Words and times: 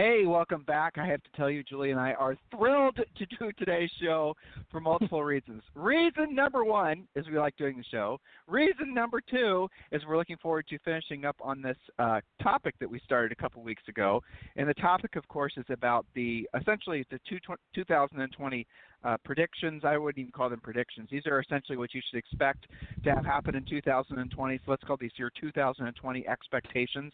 Hey, 0.00 0.26
welcome 0.26 0.62
back. 0.62 0.96
I 0.96 1.04
have 1.06 1.20
to 1.24 1.30
tell 1.34 1.50
you, 1.50 1.64
Julie 1.64 1.90
and 1.90 1.98
I 1.98 2.12
are 2.12 2.36
thrilled 2.56 2.94
to 2.94 3.26
do 3.36 3.50
today's 3.58 3.90
show 4.00 4.32
for 4.70 4.78
multiple 4.78 5.24
reasons. 5.24 5.60
Reason 5.74 6.36
number 6.36 6.64
one 6.64 7.08
is 7.16 7.26
we 7.26 7.36
like 7.36 7.56
doing 7.56 7.76
the 7.76 7.82
show. 7.90 8.20
Reason 8.46 8.94
number 8.94 9.20
two 9.20 9.66
is 9.90 10.00
we're 10.06 10.16
looking 10.16 10.36
forward 10.36 10.68
to 10.68 10.78
finishing 10.84 11.24
up 11.24 11.34
on 11.40 11.60
this 11.60 11.76
uh, 11.98 12.20
topic 12.40 12.76
that 12.78 12.88
we 12.88 13.00
started 13.00 13.32
a 13.32 13.34
couple 13.34 13.60
weeks 13.60 13.82
ago. 13.88 14.22
And 14.54 14.68
the 14.68 14.74
topic, 14.74 15.16
of 15.16 15.26
course, 15.26 15.54
is 15.56 15.66
about 15.68 16.06
the 16.14 16.48
essentially 16.56 17.04
the 17.10 17.18
two, 17.28 17.40
2020 17.74 18.66
uh, 19.02 19.16
predictions. 19.24 19.82
I 19.84 19.98
wouldn't 19.98 20.20
even 20.20 20.30
call 20.30 20.48
them 20.48 20.60
predictions. 20.60 21.08
These 21.10 21.26
are 21.26 21.40
essentially 21.40 21.76
what 21.76 21.92
you 21.92 22.00
should 22.08 22.18
expect 22.18 22.68
to 23.02 23.12
have 23.12 23.24
happen 23.24 23.56
in 23.56 23.64
2020. 23.64 24.58
So 24.58 24.70
let's 24.70 24.84
call 24.84 24.96
these 24.96 25.10
your 25.16 25.32
2020 25.40 26.28
expectations. 26.28 27.12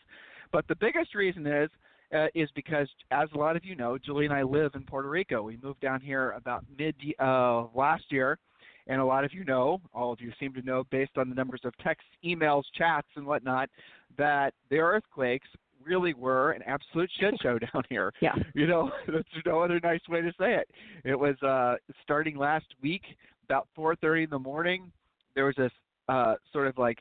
But 0.53 0.69
the 0.69 0.77
biggest 0.77 1.15
reason 1.15 1.47
is 1.47 1.71
uh, 2.15 2.27
is 2.35 2.49
because, 2.55 2.89
as 3.11 3.29
a 3.35 3.39
lot 3.39 3.57
of 3.57 3.65
you 3.65 3.75
know, 3.75 3.99
Julie 3.99 4.25
and 4.25 4.35
I 4.35 4.43
live 4.43 4.73
in 4.75 4.83
Puerto 4.83 5.09
Rico. 5.09 5.43
We 5.43 5.59
moved 5.63 5.81
down 5.81 6.01
here 6.01 6.33
about 6.33 6.65
mid 6.79 6.95
uh, 7.21 7.65
last 7.75 8.05
year, 8.11 8.39
and 8.87 9.01
a 9.01 9.05
lot 9.05 9.25
of 9.25 9.33
you 9.33 9.45
know, 9.45 9.81
all 9.93 10.13
of 10.13 10.21
you 10.21 10.33
seem 10.39 10.53
to 10.55 10.63
know, 10.63 10.85
based 10.91 11.17
on 11.17 11.29
the 11.29 11.35
numbers 11.35 11.61
of 11.65 11.77
texts, 11.79 12.09
emails, 12.25 12.63
chats, 12.77 13.09
and 13.17 13.27
whatnot, 13.27 13.69
that 14.17 14.55
the 14.71 14.79
earthquakes 14.79 15.49
really 15.85 16.15
were 16.15 16.53
an 16.53 16.63
absolute 16.67 17.11
shit 17.19 17.35
show 17.43 17.59
down 17.59 17.83
here. 17.89 18.13
Yeah. 18.21 18.35
You 18.55 18.67
know, 18.67 18.91
there's 19.07 19.25
no 19.45 19.61
other 19.61 19.81
nice 19.83 20.01
way 20.09 20.21
to 20.21 20.33
say 20.39 20.55
it. 20.55 20.69
It 21.05 21.19
was 21.19 21.41
uh, 21.43 21.77
starting 22.03 22.37
last 22.37 22.67
week, 22.83 23.03
about 23.45 23.69
4:30 23.77 24.25
in 24.25 24.31
the 24.31 24.39
morning. 24.39 24.93
There 25.35 25.47
was 25.47 25.57
this 25.57 25.73
uh, 26.09 26.35
sort 26.53 26.69
of 26.69 26.79
like 26.79 26.99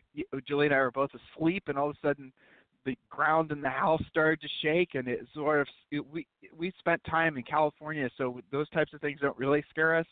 Julie 0.47 0.65
and 0.67 0.75
I 0.75 0.79
were 0.79 0.91
both 0.91 1.11
asleep, 1.37 1.63
and 1.67 1.77
all 1.77 1.89
of 1.89 1.95
a 2.01 2.07
sudden 2.07 2.31
the 2.85 2.97
ground 3.09 3.51
in 3.51 3.61
the 3.61 3.69
house 3.69 4.01
started 4.09 4.41
to 4.41 4.47
shake, 4.61 4.95
and 4.95 5.07
it 5.07 5.25
sort 5.33 5.61
of 5.61 5.67
it, 5.91 6.05
we 6.11 6.27
we 6.57 6.71
spent 6.79 7.01
time 7.05 7.37
in 7.37 7.43
California, 7.43 8.09
so 8.17 8.39
those 8.51 8.69
types 8.69 8.93
of 8.93 9.01
things 9.01 9.19
don't 9.21 9.37
really 9.37 9.63
scare 9.69 9.95
us. 9.95 10.05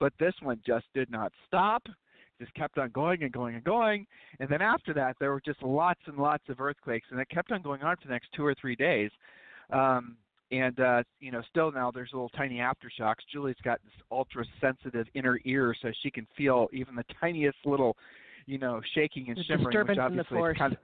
But 0.00 0.12
this 0.18 0.34
one 0.42 0.60
just 0.66 0.86
did 0.94 1.10
not 1.10 1.32
stop. 1.46 1.82
Just 2.40 2.52
kept 2.54 2.78
on 2.78 2.90
going 2.90 3.22
and 3.22 3.30
going 3.30 3.54
and 3.54 3.62
going, 3.62 4.06
and 4.40 4.48
then 4.48 4.60
after 4.60 4.92
that, 4.94 5.14
there 5.20 5.30
were 5.30 5.40
just 5.40 5.62
lots 5.62 6.00
and 6.06 6.18
lots 6.18 6.42
of 6.48 6.60
earthquakes, 6.60 7.06
and 7.12 7.20
it 7.20 7.28
kept 7.28 7.52
on 7.52 7.62
going 7.62 7.82
on 7.82 7.94
for 7.96 8.08
the 8.08 8.12
next 8.12 8.28
two 8.34 8.44
or 8.44 8.54
three 8.60 8.74
days. 8.74 9.10
Um, 9.70 10.16
and 10.50 10.78
uh, 10.80 11.02
you 11.20 11.30
know, 11.30 11.42
still 11.48 11.70
now 11.70 11.90
there's 11.90 12.10
little 12.12 12.28
tiny 12.30 12.56
aftershocks. 12.56 13.22
Julie's 13.32 13.56
got 13.62 13.80
this 13.84 13.94
ultra 14.10 14.44
sensitive 14.60 15.06
inner 15.14 15.38
ear, 15.44 15.74
so 15.80 15.92
she 16.02 16.10
can 16.10 16.26
feel 16.36 16.68
even 16.72 16.96
the 16.96 17.04
tiniest 17.20 17.58
little, 17.64 17.96
you 18.46 18.58
know, 18.58 18.80
shaking 18.94 19.28
and 19.28 19.36
the 19.36 19.44
shimmering, 19.44 19.86
which 19.86 19.98
obviously 19.98 20.12
in 20.12 20.16
the 20.16 20.24
force. 20.24 20.56
is 20.56 20.58
kind 20.58 20.72
of 20.72 20.78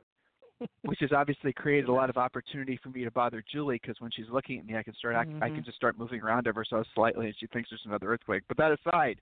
which 0.82 0.98
has 1.00 1.10
obviously 1.12 1.52
created 1.52 1.88
a 1.88 1.92
lot 1.92 2.10
of 2.10 2.16
opportunity 2.16 2.78
for 2.82 2.90
me 2.90 3.04
to 3.04 3.10
bother 3.10 3.42
Julie 3.50 3.78
because 3.80 4.00
when 4.00 4.10
she's 4.10 4.26
looking 4.32 4.58
at 4.58 4.66
me, 4.66 4.76
I 4.76 4.82
can 4.82 4.94
start 4.94 5.14
mm-hmm. 5.14 5.42
I, 5.42 5.46
I 5.46 5.50
can 5.50 5.64
just 5.64 5.76
start 5.76 5.98
moving 5.98 6.20
around 6.20 6.46
ever 6.46 6.64
so 6.68 6.82
slightly, 6.94 7.26
and 7.26 7.34
she 7.38 7.46
thinks 7.48 7.70
there's 7.70 7.82
another 7.84 8.12
earthquake. 8.12 8.42
But 8.48 8.56
that 8.58 8.72
aside, 8.72 9.16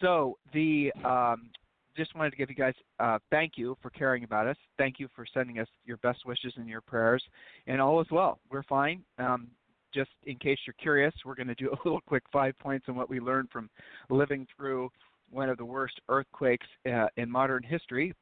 so 0.00 0.38
the 0.52 0.92
um, 1.04 1.50
just 1.96 2.14
wanted 2.14 2.30
to 2.30 2.36
give 2.36 2.48
you 2.48 2.56
guys 2.56 2.74
uh, 3.00 3.18
thank 3.30 3.52
you 3.56 3.76
for 3.82 3.90
caring 3.90 4.24
about 4.24 4.46
us. 4.46 4.56
Thank 4.76 4.98
you 4.98 5.08
for 5.14 5.26
sending 5.32 5.58
us 5.58 5.68
your 5.84 5.96
best 5.98 6.24
wishes 6.26 6.52
and 6.56 6.68
your 6.68 6.80
prayers, 6.80 7.22
and 7.66 7.80
all 7.80 8.00
is 8.00 8.08
well. 8.10 8.38
We're 8.50 8.62
fine. 8.64 9.02
Um, 9.18 9.48
just 9.94 10.10
in 10.26 10.36
case 10.36 10.58
you're 10.66 10.74
curious, 10.80 11.14
we're 11.24 11.34
going 11.34 11.48
to 11.48 11.54
do 11.54 11.70
a 11.72 11.78
little 11.84 12.00
quick 12.06 12.22
five 12.32 12.58
points 12.58 12.86
on 12.88 12.96
what 12.96 13.10
we 13.10 13.20
learned 13.20 13.48
from 13.52 13.68
living 14.10 14.46
through 14.56 14.90
one 15.30 15.48
of 15.48 15.58
the 15.58 15.64
worst 15.64 16.00
earthquakes 16.08 16.66
uh, 16.86 17.06
in 17.16 17.30
modern 17.30 17.62
history 17.62 18.14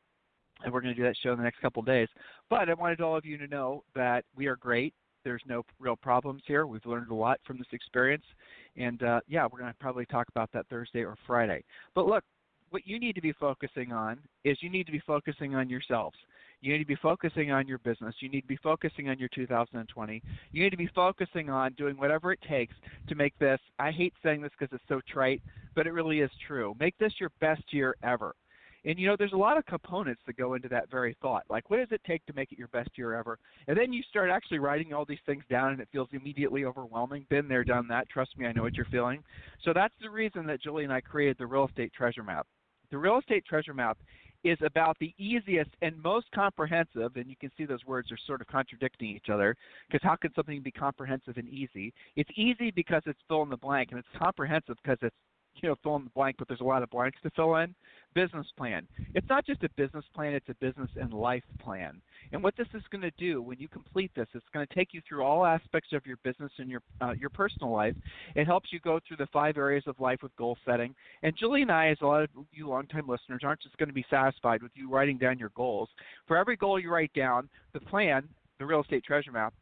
and 0.65 0.72
we're 0.72 0.81
going 0.81 0.94
to 0.94 1.00
do 1.00 1.06
that 1.06 1.17
show 1.22 1.33
in 1.33 1.39
the 1.39 1.44
next 1.44 1.61
couple 1.61 1.81
of 1.81 1.87
days. 1.87 2.09
But 2.50 2.69
I 2.69 2.75
wanted 2.75 3.00
all 3.00 3.17
of 3.17 3.25
you 3.25 3.39
to 3.39 3.47
know 3.47 3.84
that 3.94 4.25
we 4.34 4.47
are 4.47 4.56
great. 4.56 4.94
There's 5.25 5.43
no 5.47 5.65
real 5.81 5.97
problems 5.97 6.43
here. 6.47 6.67
We've 6.67 6.87
learned 6.87 7.11
a 7.11 7.15
lot 7.15 7.41
from 7.44 7.59
this 7.59 7.67
experience, 7.72 8.25
and 8.77 9.03
uh, 9.03 9.21
yeah, 9.27 9.47
we're 9.50 9.59
going 9.59 9.72
to 9.72 9.78
probably 9.81 10.06
talk 10.06 10.28
about 10.28 10.50
that 10.53 10.69
Thursday 10.69 11.05
or 11.05 11.16
Friday. 11.27 11.65
But 11.95 12.06
look, 12.06 12.22
what 12.71 12.87
you 12.87 12.99
need 12.99 13.15
to 13.15 13.21
be 13.21 13.33
focusing 13.33 13.93
on 13.93 14.19
is 14.45 14.59
you 14.61 14.71
need 14.71 14.87
to 14.87 14.93
be 14.93 15.03
focusing 15.06 15.55
on 15.55 15.69
yourselves. 15.69 16.16
You 16.61 16.72
need 16.72 16.78
to 16.78 16.87
be 16.87 16.97
focusing 16.97 17.50
on 17.50 17.69
your 17.69 17.78
business. 17.78 18.15
You 18.21 18.28
need 18.28 18.41
to 18.41 18.47
be 18.47 18.59
focusing 18.62 19.09
on 19.09 19.19
your 19.19 19.28
2020. 19.34 20.22
You 20.53 20.62
need 20.62 20.71
to 20.71 20.77
be 20.77 20.89
focusing 20.95 21.50
on 21.50 21.75
doing 21.75 21.97
whatever 21.97 22.33
it 22.33 22.41
takes 22.49 22.75
to 23.09 23.15
make 23.15 23.39
this. 23.39 23.61
I 23.78 23.91
hate 23.91 24.15
saying 24.22 24.41
this 24.41 24.53
because 24.59 24.75
it's 24.75 24.89
so 24.89 25.00
trite, 25.09 25.43
but 25.75 25.87
it 25.87 25.93
really 25.93 26.21
is 26.21 26.31
true. 26.47 26.75
Make 26.81 26.97
this 26.99 27.12
your 27.21 27.31
best 27.41 27.62
year 27.72 27.95
ever. 28.03 28.34
And 28.87 28.99
you 28.99 29.09
know, 29.09 29.17
there's 29.19 29.33
a 29.33 29.37
lot 29.37 29.59
of 29.59 29.67
components 29.67 30.23
that 30.27 30.37
go 30.37 30.55
into 30.55 30.69
that 30.69 30.91
very 30.91 31.17
thought. 31.21 31.43
Like, 31.51 31.69
what 31.69 31.79
does 31.79 31.89
it 31.91 32.01
take 32.07 32.25
to 32.27 32.33
make 32.33 32.53
it 32.53 32.59
your 32.59 32.69
best 32.69 32.91
year 32.95 33.15
ever? 33.15 33.39
And 33.67 33.77
then 33.77 33.93
you 33.93 34.03
start 34.09 34.31
actually 34.31 34.61
writing 34.61 34.93
all 34.93 35.05
these 35.05 35.19
things 35.27 35.43
down, 35.51 35.73
and 35.73 35.81
it 35.81 35.89
feels 35.91 36.09
immediately 36.13 36.65
overwhelming. 36.65 37.27
Been 37.29 37.49
there, 37.49 37.65
done 37.65 37.89
that. 37.89 38.09
Trust 38.09 38.39
me, 38.39 38.47
I 38.47 38.53
know 38.53 38.63
what 38.63 38.75
you're 38.75 38.87
feeling. 38.87 39.25
So 39.65 39.73
that's 39.75 39.95
the 40.01 40.09
reason 40.09 40.47
that 40.47 40.63
Julie 40.63 40.85
and 40.85 40.93
I 40.93 41.01
created 41.01 41.37
the 41.39 41.47
real 41.47 41.67
estate 41.67 41.93
treasure 41.93 42.23
map. 42.23 42.47
The 42.93 42.99
real 42.99 43.19
estate 43.19 43.45
treasure 43.45 43.75
map 43.75 43.99
is 44.45 44.59
about 44.65 44.97
the 45.01 45.13
easiest 45.19 45.71
and 45.83 46.01
most 46.01 46.27
comprehensive, 46.33 47.17
and 47.17 47.29
you 47.29 47.35
can 47.41 47.51
see 47.59 47.65
those 47.65 47.85
words 47.85 48.13
are 48.13 48.19
sort 48.27 48.41
of 48.41 48.47
contradicting 48.47 49.09
each 49.09 49.29
other, 49.33 49.57
because 49.89 50.05
how 50.05 50.15
can 50.15 50.33
something 50.35 50.63
be 50.63 50.71
comprehensive 50.71 51.37
and 51.37 51.49
easy? 51.49 51.93
It's 52.15 52.31
easy 52.37 52.71
because 52.71 53.03
it's 53.07 53.19
fill 53.27 53.43
in 53.43 53.49
the 53.49 53.57
blank, 53.57 53.89
and 53.91 53.99
it's 53.99 54.09
comprehensive 54.17 54.77
because 54.81 54.99
it's 55.03 55.17
you 55.62 55.69
know, 55.69 55.77
fill 55.83 55.97
in 55.97 56.05
the 56.05 56.11
blank, 56.11 56.37
but 56.39 56.49
there's 56.49 56.61
a 56.61 56.65
lot 56.65 56.83
of 56.83 56.91
blanks 56.91 57.19
to 57.22 57.31
fill 57.31 57.56
in. 57.56 57.75
Business 58.15 58.47
plan. 58.56 58.87
It's 59.15 59.28
not 59.28 59.44
just 59.44 59.62
a 59.62 59.69
business 59.77 60.05
plan, 60.15 60.33
it's 60.33 60.49
a 60.49 60.55
business 60.55 60.89
and 60.97 61.12
life 61.12 61.43
plan. 61.61 62.00
And 62.33 62.43
what 62.43 62.56
this 62.56 62.67
is 62.72 62.83
going 62.91 63.03
to 63.03 63.11
do 63.19 63.43
when 63.43 63.59
you 63.59 63.69
complete 63.69 64.11
this, 64.16 64.27
it's 64.34 64.47
going 64.55 64.66
to 64.66 64.75
take 64.75 64.95
you 64.95 65.03
through 65.06 65.22
all 65.22 65.45
aspects 65.45 65.91
of 65.93 66.06
your 66.06 66.16
business 66.25 66.50
and 66.59 66.71
your 66.71 66.81
uh, 67.03 67.12
your 67.12 67.28
personal 67.28 67.71
life. 67.71 67.95
It 68.34 68.47
helps 68.47 68.72
you 68.72 68.81
go 68.81 69.00
through 69.06 69.19
the 69.19 69.28
five 69.33 69.59
areas 69.59 69.84
of 69.87 70.00
life 70.00 70.21
with 70.22 70.34
goal 70.37 70.56
setting. 70.65 70.95
And 71.22 71.37
Julie 71.39 71.62
and 71.62 71.71
I, 71.71 71.89
as 71.89 71.99
a 72.00 72.06
lot 72.06 72.22
of 72.22 72.31
you 72.53 72.69
longtime 72.69 73.06
listeners, 73.06 73.43
aren't 73.45 73.61
just 73.61 73.77
going 73.77 73.89
to 73.89 73.95
be 73.95 74.06
satisfied 74.09 74.62
with 74.62 74.72
you 74.75 74.89
writing 74.89 75.19
down 75.19 75.39
your 75.39 75.53
goals. 75.55 75.91
For 76.27 76.39
every 76.39 76.56
goal 76.56 76.81
you 76.81 76.91
write 76.91 77.12
down, 77.12 77.50
the 77.75 77.81
plan, 77.81 78.27
the 78.59 78.65
real 78.65 78.81
estate 78.81 79.05
treasure 79.05 79.33
map, 79.33 79.53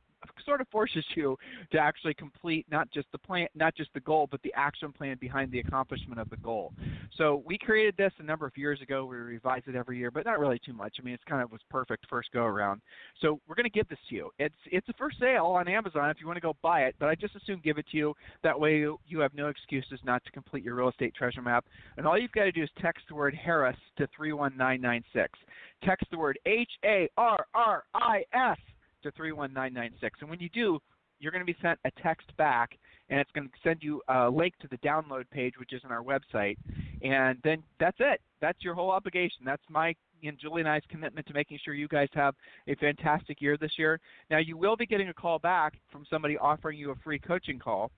sort 0.44 0.60
of 0.60 0.68
forces 0.68 1.04
you 1.14 1.36
to 1.72 1.78
actually 1.78 2.14
complete 2.14 2.66
not 2.70 2.90
just 2.90 3.06
the 3.12 3.18
plan, 3.18 3.48
not 3.54 3.74
just 3.74 3.92
the 3.94 4.00
goal, 4.00 4.28
but 4.30 4.42
the 4.42 4.52
action 4.54 4.92
plan 4.92 5.16
behind 5.20 5.50
the 5.50 5.60
accomplishment 5.60 6.20
of 6.20 6.30
the 6.30 6.36
goal. 6.36 6.72
So 7.16 7.42
we 7.46 7.58
created 7.58 7.94
this 7.96 8.12
a 8.18 8.22
number 8.22 8.46
of 8.46 8.56
years 8.56 8.80
ago. 8.80 9.04
We 9.04 9.16
revise 9.16 9.62
it 9.66 9.74
every 9.74 9.98
year, 9.98 10.10
but 10.10 10.24
not 10.24 10.38
really 10.38 10.60
too 10.64 10.72
much. 10.72 10.96
I 10.98 11.02
mean, 11.02 11.14
it's 11.14 11.24
kind 11.24 11.42
of 11.42 11.50
was 11.52 11.60
perfect 11.70 12.06
first 12.08 12.30
go 12.32 12.44
around. 12.44 12.80
So 13.20 13.40
we're 13.46 13.54
going 13.54 13.64
to 13.64 13.70
give 13.70 13.88
this 13.88 13.98
to 14.08 14.14
you. 14.14 14.30
It's 14.38 14.54
it's 14.66 14.88
a 14.88 14.92
first 14.94 15.18
sale 15.18 15.46
on 15.46 15.68
Amazon 15.68 16.10
if 16.10 16.18
you 16.20 16.26
want 16.26 16.36
to 16.36 16.40
go 16.40 16.56
buy 16.62 16.82
it, 16.82 16.94
but 16.98 17.08
I 17.08 17.14
just 17.14 17.36
assume 17.36 17.60
give 17.62 17.78
it 17.78 17.86
to 17.92 17.96
you. 17.96 18.14
That 18.42 18.58
way 18.58 18.78
you, 18.78 18.98
you 19.06 19.20
have 19.20 19.34
no 19.34 19.48
excuses 19.48 20.00
not 20.04 20.24
to 20.24 20.32
complete 20.32 20.64
your 20.64 20.74
real 20.74 20.88
estate 20.88 21.14
treasure 21.14 21.42
map. 21.42 21.64
And 21.96 22.06
all 22.06 22.18
you've 22.18 22.32
got 22.32 22.44
to 22.44 22.52
do 22.52 22.62
is 22.62 22.70
text 22.80 23.04
the 23.08 23.14
word 23.14 23.34
Harris 23.34 23.76
to 23.98 24.08
31996. 24.16 25.38
Text 25.84 26.06
the 26.10 26.18
word 26.18 26.38
H 26.46 26.70
A 26.84 27.08
R 27.16 27.46
R 27.54 27.84
I 27.94 28.24
S 28.32 28.58
to 29.04 29.12
31996. 29.12 30.18
And 30.20 30.30
when 30.30 30.40
you 30.40 30.48
do, 30.50 30.78
you're 31.20 31.32
going 31.32 31.46
to 31.46 31.50
be 31.50 31.56
sent 31.62 31.78
a 31.84 31.90
text 32.02 32.36
back, 32.36 32.76
and 33.08 33.20
it's 33.20 33.30
going 33.32 33.48
to 33.48 33.54
send 33.62 33.82
you 33.82 34.02
a 34.08 34.28
link 34.28 34.54
to 34.60 34.68
the 34.68 34.78
download 34.78 35.24
page, 35.30 35.54
which 35.58 35.72
is 35.72 35.82
on 35.84 35.92
our 35.92 36.02
website. 36.02 36.56
And 37.02 37.38
then 37.44 37.62
that's 37.78 37.96
it. 38.00 38.20
That's 38.40 38.58
your 38.62 38.74
whole 38.74 38.90
obligation. 38.90 39.42
That's 39.44 39.62
my 39.70 39.94
and 40.22 40.38
Julie 40.38 40.62
and 40.62 40.68
I's 40.68 40.82
commitment 40.88 41.26
to 41.26 41.34
making 41.34 41.58
sure 41.62 41.74
you 41.74 41.88
guys 41.88 42.08
have 42.14 42.34
a 42.66 42.74
fantastic 42.76 43.42
year 43.42 43.56
this 43.58 43.72
year. 43.76 44.00
Now, 44.30 44.38
you 44.38 44.56
will 44.56 44.76
be 44.76 44.86
getting 44.86 45.10
a 45.10 45.14
call 45.14 45.38
back 45.38 45.74
from 45.92 46.04
somebody 46.08 46.38
offering 46.38 46.78
you 46.78 46.90
a 46.92 46.94
free 47.04 47.18
coaching 47.18 47.58
call 47.58 47.90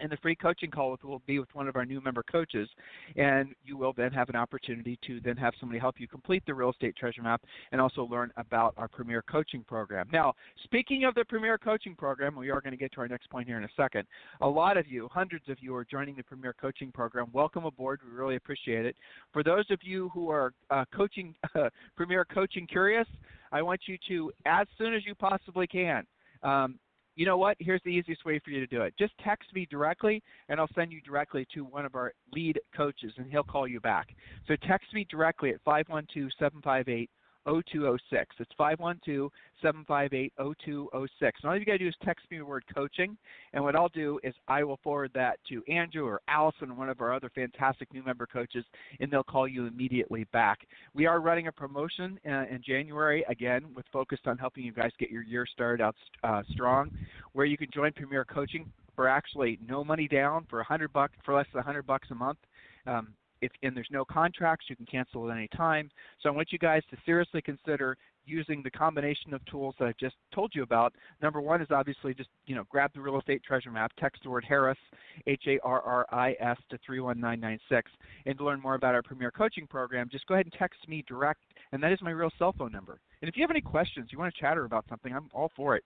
and 0.00 0.10
the 0.10 0.16
free 0.18 0.34
coaching 0.34 0.70
call 0.70 0.96
will 1.02 1.22
be 1.26 1.38
with 1.38 1.48
one 1.54 1.68
of 1.68 1.76
our 1.76 1.84
new 1.84 2.00
member 2.00 2.22
coaches 2.22 2.68
and 3.16 3.54
you 3.64 3.76
will 3.76 3.92
then 3.92 4.12
have 4.12 4.28
an 4.28 4.36
opportunity 4.36 4.98
to 5.06 5.20
then 5.20 5.36
have 5.36 5.54
somebody 5.60 5.78
help 5.78 5.98
you 5.98 6.08
complete 6.08 6.42
the 6.46 6.54
real 6.54 6.70
estate 6.70 6.96
treasure 6.96 7.22
map 7.22 7.42
and 7.72 7.80
also 7.80 8.04
learn 8.04 8.32
about 8.36 8.74
our 8.76 8.88
premier 8.88 9.22
coaching 9.22 9.64
program. 9.66 10.08
Now 10.12 10.34
speaking 10.64 11.04
of 11.04 11.14
the 11.14 11.24
premier 11.24 11.58
coaching 11.58 11.94
program 11.94 12.36
we 12.36 12.50
are 12.50 12.60
going 12.60 12.72
to 12.72 12.76
get 12.76 12.92
to 12.92 13.00
our 13.00 13.08
next 13.08 13.30
point 13.30 13.46
here 13.46 13.58
in 13.58 13.64
a 13.64 13.68
second. 13.76 14.06
A 14.40 14.48
lot 14.48 14.76
of 14.76 14.86
you 14.86 15.08
hundreds 15.12 15.48
of 15.48 15.58
you 15.60 15.74
are 15.74 15.84
joining 15.84 16.16
the 16.16 16.22
premier 16.22 16.54
coaching 16.60 16.90
program. 16.92 17.26
Welcome 17.32 17.64
aboard. 17.64 18.00
We 18.04 18.16
really 18.16 18.36
appreciate 18.36 18.86
it. 18.86 18.96
For 19.32 19.42
those 19.42 19.70
of 19.70 19.78
you 19.82 20.10
who 20.10 20.30
are 20.30 20.52
uh, 20.70 20.84
coaching 20.94 21.34
uh, 21.54 21.68
premier 21.96 22.24
coaching 22.24 22.66
curious 22.66 23.06
i 23.52 23.62
want 23.62 23.80
you 23.86 23.96
to 24.08 24.32
as 24.46 24.66
soon 24.76 24.94
as 24.94 25.02
you 25.06 25.14
possibly 25.14 25.66
can 25.66 26.04
um, 26.42 26.78
you 27.16 27.26
know 27.26 27.36
what? 27.36 27.56
Here's 27.60 27.82
the 27.84 27.90
easiest 27.90 28.24
way 28.24 28.40
for 28.44 28.50
you 28.50 28.60
to 28.60 28.66
do 28.66 28.82
it. 28.82 28.94
Just 28.98 29.12
text 29.22 29.54
me 29.54 29.66
directly, 29.70 30.22
and 30.48 30.58
I'll 30.58 30.68
send 30.74 30.92
you 30.92 31.00
directly 31.00 31.46
to 31.54 31.64
one 31.64 31.84
of 31.84 31.94
our 31.94 32.12
lead 32.32 32.60
coaches, 32.76 33.12
and 33.16 33.30
he'll 33.30 33.42
call 33.42 33.68
you 33.68 33.80
back. 33.80 34.08
So 34.48 34.54
text 34.66 34.92
me 34.92 35.06
directly 35.10 35.50
at 35.50 35.60
512 35.64 36.30
758 36.38 37.10
0206. 37.46 38.36
It's 38.38 38.50
512 38.56 39.30
758 39.62 40.32
0206. 40.36 41.40
And 41.42 41.50
all 41.50 41.58
you 41.58 41.64
got 41.64 41.72
to 41.72 41.78
do 41.78 41.88
is 41.88 41.94
text 42.04 42.26
me 42.30 42.38
the 42.38 42.44
word 42.44 42.64
coaching. 42.74 43.16
And 43.52 43.62
what 43.62 43.76
I'll 43.76 43.88
do 43.88 44.18
is 44.22 44.34
I 44.48 44.64
will 44.64 44.78
forward 44.82 45.10
that 45.14 45.38
to 45.48 45.62
Andrew 45.70 46.06
or 46.06 46.20
Allison, 46.28 46.70
or 46.70 46.74
one 46.74 46.88
of 46.88 47.00
our 47.00 47.12
other 47.12 47.30
fantastic 47.34 47.92
new 47.92 48.02
member 48.02 48.26
coaches, 48.26 48.64
and 49.00 49.10
they'll 49.10 49.22
call 49.22 49.46
you 49.48 49.66
immediately 49.66 50.24
back. 50.32 50.60
We 50.94 51.06
are 51.06 51.20
running 51.20 51.48
a 51.48 51.52
promotion 51.52 52.18
uh, 52.26 52.44
in 52.50 52.62
January, 52.66 53.24
again, 53.28 53.66
with 53.74 53.86
focused 53.92 54.26
on 54.26 54.38
helping 54.38 54.64
you 54.64 54.72
guys 54.72 54.90
get 54.98 55.10
your 55.10 55.22
year 55.22 55.46
started 55.46 55.82
out 55.82 55.96
uh, 56.22 56.42
strong, 56.50 56.90
where 57.32 57.46
you 57.46 57.56
can 57.56 57.68
join 57.72 57.92
Premier 57.92 58.24
Coaching 58.24 58.66
for 58.94 59.08
actually 59.08 59.58
no 59.66 59.84
money 59.84 60.08
down 60.08 60.46
for 60.48 60.58
100 60.58 60.92
bucks 60.92 61.14
for 61.24 61.34
less 61.34 61.46
than 61.52 61.58
100 61.58 61.86
bucks 61.86 62.08
a 62.10 62.14
month. 62.14 62.38
Um, 62.86 63.08
if, 63.44 63.52
and 63.62 63.76
there's 63.76 63.88
no 63.90 64.04
contracts, 64.04 64.66
you 64.68 64.76
can 64.76 64.86
cancel 64.86 65.30
at 65.30 65.36
any 65.36 65.48
time. 65.48 65.90
So 66.20 66.28
I 66.28 66.32
want 66.32 66.52
you 66.52 66.58
guys 66.58 66.82
to 66.90 66.96
seriously 67.04 67.42
consider 67.42 67.96
using 68.26 68.62
the 68.62 68.70
combination 68.70 69.34
of 69.34 69.44
tools 69.44 69.74
that 69.78 69.86
I 69.86 69.94
just 70.00 70.16
told 70.34 70.52
you 70.54 70.62
about. 70.62 70.94
Number 71.22 71.40
one 71.40 71.60
is 71.60 71.68
obviously 71.70 72.14
just 72.14 72.30
you 72.46 72.54
know 72.54 72.64
grab 72.70 72.90
the 72.94 73.00
real 73.00 73.18
estate 73.18 73.42
treasure 73.42 73.70
map, 73.70 73.92
text 73.98 74.22
the 74.22 74.30
word 74.30 74.44
Harris, 74.48 74.78
H-A-R-R-I-S 75.26 76.56
to 76.70 76.78
31996, 76.86 77.90
and 78.26 78.38
to 78.38 78.44
learn 78.44 78.60
more 78.60 78.74
about 78.74 78.94
our 78.94 79.02
Premier 79.02 79.30
Coaching 79.30 79.66
Program, 79.66 80.08
just 80.10 80.26
go 80.26 80.34
ahead 80.34 80.46
and 80.46 80.54
text 80.58 80.80
me 80.88 81.04
direct, 81.06 81.40
and 81.72 81.82
that 81.82 81.92
is 81.92 81.98
my 82.02 82.10
real 82.10 82.30
cell 82.38 82.54
phone 82.56 82.72
number. 82.72 83.00
And 83.20 83.28
if 83.28 83.36
you 83.36 83.42
have 83.42 83.50
any 83.50 83.60
questions, 83.60 84.08
you 84.10 84.18
want 84.18 84.34
to 84.34 84.40
chatter 84.40 84.64
about 84.64 84.84
something, 84.88 85.14
I'm 85.14 85.28
all 85.32 85.50
for 85.56 85.76
it. 85.76 85.84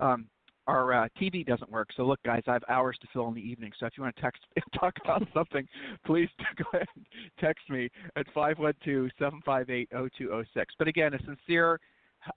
Um, 0.00 0.26
our 0.66 0.92
uh, 0.92 1.08
TV 1.20 1.44
doesn't 1.44 1.70
work. 1.70 1.88
So 1.96 2.04
look, 2.04 2.22
guys, 2.24 2.42
I 2.46 2.52
have 2.52 2.62
hours 2.68 2.96
to 3.00 3.08
fill 3.12 3.28
in 3.28 3.34
the 3.34 3.40
evening. 3.40 3.72
So 3.78 3.86
if 3.86 3.92
you 3.96 4.02
want 4.02 4.16
to 4.16 4.22
text 4.22 4.42
talk 4.78 4.94
about 5.04 5.26
something, 5.34 5.66
please 6.06 6.28
go 6.56 6.64
ahead 6.74 6.88
and 6.96 7.04
text 7.40 7.68
me 7.68 7.90
at 8.16 8.26
512-758-0206. 8.34 10.44
But 10.78 10.88
again, 10.88 11.14
a 11.14 11.18
sincere, 11.24 11.80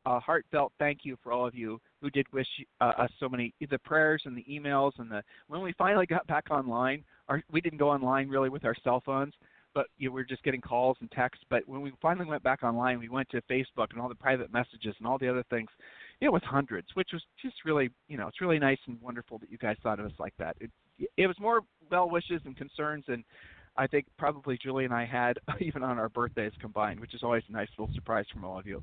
uh, 0.05 0.19
heartfelt 0.19 0.73
thank 0.79 0.99
you 1.03 1.15
for 1.21 1.31
all 1.31 1.45
of 1.45 1.53
you 1.53 1.79
who 2.01 2.09
did 2.09 2.25
wish 2.33 2.47
uh, 2.81 2.93
us 2.97 3.11
so 3.19 3.29
many 3.29 3.53
the 3.69 3.77
prayers 3.79 4.23
and 4.25 4.35
the 4.35 4.43
emails 4.49 4.93
and 4.97 5.11
the 5.11 5.21
when 5.47 5.61
we 5.61 5.73
finally 5.77 6.07
got 6.07 6.25
back 6.27 6.45
online. 6.49 7.03
Our, 7.27 7.43
we 7.51 7.61
didn't 7.61 7.79
go 7.79 7.89
online 7.89 8.29
really 8.29 8.49
with 8.49 8.65
our 8.65 8.75
cell 8.83 9.01
phones 9.05 9.33
but 9.75 9.87
you 9.97 10.07
know, 10.07 10.15
we 10.15 10.21
were 10.21 10.25
just 10.25 10.41
getting 10.41 10.61
calls 10.61 10.95
and 11.01 11.11
texts. 11.11 11.43
But 11.49 11.67
when 11.67 11.81
we 11.81 11.91
finally 12.01 12.25
went 12.25 12.41
back 12.41 12.63
online, 12.63 12.97
we 12.97 13.09
went 13.09 13.29
to 13.31 13.41
Facebook 13.41 13.91
and 13.91 13.99
all 13.99 14.07
the 14.07 14.15
private 14.15 14.51
messages 14.51 14.95
and 14.97 15.05
all 15.05 15.19
the 15.19 15.27
other 15.27 15.43
things 15.49 15.69
it 16.21 16.29
was 16.29 16.41
hundreds, 16.45 16.87
which 16.93 17.09
was 17.13 17.21
just 17.41 17.55
really, 17.65 17.89
you 18.07 18.17
know, 18.17 18.27
it's 18.27 18.41
really 18.41 18.59
nice 18.59 18.79
and 18.87 19.01
wonderful 19.01 19.37
that 19.39 19.51
you 19.51 19.57
guys 19.57 19.75
thought 19.83 19.99
of 19.99 20.05
us 20.05 20.13
like 20.19 20.33
that. 20.39 20.55
It, 20.59 20.71
it 21.17 21.27
was 21.27 21.35
more 21.39 21.61
well 21.91 22.09
wishes 22.09 22.41
and 22.45 22.55
concerns 22.55 23.05
and 23.07 23.23
I 23.77 23.87
think 23.87 24.05
probably 24.17 24.57
Julie 24.61 24.85
and 24.85 24.93
I 24.93 25.05
had 25.05 25.37
even 25.59 25.83
on 25.83 25.99
our 25.99 26.09
birthdays 26.09 26.53
combined, 26.61 26.99
which 26.99 27.13
is 27.13 27.23
always 27.23 27.43
a 27.49 27.51
nice 27.51 27.67
little 27.77 27.93
surprise 27.93 28.25
from 28.31 28.45
all 28.45 28.57
of 28.57 28.65
you. 28.65 28.81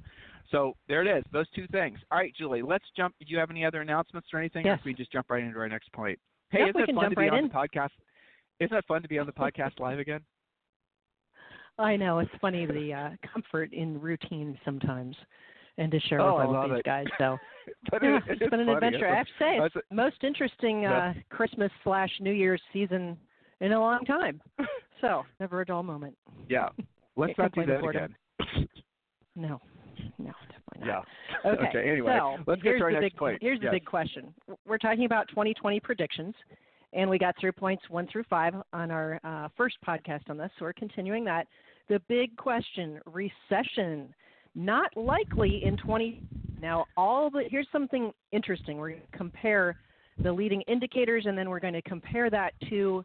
So 0.50 0.74
there 0.88 1.06
it 1.06 1.18
is, 1.18 1.24
those 1.32 1.48
two 1.54 1.66
things. 1.68 1.98
All 2.10 2.18
right, 2.18 2.32
Julie, 2.36 2.62
let's 2.62 2.84
jump. 2.96 3.14
Do 3.18 3.26
you 3.28 3.38
have 3.38 3.50
any 3.50 3.64
other 3.64 3.80
announcements 3.80 4.28
or 4.32 4.38
anything? 4.38 4.66
Yes. 4.66 4.78
Or 4.78 4.82
we 4.84 4.94
just 4.94 5.10
jump 5.10 5.30
right 5.30 5.42
into 5.42 5.58
our 5.58 5.68
next 5.68 5.90
point? 5.92 6.18
Hey, 6.50 6.60
yep, 6.60 6.70
isn't 6.70 6.90
it 6.90 6.94
fun 6.94 7.08
to 7.08 7.16
be 7.16 7.22
right 7.22 7.32
on 7.32 7.38
in. 7.38 7.48
the 7.48 7.54
podcast? 7.54 7.90
Isn't 8.60 8.76
it 8.76 8.84
fun 8.86 9.00
to 9.02 9.08
be 9.08 9.18
on 9.18 9.26
the 9.26 9.32
podcast 9.32 9.80
live 9.80 9.98
again? 9.98 10.20
I 11.78 11.96
know 11.96 12.18
it's 12.18 12.30
funny 12.40 12.66
the 12.66 12.92
uh, 12.92 13.28
comfort 13.32 13.72
in 13.72 13.98
routine 13.98 14.58
sometimes 14.62 15.16
and 15.78 15.90
to 15.90 16.00
share 16.00 16.20
oh, 16.20 16.36
with 16.36 16.56
all 16.56 16.64
of 16.64 16.70
these 16.70 16.80
it. 16.80 16.84
guys. 16.84 17.06
So 17.18 17.38
but 17.90 18.02
yeah, 18.02 18.16
it, 18.16 18.22
it's 18.40 18.50
been 18.50 18.60
an 18.60 18.66
funny. 18.66 18.86
adventure. 18.86 19.08
I 19.08 19.16
have 19.16 19.26
to 19.26 19.32
say, 19.38 19.58
it's 19.58 19.86
most 19.90 20.22
interesting 20.22 20.86
uh, 20.86 21.14
Christmas 21.30 21.70
slash 21.84 22.10
New 22.20 22.32
Year's 22.32 22.62
season 22.72 23.16
in 23.60 23.72
a 23.72 23.80
long 23.80 24.04
time. 24.04 24.40
So 25.00 25.24
never 25.40 25.62
a 25.62 25.66
dull 25.66 25.82
moment. 25.82 26.16
Yeah. 26.48 26.68
Let's 27.16 27.32
not 27.36 27.52
do 27.54 27.66
that 27.66 27.84
again. 27.84 28.14
No, 29.34 29.60
no, 30.16 30.30
definitely 30.48 30.86
not. 30.86 31.04
Yeah. 31.44 31.50
Okay. 31.50 31.90
Anyway, 31.90 32.16
so 32.16 32.36
let's 32.46 32.62
get 32.62 32.68
here's 32.68 32.80
to 32.80 32.84
our 32.84 32.92
the 32.92 33.00
next 33.00 33.12
big, 33.14 33.18
point. 33.18 33.38
Here's 33.40 33.58
Yes. 33.60 33.72
the 33.72 33.76
big 33.78 33.84
question. 33.84 34.32
We're 34.64 34.78
talking 34.78 35.04
about 35.04 35.26
2020 35.30 35.80
predictions, 35.80 36.34
and 36.92 37.10
we 37.10 37.18
got 37.18 37.34
through 37.40 37.52
points 37.52 37.82
one 37.90 38.06
through 38.12 38.22
five 38.30 38.54
on 38.72 38.90
our 38.92 39.18
uh, 39.24 39.48
first 39.56 39.76
podcast 39.86 40.30
on 40.30 40.36
this. 40.36 40.50
So 40.58 40.66
we're 40.66 40.72
continuing 40.74 41.24
that. 41.24 41.48
The 41.88 42.00
big 42.08 42.36
question: 42.36 43.00
recession. 43.06 44.14
Not 44.54 44.96
likely 44.96 45.64
in 45.64 45.76
20. 45.76 46.22
Now, 46.60 46.84
all 46.96 47.30
the 47.30 47.44
here's 47.48 47.66
something 47.72 48.12
interesting. 48.32 48.78
We're 48.78 48.90
going 48.90 49.02
to 49.10 49.18
compare 49.18 49.76
the 50.22 50.32
leading 50.32 50.62
indicators, 50.62 51.24
and 51.26 51.36
then 51.36 51.48
we're 51.48 51.60
going 51.60 51.72
to 51.74 51.82
compare 51.82 52.30
that 52.30 52.52
to 52.68 53.04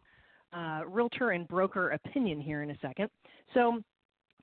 uh, 0.52 0.82
realtor 0.86 1.30
and 1.30 1.48
broker 1.48 1.90
opinion 1.90 2.40
here 2.40 2.62
in 2.62 2.70
a 2.70 2.78
second. 2.80 3.08
So, 3.54 3.82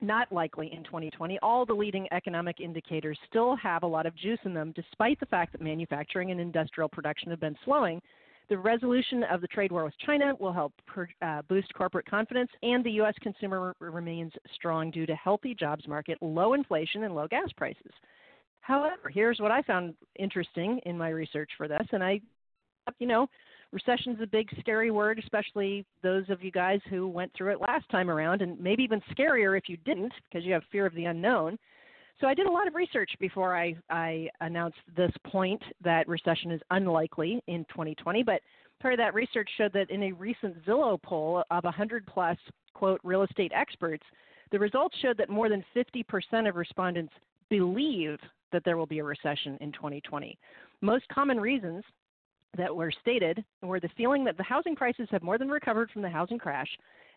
not 0.02 0.30
likely 0.30 0.70
in 0.74 0.84
2020. 0.84 1.38
All 1.40 1.64
the 1.64 1.72
leading 1.72 2.06
economic 2.12 2.60
indicators 2.60 3.18
still 3.28 3.56
have 3.56 3.82
a 3.82 3.86
lot 3.86 4.04
of 4.04 4.14
juice 4.14 4.38
in 4.44 4.52
them, 4.52 4.72
despite 4.76 5.18
the 5.20 5.26
fact 5.26 5.52
that 5.52 5.62
manufacturing 5.62 6.30
and 6.30 6.40
industrial 6.40 6.88
production 6.88 7.30
have 7.30 7.40
been 7.40 7.56
slowing. 7.64 8.02
The 8.48 8.58
resolution 8.58 9.24
of 9.24 9.40
the 9.40 9.48
trade 9.48 9.72
war 9.72 9.84
with 9.84 9.98
China 10.04 10.32
will 10.38 10.52
help 10.52 10.72
per, 10.86 11.08
uh, 11.20 11.42
boost 11.48 11.72
corporate 11.74 12.06
confidence, 12.06 12.50
and 12.62 12.84
the 12.84 12.92
U.S. 12.92 13.14
consumer 13.20 13.74
remains 13.80 14.32
strong 14.54 14.90
due 14.90 15.06
to 15.06 15.14
healthy 15.16 15.54
jobs 15.54 15.88
market, 15.88 16.18
low 16.20 16.54
inflation, 16.54 17.02
and 17.04 17.14
low 17.14 17.26
gas 17.26 17.48
prices. 17.56 17.90
However, 18.60 19.08
here's 19.12 19.40
what 19.40 19.50
I 19.50 19.62
found 19.62 19.94
interesting 20.16 20.80
in 20.86 20.96
my 20.96 21.08
research 21.08 21.50
for 21.56 21.66
this, 21.66 21.86
and 21.92 22.04
I, 22.04 22.20
you 23.00 23.06
know, 23.08 23.26
recession's 23.72 24.20
a 24.22 24.26
big 24.26 24.48
scary 24.60 24.92
word, 24.92 25.18
especially 25.18 25.84
those 26.02 26.28
of 26.30 26.42
you 26.42 26.52
guys 26.52 26.80
who 26.88 27.08
went 27.08 27.32
through 27.36 27.52
it 27.52 27.60
last 27.60 27.88
time 27.90 28.10
around, 28.10 28.42
and 28.42 28.58
maybe 28.60 28.82
even 28.84 29.02
scarier 29.16 29.58
if 29.58 29.68
you 29.68 29.76
didn't 29.78 30.12
because 30.30 30.46
you 30.46 30.52
have 30.52 30.62
fear 30.70 30.86
of 30.86 30.94
the 30.94 31.06
unknown. 31.06 31.58
So 32.20 32.26
I 32.26 32.34
did 32.34 32.46
a 32.46 32.50
lot 32.50 32.66
of 32.66 32.74
research 32.74 33.10
before 33.20 33.56
I, 33.56 33.76
I 33.90 34.28
announced 34.40 34.78
this 34.96 35.12
point 35.26 35.62
that 35.84 36.08
recession 36.08 36.50
is 36.50 36.60
unlikely 36.70 37.42
in 37.46 37.64
2020. 37.68 38.22
But 38.22 38.40
part 38.80 38.94
of 38.94 38.98
that 38.98 39.12
research 39.12 39.48
showed 39.58 39.72
that 39.74 39.90
in 39.90 40.04
a 40.04 40.12
recent 40.12 40.64
Zillow 40.64 41.00
poll 41.02 41.44
of 41.50 41.64
100 41.64 42.06
plus 42.06 42.38
quote 42.72 43.00
real 43.04 43.22
estate 43.22 43.52
experts, 43.54 44.04
the 44.50 44.58
results 44.58 44.96
showed 45.02 45.18
that 45.18 45.28
more 45.28 45.50
than 45.50 45.64
50% 45.74 46.48
of 46.48 46.56
respondents 46.56 47.12
believe 47.50 48.18
that 48.50 48.62
there 48.64 48.78
will 48.78 48.86
be 48.86 49.00
a 49.00 49.04
recession 49.04 49.58
in 49.60 49.70
2020. 49.72 50.38
Most 50.80 51.06
common 51.08 51.38
reasons 51.38 51.84
that 52.56 52.74
were 52.74 52.92
stated 53.02 53.44
were 53.62 53.80
the 53.80 53.90
feeling 53.96 54.24
that 54.24 54.38
the 54.38 54.42
housing 54.42 54.74
prices 54.74 55.08
have 55.10 55.22
more 55.22 55.36
than 55.36 55.48
recovered 55.48 55.90
from 55.90 56.00
the 56.00 56.08
housing 56.08 56.38
crash 56.38 56.68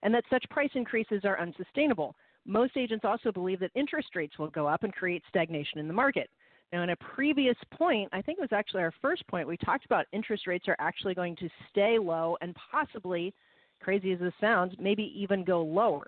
and 0.03 0.13
that 0.13 0.25
such 0.29 0.43
price 0.49 0.71
increases 0.75 1.21
are 1.23 1.39
unsustainable. 1.39 2.15
Most 2.49 2.75
agents 2.77 3.05
also 3.05 3.31
believe 3.31 3.59
that 3.59 3.69
interest 3.75 4.15
rates 4.15 4.39
will 4.39 4.49
go 4.49 4.65
up 4.65 4.83
and 4.83 4.91
create 4.91 5.21
stagnation 5.29 5.77
in 5.77 5.87
the 5.87 5.93
market. 5.93 6.31
Now, 6.73 6.81
in 6.81 6.89
a 6.89 6.95
previous 6.95 7.55
point, 7.71 8.09
I 8.11 8.23
think 8.23 8.39
it 8.39 8.41
was 8.41 8.51
actually 8.51 8.81
our 8.81 8.93
first 9.03 9.25
point, 9.27 9.47
we 9.47 9.55
talked 9.57 9.85
about 9.85 10.07
interest 10.13 10.47
rates 10.47 10.67
are 10.67 10.75
actually 10.79 11.13
going 11.13 11.35
to 11.35 11.49
stay 11.69 11.99
low 11.99 12.37
and 12.41 12.55
possibly, 12.71 13.35
crazy 13.79 14.13
as 14.13 14.19
this 14.19 14.33
sounds, 14.41 14.73
maybe 14.79 15.13
even 15.15 15.43
go 15.43 15.61
lower. 15.61 16.07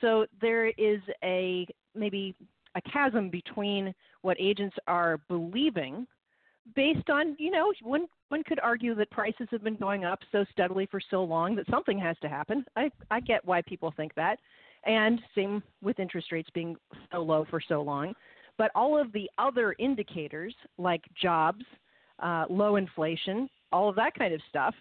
So 0.00 0.26
there 0.40 0.66
is 0.66 1.00
a 1.22 1.68
maybe 1.94 2.34
a 2.74 2.80
chasm 2.82 3.30
between 3.30 3.94
what 4.22 4.36
agents 4.40 4.76
are 4.88 5.18
believing 5.28 6.04
based 6.74 7.08
on, 7.10 7.36
you 7.38 7.52
know, 7.52 7.72
one 7.82 8.06
one 8.28 8.42
could 8.42 8.58
argue 8.58 8.96
that 8.96 9.10
prices 9.12 9.46
have 9.52 9.62
been 9.62 9.76
going 9.76 10.04
up 10.04 10.18
so 10.32 10.44
steadily 10.50 10.86
for 10.90 11.00
so 11.10 11.22
long 11.22 11.54
that 11.54 11.70
something 11.70 11.98
has 11.98 12.16
to 12.22 12.28
happen. 12.28 12.64
I 12.74 12.90
I 13.08 13.20
get 13.20 13.44
why 13.44 13.62
people 13.62 13.94
think 13.96 14.14
that. 14.16 14.40
And 14.86 15.20
same 15.34 15.62
with 15.82 15.98
interest 15.98 16.32
rates 16.32 16.48
being 16.54 16.76
so 17.12 17.22
low 17.22 17.44
for 17.50 17.60
so 17.60 17.82
long. 17.82 18.14
But 18.58 18.70
all 18.74 18.98
of 18.98 19.12
the 19.12 19.28
other 19.38 19.74
indicators 19.78 20.54
like 20.78 21.02
jobs, 21.20 21.64
uh, 22.22 22.44
low 22.48 22.76
inflation, 22.76 23.48
all 23.72 23.88
of 23.88 23.96
that 23.96 24.14
kind 24.14 24.32
of 24.32 24.40
stuff 24.48 24.74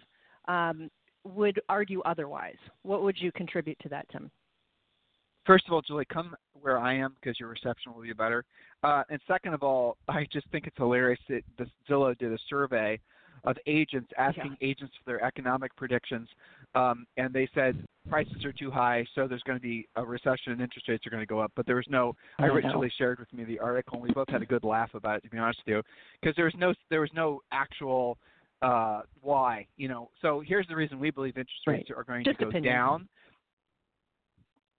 um, 0.47 0.89
would 1.25 1.59
argue 1.67 2.01
otherwise. 2.01 2.55
What 2.83 3.03
would 3.03 3.17
you 3.19 3.31
contribute 3.31 3.77
to 3.79 3.89
that, 3.89 4.07
Tim? 4.12 4.31
First 5.45 5.65
of 5.67 5.74
all, 5.74 5.81
Julie, 5.81 6.05
come 6.05 6.35
where 6.53 6.79
I 6.79 6.95
am 6.95 7.15
because 7.19 7.39
your 7.39 7.50
reception 7.50 7.93
will 7.93 8.01
be 8.01 8.13
better. 8.13 8.43
Uh, 8.83 9.03
and 9.09 9.19
second 9.27 9.53
of 9.53 9.63
all, 9.63 9.97
I 10.07 10.25
just 10.31 10.50
think 10.51 10.67
it's 10.67 10.77
hilarious 10.77 11.19
that 11.29 11.41
the 11.57 11.67
Zillow 11.89 12.17
did 12.17 12.31
a 12.31 12.38
survey 12.50 13.00
of 13.43 13.57
agents 13.67 14.09
asking 14.17 14.57
yeah. 14.59 14.69
agents 14.69 14.93
for 14.97 15.12
their 15.12 15.24
economic 15.24 15.75
predictions, 15.75 16.27
um, 16.75 17.05
and 17.17 17.34
they 17.34 17.48
said 17.55 17.75
prices 18.10 18.44
are 18.44 18.51
too 18.51 18.70
high, 18.70 19.05
so 19.15 19.27
there's 19.27 19.41
going 19.44 19.58
to 19.58 19.62
be 19.62 19.88
a 19.96 20.03
recession 20.03 20.51
and 20.51 20.62
interest 20.62 20.88
rates 20.88 21.05
are 21.08 21.10
going 21.10 21.22
to 21.22 21.27
go 21.27 21.39
up. 21.39 21.51
But 21.55 21.65
there 21.65 21.77
was 21.77 21.86
no. 21.89 22.15
I 22.39 22.46
originally 22.46 22.91
shared 22.98 23.20
with 23.20 23.32
me 23.34 23.44
the 23.44 23.60
article, 23.60 23.96
and 23.96 24.03
we 24.03 24.13
both 24.13 24.29
had 24.29 24.41
a 24.41 24.46
good 24.46 24.63
laugh 24.63 24.94
about 24.94 25.17
it. 25.17 25.24
To 25.24 25.29
be 25.29 25.38
honest 25.38 25.60
with 25.65 25.75
you, 25.75 25.82
because 26.22 26.36
there 26.36 26.46
was 26.46 26.53
no 26.58 26.74
there 26.89 27.01
was 27.01 27.12
no 27.13 27.41
actual 27.51 28.17
uh, 28.62 29.01
why. 29.22 29.65
You 29.77 29.88
know, 29.88 30.10
so 30.22 30.44
here's 30.46 30.67
the 30.67 30.75
reason 30.75 31.00
we 31.00 31.12
believe 31.12 31.38
interest 31.38 31.62
rates 31.65 31.89
right. 31.89 31.98
are 31.98 32.03
going 32.03 32.24
Just 32.24 32.39
to 32.39 32.46
go 32.46 32.50
opinion. 32.50 32.74
down. 32.74 33.08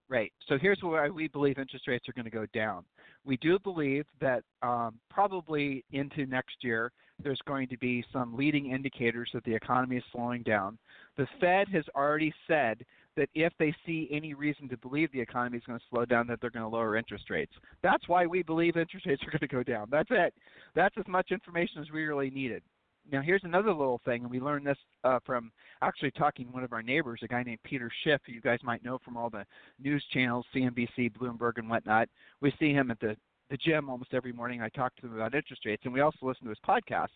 Right. 0.09 0.31
So 0.47 0.57
here's 0.57 0.79
why 0.81 1.09
we 1.09 1.27
believe 1.27 1.57
interest 1.57 1.87
rates 1.87 2.07
are 2.07 2.13
going 2.13 2.25
to 2.25 2.31
go 2.31 2.45
down. 2.53 2.85
We 3.27 3.35
do 3.37 3.59
believe 3.59 4.05
that 4.21 4.43
um, 4.63 4.95
probably 5.09 5.83
into 5.91 6.25
next 6.25 6.55
year, 6.61 6.93
there's 7.21 7.41
going 7.45 7.67
to 7.67 7.77
be 7.77 8.03
some 8.13 8.37
leading 8.37 8.71
indicators 8.71 9.29
that 9.33 9.43
the 9.43 9.53
economy 9.53 9.97
is 9.97 10.03
slowing 10.13 10.43
down. 10.43 10.77
The 11.17 11.27
Fed 11.41 11.67
has 11.69 11.83
already 11.93 12.33
said 12.47 12.85
that 13.17 13.27
if 13.35 13.51
they 13.59 13.75
see 13.85 14.07
any 14.11 14.33
reason 14.33 14.69
to 14.69 14.77
believe 14.77 15.11
the 15.11 15.19
economy 15.19 15.57
is 15.57 15.63
going 15.65 15.77
to 15.77 15.85
slow 15.89 16.05
down, 16.05 16.25
that 16.27 16.39
they're 16.39 16.51
going 16.51 16.63
to 16.63 16.69
lower 16.69 16.95
interest 16.95 17.29
rates. 17.29 17.51
That's 17.83 18.07
why 18.07 18.25
we 18.27 18.43
believe 18.43 18.77
interest 18.77 19.05
rates 19.05 19.21
are 19.23 19.31
going 19.31 19.39
to 19.39 19.47
go 19.47 19.63
down. 19.63 19.87
That's 19.91 20.09
it. 20.09 20.33
That's 20.73 20.95
as 20.97 21.07
much 21.07 21.31
information 21.31 21.81
as 21.81 21.91
we 21.91 22.05
really 22.05 22.29
needed. 22.29 22.63
Now, 23.11 23.21
here's 23.21 23.43
another 23.43 23.71
little 23.71 24.01
thing, 24.03 24.23
and 24.23 24.31
we 24.31 24.39
learned 24.39 24.67
this 24.67 24.77
uh, 25.03 25.19
from 25.25 25.51
actually 25.81 26.11
talking 26.11 26.47
to 26.47 26.51
one 26.51 26.63
of 26.63 26.73
our 26.73 26.83
neighbors, 26.83 27.21
a 27.23 27.27
guy 27.27 27.43
named 27.43 27.59
Peter 27.63 27.89
Schiff, 28.03 28.19
who 28.25 28.33
you 28.33 28.41
guys 28.41 28.59
might 28.63 28.83
know 28.83 28.99
from 29.03 29.15
all 29.15 29.29
the 29.29 29.45
news 29.81 30.03
channels, 30.11 30.45
CNBC, 30.53 31.13
Bloomberg, 31.13 31.53
and 31.57 31.69
whatnot. 31.69 32.09
We 32.41 32.53
see 32.59 32.73
him 32.73 32.91
at 32.91 32.99
the, 32.99 33.15
the 33.49 33.57
gym 33.57 33.89
almost 33.89 34.13
every 34.13 34.33
morning. 34.33 34.61
I 34.61 34.69
talk 34.69 34.95
to 34.97 35.07
him 35.07 35.15
about 35.15 35.35
interest 35.35 35.65
rates, 35.65 35.83
and 35.85 35.93
we 35.93 36.01
also 36.01 36.25
listen 36.25 36.43
to 36.43 36.49
his 36.49 36.59
podcast. 36.67 37.07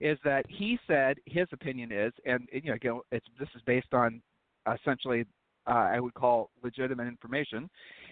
Is 0.00 0.18
that 0.24 0.44
he 0.48 0.78
said 0.86 1.18
his 1.24 1.46
opinion 1.52 1.92
is, 1.92 2.12
and 2.26 2.48
you 2.52 2.62
know, 2.70 2.74
again, 2.74 3.00
it's 3.12 3.26
this 3.38 3.48
is 3.54 3.62
based 3.64 3.94
on 3.94 4.20
essentially 4.72 5.24
uh, 5.66 5.70
I 5.70 6.00
would 6.00 6.14
call 6.14 6.50
legitimate 6.62 7.06
information. 7.06 7.70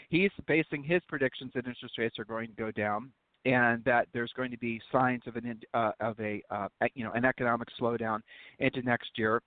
He's 0.08 0.30
basing 0.46 0.82
his 0.82 1.02
predictions 1.08 1.52
that 1.54 1.66
interest 1.66 1.98
rates 1.98 2.18
are 2.18 2.24
going 2.24 2.48
to 2.48 2.54
go 2.54 2.70
down 2.70 3.12
and 3.44 3.82
that 3.84 4.06
there's 4.12 4.32
going 4.36 4.50
to 4.50 4.58
be 4.58 4.80
signs 4.90 5.22
of 5.26 5.36
an 5.36 5.60
uh, 5.74 5.92
of 6.00 6.18
a 6.20 6.42
uh, 6.50 6.68
you 6.94 7.04
know 7.04 7.12
an 7.12 7.24
economic 7.24 7.68
slowdown 7.80 8.20
into 8.58 8.82
next 8.82 9.10
year. 9.16 9.40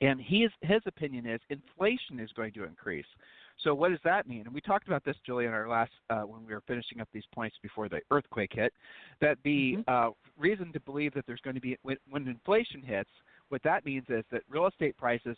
And 0.00 0.20
his 0.20 0.50
his 0.62 0.80
opinion 0.86 1.26
is 1.26 1.40
inflation 1.48 2.18
is 2.18 2.30
going 2.34 2.52
to 2.54 2.64
increase. 2.64 3.06
So 3.62 3.74
what 3.74 3.90
does 3.90 4.00
that 4.04 4.26
mean? 4.26 4.42
And 4.46 4.54
we 4.54 4.60
talked 4.60 4.88
about 4.88 5.04
this, 5.04 5.16
Julie, 5.24 5.44
in 5.44 5.52
our 5.52 5.68
last 5.68 5.92
uh, 6.10 6.22
when 6.22 6.44
we 6.44 6.52
were 6.52 6.62
finishing 6.66 7.00
up 7.00 7.08
these 7.12 7.24
points 7.32 7.56
before 7.62 7.88
the 7.88 8.00
earthquake 8.10 8.50
hit. 8.52 8.72
That 9.20 9.38
the 9.44 9.76
mm-hmm. 9.76 9.82
uh, 9.86 10.10
reason 10.38 10.72
to 10.72 10.80
believe 10.80 11.14
that 11.14 11.26
there's 11.26 11.40
going 11.40 11.54
to 11.54 11.60
be 11.60 11.76
when, 11.82 11.96
when 12.10 12.26
inflation 12.26 12.82
hits, 12.82 13.10
what 13.50 13.62
that 13.62 13.84
means 13.84 14.06
is 14.08 14.24
that 14.32 14.42
real 14.48 14.66
estate 14.66 14.96
prices 14.96 15.36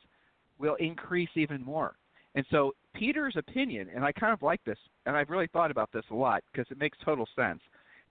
will 0.58 0.76
increase 0.76 1.30
even 1.34 1.62
more. 1.62 1.96
And 2.34 2.44
so 2.50 2.72
Peter's 2.94 3.36
opinion, 3.36 3.88
and 3.94 4.04
I 4.04 4.12
kind 4.12 4.32
of 4.32 4.42
like 4.42 4.62
this, 4.64 4.78
and 5.06 5.16
I've 5.16 5.30
really 5.30 5.48
thought 5.52 5.70
about 5.70 5.90
this 5.92 6.04
a 6.10 6.14
lot 6.14 6.42
because 6.52 6.66
it 6.70 6.78
makes 6.78 6.98
total 7.04 7.28
sense. 7.36 7.60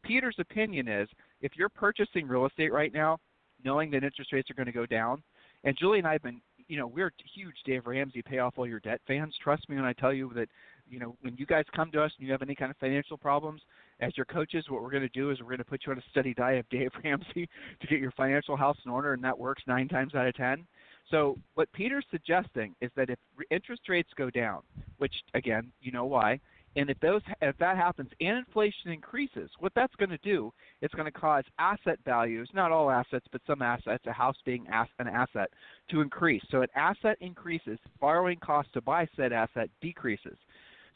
Peter's 0.03 0.35
opinion 0.39 0.87
is 0.87 1.07
if 1.41 1.53
you're 1.55 1.69
purchasing 1.69 2.27
real 2.27 2.45
estate 2.45 2.71
right 2.71 2.93
now, 2.93 3.17
knowing 3.63 3.89
that 3.91 4.03
interest 4.03 4.33
rates 4.33 4.49
are 4.49 4.55
going 4.55 4.65
to 4.65 4.71
go 4.71 4.85
down, 4.85 5.23
and 5.63 5.77
Julie 5.77 5.99
and 5.99 6.07
I 6.07 6.13
have 6.13 6.23
been, 6.23 6.41
you 6.67 6.77
know, 6.77 6.87
we're 6.87 7.11
huge 7.33 7.55
Dave 7.65 7.87
Ramsey 7.87 8.21
pay 8.21 8.39
off 8.39 8.55
all 8.57 8.67
your 8.67 8.79
debt 8.81 9.01
fans. 9.07 9.35
Trust 9.41 9.69
me 9.69 9.75
when 9.75 9.85
I 9.85 9.93
tell 9.93 10.13
you 10.13 10.31
that, 10.35 10.49
you 10.89 10.99
know, 10.99 11.15
when 11.21 11.35
you 11.37 11.45
guys 11.45 11.63
come 11.75 11.91
to 11.91 12.03
us 12.03 12.11
and 12.17 12.25
you 12.25 12.31
have 12.31 12.41
any 12.41 12.55
kind 12.55 12.69
of 12.69 12.77
financial 12.77 13.17
problems, 13.17 13.61
as 13.99 14.15
your 14.17 14.25
coaches, 14.25 14.65
what 14.69 14.81
we're 14.81 14.91
going 14.91 15.03
to 15.03 15.09
do 15.09 15.31
is 15.31 15.39
we're 15.39 15.47
going 15.47 15.57
to 15.59 15.63
put 15.63 15.81
you 15.85 15.93
on 15.93 15.97
a 15.97 16.03
steady 16.11 16.33
diet 16.33 16.59
of 16.59 16.69
Dave 16.69 16.91
Ramsey 17.03 17.47
to 17.79 17.87
get 17.87 17.99
your 17.99 18.11
financial 18.11 18.57
house 18.57 18.77
in 18.85 18.91
order, 18.91 19.13
and 19.13 19.23
that 19.23 19.37
works 19.37 19.63
nine 19.67 19.87
times 19.87 20.15
out 20.15 20.27
of 20.27 20.35
ten. 20.35 20.65
So 21.09 21.37
what 21.55 21.71
Peter's 21.73 22.05
suggesting 22.11 22.75
is 22.81 22.91
that 22.95 23.09
if 23.09 23.19
interest 23.51 23.83
rates 23.89 24.09
go 24.17 24.29
down, 24.29 24.61
which 24.97 25.13
again, 25.33 25.71
you 25.81 25.91
know 25.91 26.05
why, 26.05 26.39
and 26.75 26.89
if 26.89 26.99
those 26.99 27.21
if 27.41 27.57
that 27.57 27.77
happens 27.77 28.09
and 28.19 28.37
inflation 28.37 28.91
increases, 28.91 29.49
what 29.59 29.71
that's 29.75 29.95
going 29.95 30.09
to 30.09 30.17
do, 30.17 30.51
it's 30.81 30.93
going 30.93 31.11
to 31.11 31.19
cause 31.19 31.43
asset 31.59 31.99
values, 32.05 32.49
not 32.53 32.71
all 32.71 32.89
assets, 32.89 33.25
but 33.31 33.41
some 33.45 33.61
assets, 33.61 34.03
a 34.07 34.11
house 34.11 34.37
being 34.45 34.65
an 34.99 35.07
asset, 35.07 35.49
to 35.91 36.01
increase. 36.01 36.41
So 36.49 36.61
an 36.61 36.69
asset 36.75 37.17
increases, 37.21 37.77
borrowing 37.99 38.39
cost 38.39 38.69
to 38.73 38.81
buy 38.81 39.07
said 39.15 39.31
asset 39.33 39.69
decreases. 39.81 40.37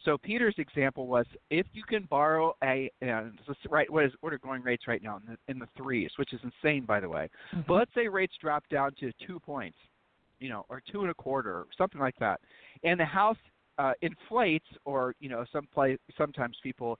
So 0.05 0.17
Peter's 0.17 0.55
example 0.57 1.07
was 1.07 1.25
if 1.49 1.65
you 1.73 1.83
can 1.83 2.03
borrow 2.03 2.55
a 2.63 2.91
and 3.01 3.37
right 3.69 3.91
what 3.91 4.05
is 4.05 4.11
are 4.23 4.37
going 4.37 4.61
rates 4.61 4.83
right 4.87 5.01
now 5.01 5.17
in 5.17 5.33
the, 5.33 5.51
in 5.51 5.59
the 5.59 5.67
threes, 5.75 6.11
which 6.17 6.33
is 6.33 6.39
insane 6.43 6.85
by 6.85 6.99
the 6.99 7.09
way. 7.09 7.29
Mm-hmm. 7.53 7.61
But 7.67 7.73
let's 7.73 7.91
say 7.95 8.07
rates 8.07 8.33
drop 8.39 8.63
down 8.69 8.91
to 8.99 9.11
two 9.25 9.39
points, 9.39 9.77
you 10.39 10.49
know, 10.49 10.65
or 10.69 10.81
two 10.91 11.01
and 11.01 11.09
a 11.09 11.15
quarter, 11.15 11.51
or 11.51 11.67
something 11.77 11.99
like 11.99 12.15
that, 12.19 12.39
and 12.83 12.99
the 12.99 13.05
house 13.05 13.37
uh, 13.77 13.93
inflates, 14.01 14.67
or 14.85 15.15
you 15.19 15.29
know, 15.29 15.45
some 15.51 15.67
play 15.73 15.97
sometimes 16.17 16.57
people. 16.61 16.99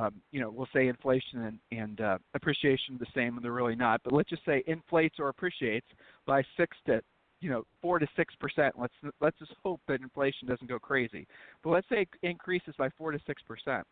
Um, 0.00 0.14
you 0.32 0.40
know, 0.40 0.50
we'll 0.50 0.68
say 0.72 0.88
inflation 0.88 1.44
and, 1.44 1.58
and 1.70 2.00
uh, 2.00 2.18
appreciation 2.34 2.98
the 2.98 3.06
same, 3.14 3.36
and 3.36 3.44
they're 3.44 3.52
really 3.52 3.76
not. 3.76 4.00
But 4.02 4.12
let's 4.12 4.28
just 4.28 4.44
say 4.44 4.64
inflates 4.66 5.20
or 5.20 5.28
appreciates 5.28 5.86
by 6.26 6.42
six 6.56 6.76
to 6.86 7.00
you 7.40 7.50
know 7.50 7.64
four 7.80 7.98
to 7.98 8.06
six 8.16 8.34
percent. 8.34 8.74
Let's 8.78 8.94
let's 9.20 9.38
just 9.38 9.52
hope 9.62 9.80
that 9.88 10.00
inflation 10.00 10.48
doesn't 10.48 10.66
go 10.66 10.78
crazy. 10.78 11.26
But 11.62 11.70
let's 11.70 11.88
say 11.88 12.02
it 12.02 12.08
increases 12.22 12.74
by 12.76 12.88
four 12.98 13.12
to 13.12 13.20
six 13.26 13.42
percent, 13.42 13.86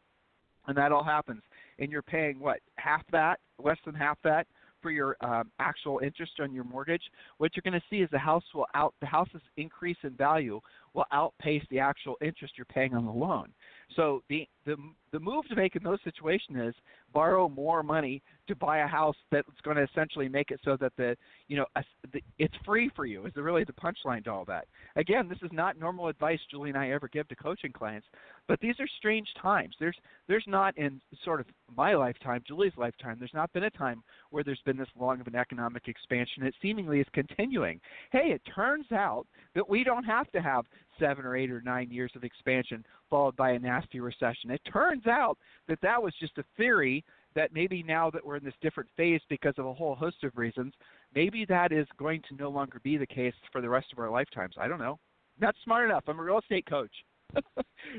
and 0.66 0.76
that 0.76 0.93
all 0.93 1.04
happens, 1.04 1.43
and 1.78 1.93
you're 1.93 2.02
paying 2.02 2.40
what 2.40 2.59
half 2.76 3.02
that, 3.12 3.38
less 3.62 3.78
than 3.85 3.95
half 3.95 4.19
that 4.25 4.47
for 4.85 4.90
your 4.90 5.16
um, 5.23 5.50
actual 5.61 6.00
interest 6.00 6.33
on 6.40 6.52
your 6.52 6.64
mortgage. 6.64 7.02
What 7.38 7.52
you're 7.57 7.62
going 7.62 7.81
to 7.81 7.87
see 7.88 8.02
is 8.02 8.09
the 8.12 8.19
house 8.19 8.45
will 8.54 8.66
out 8.75 8.95
the 9.00 9.07
house's 9.07 9.40
increase 9.57 9.97
in 10.02 10.11
value 10.11 10.61
will 10.95 11.07
outpace 11.13 11.63
the 11.71 11.79
actual 11.79 12.17
interest 12.23 12.55
you're 12.57 12.65
paying 12.67 12.95
on 12.95 13.05
the 13.05 13.13
loan. 13.13 13.49
So 13.97 14.23
the 14.29 14.49
the 14.65 14.77
the 15.13 15.21
move 15.21 15.47
to 15.49 15.55
make 15.55 15.77
in 15.77 15.83
those 15.83 15.99
situations 16.03 16.57
is 16.59 16.75
borrow 17.13 17.49
more 17.49 17.83
money 17.83 18.23
to 18.49 18.57
buy 18.57 18.79
a 18.79 18.87
house 18.87 19.15
that's 19.31 19.47
going 19.63 19.77
to 19.77 19.85
essentially 19.85 20.29
make 20.29 20.51
it 20.51 20.61
so 20.65 20.77
that 20.81 20.93
the 20.97 21.17
you 21.49 21.57
know 21.57 21.67
the, 22.13 22.21
it's 22.39 22.55
free 22.65 22.91
for 22.97 23.07
you. 23.07 23.27
Is 23.27 23.33
really 23.37 23.65
the 23.65 23.73
punchline 23.73 24.25
to 24.25 24.33
all 24.33 24.45
that. 24.47 24.67
Again, 24.97 25.29
this 25.29 25.39
is 25.43 25.51
not 25.53 25.79
normal 25.79 26.09
advice 26.09 26.41
Julie 26.51 26.71
and 26.71 26.79
I 26.79 26.91
ever 26.91 27.09
give 27.09 27.29
to 27.29 27.37
coaching 27.37 27.73
clients, 27.73 28.07
but 28.49 28.59
these 28.61 28.75
are 28.81 28.89
strange 28.99 29.29
times. 29.41 29.75
There's 29.79 29.97
there's 30.29 30.45
not 30.47 30.77
in 30.79 31.01
sort 31.25 31.41
of 31.41 31.47
my 31.77 31.95
lifetime, 31.95 32.43
Julie's 32.47 32.73
lifetime. 32.77 33.17
There's 33.19 33.35
not 33.35 33.53
been 33.53 33.65
a 33.65 33.71
time 33.71 34.03
where 34.31 34.43
there's 34.43 34.63
been 34.65 34.77
this 34.77 34.89
long 34.99 35.21
of 35.21 35.27
an 35.27 35.37
economic 35.37 35.89
expansion. 35.89 36.43
It 36.43 36.55
seemingly 36.61 37.01
is 37.01 37.07
continuing. 37.13 37.81
Hey, 38.11 38.33
it 38.33 38.43
turns 38.55 38.87
out 38.93 39.27
that 39.55 39.69
we 39.69 39.85
don't 39.85 40.05
have 40.05 40.31
to 40.33 40.41
have 40.41 40.65
seven 40.99 41.25
or 41.25 41.37
eight 41.37 41.51
or 41.51 41.61
nine 41.61 41.91
years 41.91 42.13
of 42.15 42.25
expansion 42.25 42.85
followed 43.11 43.37
by 43.37 43.53
a 43.53 43.59
nasty 43.59 44.01
recession. 44.01 44.51
It 44.51 44.61
turns 44.71 45.07
out 45.07 45.39
that 45.69 45.81
that 45.83 46.03
was 46.03 46.15
just 46.19 46.39
a 46.39 46.45
theory 46.57 47.05
that 47.35 47.53
maybe 47.53 47.83
now 47.83 48.11
that 48.11 48.25
we're 48.25 48.37
in 48.37 48.45
this 48.45 48.55
different 48.63 48.89
phase 48.97 49.21
because 49.29 49.55
of 49.59 49.67
a 49.67 49.75
whole 49.75 49.95
host 49.95 50.23
of 50.25 50.37
reasons, 50.37 50.73
maybe 51.15 51.45
that 51.47 51.73
is 51.73 51.87
going 51.99 52.23
to 52.29 52.37
no 52.37 52.49
longer 52.49 52.81
be 52.83 52.97
the 52.97 53.07
case 53.07 53.35
for 53.51 53.61
the 53.61 53.69
rest 53.69 53.89
of 53.93 53.99
our 53.99 54.11
lifetimes. 54.11 54.55
I 54.59 54.69
don't 54.69 54.79
know. 54.79 54.99
Not 55.41 55.55
smart 55.65 55.89
enough. 55.89 56.05
I'm 56.07 56.19
a 56.19 56.23
real 56.23 56.39
estate 56.39 56.67
coach. 56.67 56.93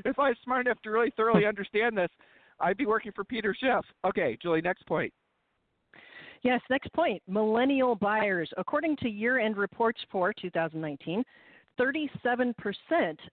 if 0.04 0.18
I 0.18 0.30
was 0.30 0.36
smart 0.42 0.66
enough 0.66 0.80
to 0.82 0.90
really 0.90 1.12
thoroughly 1.16 1.46
understand 1.48 1.96
this, 1.96 2.10
I'd 2.60 2.78
be 2.78 2.86
working 2.86 3.12
for 3.12 3.24
Peter 3.24 3.54
Schiff. 3.58 3.84
Okay, 4.06 4.38
Julie, 4.40 4.62
next 4.62 4.86
point. 4.86 5.12
Yes, 6.42 6.60
next 6.70 6.92
point. 6.92 7.22
Millennial 7.28 7.94
buyers. 7.96 8.50
According 8.56 8.96
to 8.98 9.08
year 9.08 9.38
end 9.38 9.56
reports 9.56 10.00
for 10.10 10.32
2019, 10.32 11.24
37% 11.78 12.54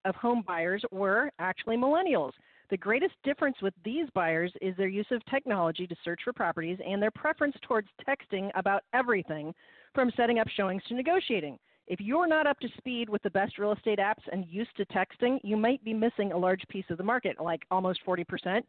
of 0.05 0.15
home 0.15 0.43
buyers 0.45 0.83
were 0.91 1.31
actually 1.39 1.77
millennials. 1.77 2.31
The 2.69 2.77
greatest 2.77 3.13
difference 3.23 3.57
with 3.61 3.73
these 3.83 4.07
buyers 4.13 4.51
is 4.61 4.75
their 4.77 4.87
use 4.87 5.07
of 5.11 5.23
technology 5.25 5.85
to 5.85 5.95
search 6.03 6.21
for 6.23 6.33
properties 6.33 6.79
and 6.85 7.01
their 7.01 7.11
preference 7.11 7.55
towards 7.61 7.87
texting 8.07 8.49
about 8.55 8.83
everything 8.93 9.53
from 9.93 10.11
setting 10.17 10.39
up 10.39 10.47
showings 10.47 10.81
to 10.87 10.95
negotiating. 10.95 11.59
If 11.87 11.99
you're 11.99 12.27
not 12.27 12.47
up 12.47 12.59
to 12.61 12.69
speed 12.77 13.09
with 13.09 13.21
the 13.23 13.29
best 13.29 13.57
real 13.57 13.73
estate 13.73 13.99
apps 13.99 14.23
and 14.31 14.45
used 14.47 14.75
to 14.77 14.85
texting, 14.85 15.39
you 15.43 15.57
might 15.57 15.83
be 15.83 15.93
missing 15.93 16.31
a 16.31 16.37
large 16.37 16.63
piece 16.69 16.85
of 16.89 16.97
the 16.97 17.03
market, 17.03 17.39
like 17.41 17.63
almost 17.69 17.99
40%. 18.07 18.63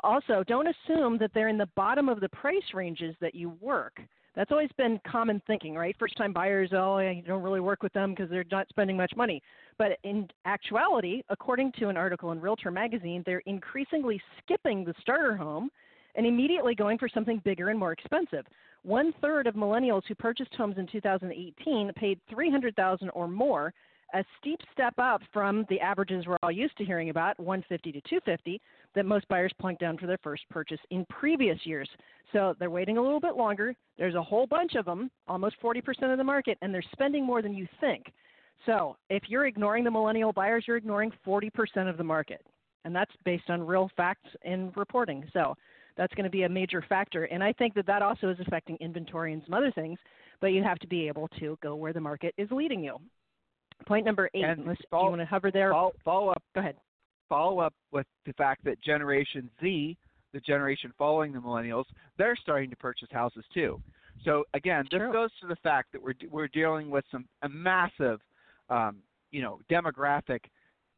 Also, 0.00 0.44
don't 0.46 0.68
assume 0.68 1.16
that 1.18 1.30
they're 1.32 1.48
in 1.48 1.58
the 1.58 1.70
bottom 1.76 2.08
of 2.08 2.20
the 2.20 2.28
price 2.28 2.74
ranges 2.74 3.14
that 3.20 3.34
you 3.34 3.50
work. 3.60 4.00
That's 4.36 4.52
always 4.52 4.70
been 4.76 5.00
common 5.10 5.40
thinking, 5.46 5.74
right? 5.74 5.96
First 5.98 6.14
time 6.16 6.34
buyers, 6.34 6.70
oh, 6.74 6.98
you 6.98 7.22
don't 7.22 7.42
really 7.42 7.60
work 7.60 7.82
with 7.82 7.92
them 7.94 8.10
because 8.10 8.28
they're 8.28 8.44
not 8.52 8.68
spending 8.68 8.96
much 8.96 9.12
money. 9.16 9.42
But 9.78 9.92
in 10.04 10.28
actuality, 10.44 11.22
according 11.30 11.72
to 11.78 11.88
an 11.88 11.96
article 11.96 12.32
in 12.32 12.40
Realtor 12.40 12.70
magazine, 12.70 13.22
they're 13.24 13.42
increasingly 13.46 14.20
skipping 14.42 14.84
the 14.84 14.94
starter 15.00 15.36
home 15.36 15.70
and 16.16 16.26
immediately 16.26 16.74
going 16.74 16.98
for 16.98 17.08
something 17.08 17.40
bigger 17.44 17.70
and 17.70 17.78
more 17.78 17.92
expensive. 17.92 18.44
One 18.82 19.14
third 19.22 19.46
of 19.46 19.54
millennials 19.54 20.02
who 20.06 20.14
purchased 20.14 20.54
homes 20.54 20.76
in 20.78 20.86
2018 20.86 21.92
paid 21.96 22.20
300,000 22.30 23.10
or 23.10 23.28
more 23.28 23.72
a 24.16 24.24
steep 24.40 24.60
step 24.72 24.94
up 24.98 25.20
from 25.30 25.66
the 25.68 25.78
averages 25.78 26.26
we're 26.26 26.38
all 26.42 26.50
used 26.50 26.76
to 26.78 26.84
hearing 26.84 27.10
about, 27.10 27.38
150 27.38 27.92
to 27.92 28.00
250, 28.08 28.60
that 28.94 29.04
most 29.04 29.28
buyers 29.28 29.52
plunk 29.60 29.78
down 29.78 29.98
for 29.98 30.06
their 30.06 30.18
first 30.22 30.42
purchase 30.48 30.80
in 30.90 31.04
previous 31.10 31.58
years. 31.64 31.88
So 32.32 32.54
they're 32.58 32.70
waiting 32.70 32.96
a 32.96 33.02
little 33.02 33.20
bit 33.20 33.36
longer. 33.36 33.74
There's 33.98 34.14
a 34.14 34.22
whole 34.22 34.46
bunch 34.46 34.74
of 34.74 34.86
them, 34.86 35.10
almost 35.28 35.56
40% 35.62 36.10
of 36.10 36.16
the 36.16 36.24
market, 36.24 36.56
and 36.62 36.72
they're 36.72 36.82
spending 36.92 37.26
more 37.26 37.42
than 37.42 37.52
you 37.52 37.68
think. 37.78 38.06
So 38.64 38.96
if 39.10 39.24
you're 39.28 39.46
ignoring 39.46 39.84
the 39.84 39.90
millennial 39.90 40.32
buyers, 40.32 40.64
you're 40.66 40.78
ignoring 40.78 41.12
40% 41.26 41.50
of 41.90 41.98
the 41.98 42.04
market. 42.04 42.40
And 42.86 42.96
that's 42.96 43.12
based 43.26 43.50
on 43.50 43.66
real 43.66 43.90
facts 43.98 44.30
and 44.44 44.74
reporting. 44.78 45.24
So 45.34 45.54
that's 45.98 46.14
going 46.14 46.24
to 46.24 46.30
be 46.30 46.44
a 46.44 46.48
major 46.48 46.82
factor. 46.88 47.24
And 47.24 47.44
I 47.44 47.52
think 47.52 47.74
that 47.74 47.86
that 47.86 48.00
also 48.00 48.30
is 48.30 48.38
affecting 48.40 48.78
inventory 48.80 49.34
and 49.34 49.42
some 49.44 49.52
other 49.52 49.72
things, 49.72 49.98
but 50.40 50.48
you 50.48 50.62
have 50.62 50.78
to 50.78 50.86
be 50.86 51.06
able 51.06 51.28
to 51.38 51.58
go 51.62 51.74
where 51.74 51.92
the 51.92 52.00
market 52.00 52.32
is 52.38 52.50
leading 52.50 52.82
you. 52.82 52.98
Point 53.86 54.04
number 54.04 54.28
eight. 54.34 54.44
And 54.44 54.62
Unless, 54.62 54.78
follow, 54.90 55.04
do 55.04 55.06
you 55.06 55.10
want 55.18 55.22
to 55.22 55.26
hover 55.26 55.50
there? 55.50 55.70
Follow, 55.70 55.92
follow 56.04 56.28
up. 56.30 56.42
Go 56.54 56.60
ahead. 56.60 56.76
Follow 57.28 57.60
up 57.60 57.74
with 57.92 58.06
the 58.24 58.32
fact 58.34 58.64
that 58.64 58.80
Generation 58.82 59.50
Z, 59.60 59.96
the 60.32 60.40
generation 60.40 60.92
following 60.98 61.32
the 61.32 61.38
millennials, 61.38 61.84
they're 62.18 62.36
starting 62.36 62.70
to 62.70 62.76
purchase 62.76 63.08
houses 63.10 63.44
too. 63.52 63.80
So 64.24 64.44
again, 64.54 64.84
this 64.90 64.98
True. 64.98 65.12
goes 65.12 65.30
to 65.40 65.46
the 65.46 65.56
fact 65.56 65.92
that 65.92 66.02
we're 66.02 66.14
we're 66.30 66.48
dealing 66.48 66.90
with 66.90 67.04
some 67.10 67.26
a 67.42 67.48
massive, 67.48 68.20
um, 68.70 68.98
you 69.30 69.42
know, 69.42 69.60
demographic 69.70 70.40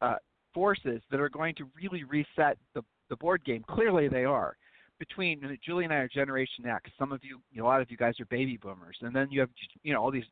uh, 0.01 0.17
forces 0.55 1.03
that 1.11 1.21
are 1.21 1.29
going 1.29 1.55
to 1.57 1.69
really 1.81 2.05
reset 2.05 2.59
the 2.75 2.83
the 3.11 3.17
board 3.17 3.45
game. 3.45 3.65
Clearly, 3.69 4.09
they 4.09 4.25
are. 4.25 4.57
Between 4.99 5.59
Julie 5.65 5.85
and 5.85 5.93
I 5.93 5.97
are 5.97 6.09
Generation 6.09 6.67
X. 6.67 6.91
Some 6.99 7.13
of 7.13 7.21
you, 7.23 7.41
you 7.53 7.61
know, 7.61 7.67
a 7.67 7.69
lot 7.69 7.81
of 7.81 7.91
you 7.91 7.97
guys 7.97 8.19
are 8.21 8.27
baby 8.27 8.57
boomers, 8.57 8.97
and 9.01 9.15
then 9.15 9.29
you 9.31 9.41
have, 9.41 9.51
you 9.83 9.93
know, 9.93 10.03
all 10.03 10.11
these 10.11 10.25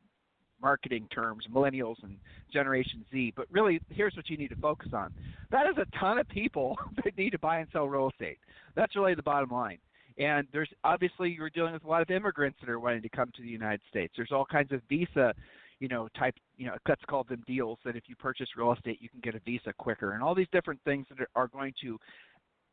marketing 0.61 1.07
terms, 1.13 1.45
millennials 1.53 2.01
and 2.03 2.17
Generation 2.51 3.05
Z. 3.11 3.33
But 3.35 3.47
really, 3.51 3.79
here's 3.89 4.15
what 4.15 4.29
you 4.29 4.37
need 4.37 4.49
to 4.49 4.55
focus 4.55 4.89
on. 4.93 5.13
That 5.51 5.67
is 5.67 5.77
a 5.77 5.99
ton 5.99 6.17
of 6.17 6.27
people 6.29 6.77
that 7.03 7.17
need 7.17 7.31
to 7.31 7.39
buy 7.39 7.59
and 7.59 7.67
sell 7.71 7.87
real 7.87 8.09
estate. 8.09 8.39
That's 8.75 8.95
really 8.95 9.15
the 9.15 9.23
bottom 9.23 9.49
line. 9.49 9.79
And 10.17 10.47
there's 10.51 10.69
obviously 10.83 11.29
you're 11.29 11.49
dealing 11.49 11.73
with 11.73 11.83
a 11.83 11.87
lot 11.87 12.01
of 12.01 12.09
immigrants 12.09 12.57
that 12.61 12.69
are 12.69 12.79
wanting 12.79 13.03
to 13.03 13.09
come 13.09 13.31
to 13.35 13.41
the 13.41 13.47
United 13.47 13.81
States. 13.89 14.13
There's 14.15 14.31
all 14.31 14.45
kinds 14.45 14.71
of 14.71 14.81
visa, 14.89 15.33
you 15.79 15.87
know, 15.87 16.07
type, 16.17 16.33
you 16.57 16.65
know, 16.65 16.75
let's 16.87 17.03
call 17.07 17.23
them 17.23 17.43
deals 17.45 17.77
that 17.85 17.95
if 17.95 18.03
you 18.07 18.15
purchase 18.15 18.47
real 18.57 18.73
estate, 18.73 18.97
you 18.99 19.09
can 19.09 19.19
get 19.19 19.35
a 19.35 19.39
visa 19.45 19.73
quicker, 19.77 20.13
and 20.13 20.23
all 20.23 20.33
these 20.33 20.47
different 20.51 20.79
things 20.85 21.05
that 21.09 21.27
are 21.35 21.47
going 21.47 21.73
to 21.83 21.99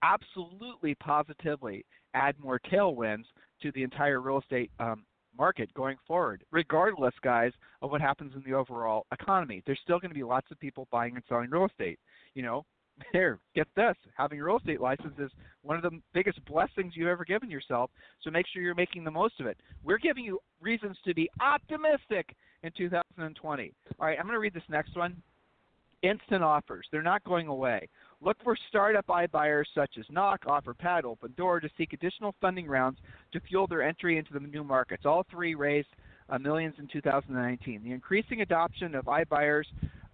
absolutely 0.02 0.94
positively 0.96 1.84
add 2.14 2.34
more 2.38 2.60
tailwinds 2.72 3.24
to 3.62 3.70
the 3.72 3.82
entire 3.82 4.20
real 4.20 4.38
estate 4.38 4.70
um, 4.78 5.04
market 5.36 5.72
going 5.74 5.96
forward, 6.06 6.44
regardless, 6.50 7.14
guys, 7.22 7.52
of 7.82 7.90
what 7.90 8.00
happens 8.00 8.32
in 8.34 8.42
the 8.44 8.56
overall 8.56 9.06
economy. 9.12 9.62
There's 9.66 9.80
still 9.82 9.98
going 9.98 10.10
to 10.10 10.14
be 10.14 10.22
lots 10.22 10.50
of 10.50 10.58
people 10.60 10.88
buying 10.90 11.14
and 11.14 11.24
selling 11.28 11.50
real 11.50 11.66
estate. 11.66 11.98
You 12.34 12.42
know, 12.42 12.64
here, 13.12 13.38
get 13.54 13.66
this. 13.76 13.94
Having 14.16 14.40
a 14.40 14.44
real 14.44 14.58
estate 14.58 14.80
license 14.80 15.14
is 15.18 15.30
one 15.62 15.76
of 15.76 15.82
the 15.82 16.00
biggest 16.12 16.44
blessings 16.44 16.94
you've 16.94 17.08
ever 17.08 17.24
given 17.24 17.50
yourself, 17.50 17.90
so 18.22 18.30
make 18.30 18.46
sure 18.52 18.62
you're 18.62 18.74
making 18.74 19.04
the 19.04 19.10
most 19.10 19.40
of 19.40 19.46
it. 19.46 19.58
We're 19.82 19.98
giving 19.98 20.24
you 20.24 20.38
reasons 20.60 20.96
to 21.04 21.14
be 21.14 21.28
optimistic 21.40 22.34
in 22.62 22.70
2020. 22.76 23.72
All 23.98 24.06
right, 24.06 24.18
I'm 24.18 24.24
going 24.24 24.34
to 24.34 24.40
read 24.40 24.54
this 24.54 24.62
next 24.68 24.96
one. 24.96 25.16
Instant 26.02 26.42
offers. 26.42 26.86
They're 26.92 27.02
not 27.02 27.24
going 27.24 27.48
away. 27.48 27.88
Look 28.20 28.36
for 28.42 28.56
startup 28.68 29.06
iBuyers 29.06 29.64
such 29.74 29.98
as 29.98 30.04
Knock, 30.10 30.44
OfferPad, 30.44 31.02
Opendoor 31.02 31.60
to 31.60 31.68
seek 31.76 31.92
additional 31.92 32.34
funding 32.40 32.66
rounds 32.66 32.98
to 33.32 33.40
fuel 33.40 33.66
their 33.66 33.82
entry 33.82 34.18
into 34.18 34.32
the 34.32 34.40
new 34.40 34.64
markets. 34.64 35.04
All 35.04 35.24
three 35.30 35.54
raised 35.54 35.88
uh, 36.28 36.38
millions 36.38 36.74
in 36.78 36.86
2019. 36.88 37.82
The 37.84 37.92
increasing 37.92 38.40
adoption 38.40 38.94
of 38.94 39.04
iBuyers 39.04 39.64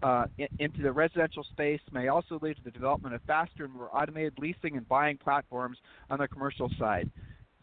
uh, 0.02 0.25
in, 0.38 0.49
into 0.59 0.83
the 0.83 0.90
residential 0.90 1.45
space 1.45 1.80
may 1.92 2.09
also 2.09 2.38
lead 2.42 2.57
to 2.57 2.64
the 2.64 2.71
development 2.71 3.14
of 3.14 3.21
faster 3.26 3.64
and 3.64 3.75
more 3.75 3.95
automated 3.95 4.35
leasing 4.38 4.76
and 4.76 4.88
buying 4.88 5.16
platforms 5.16 5.78
on 6.09 6.19
the 6.19 6.28
commercial 6.28 6.71
side. 6.78 7.11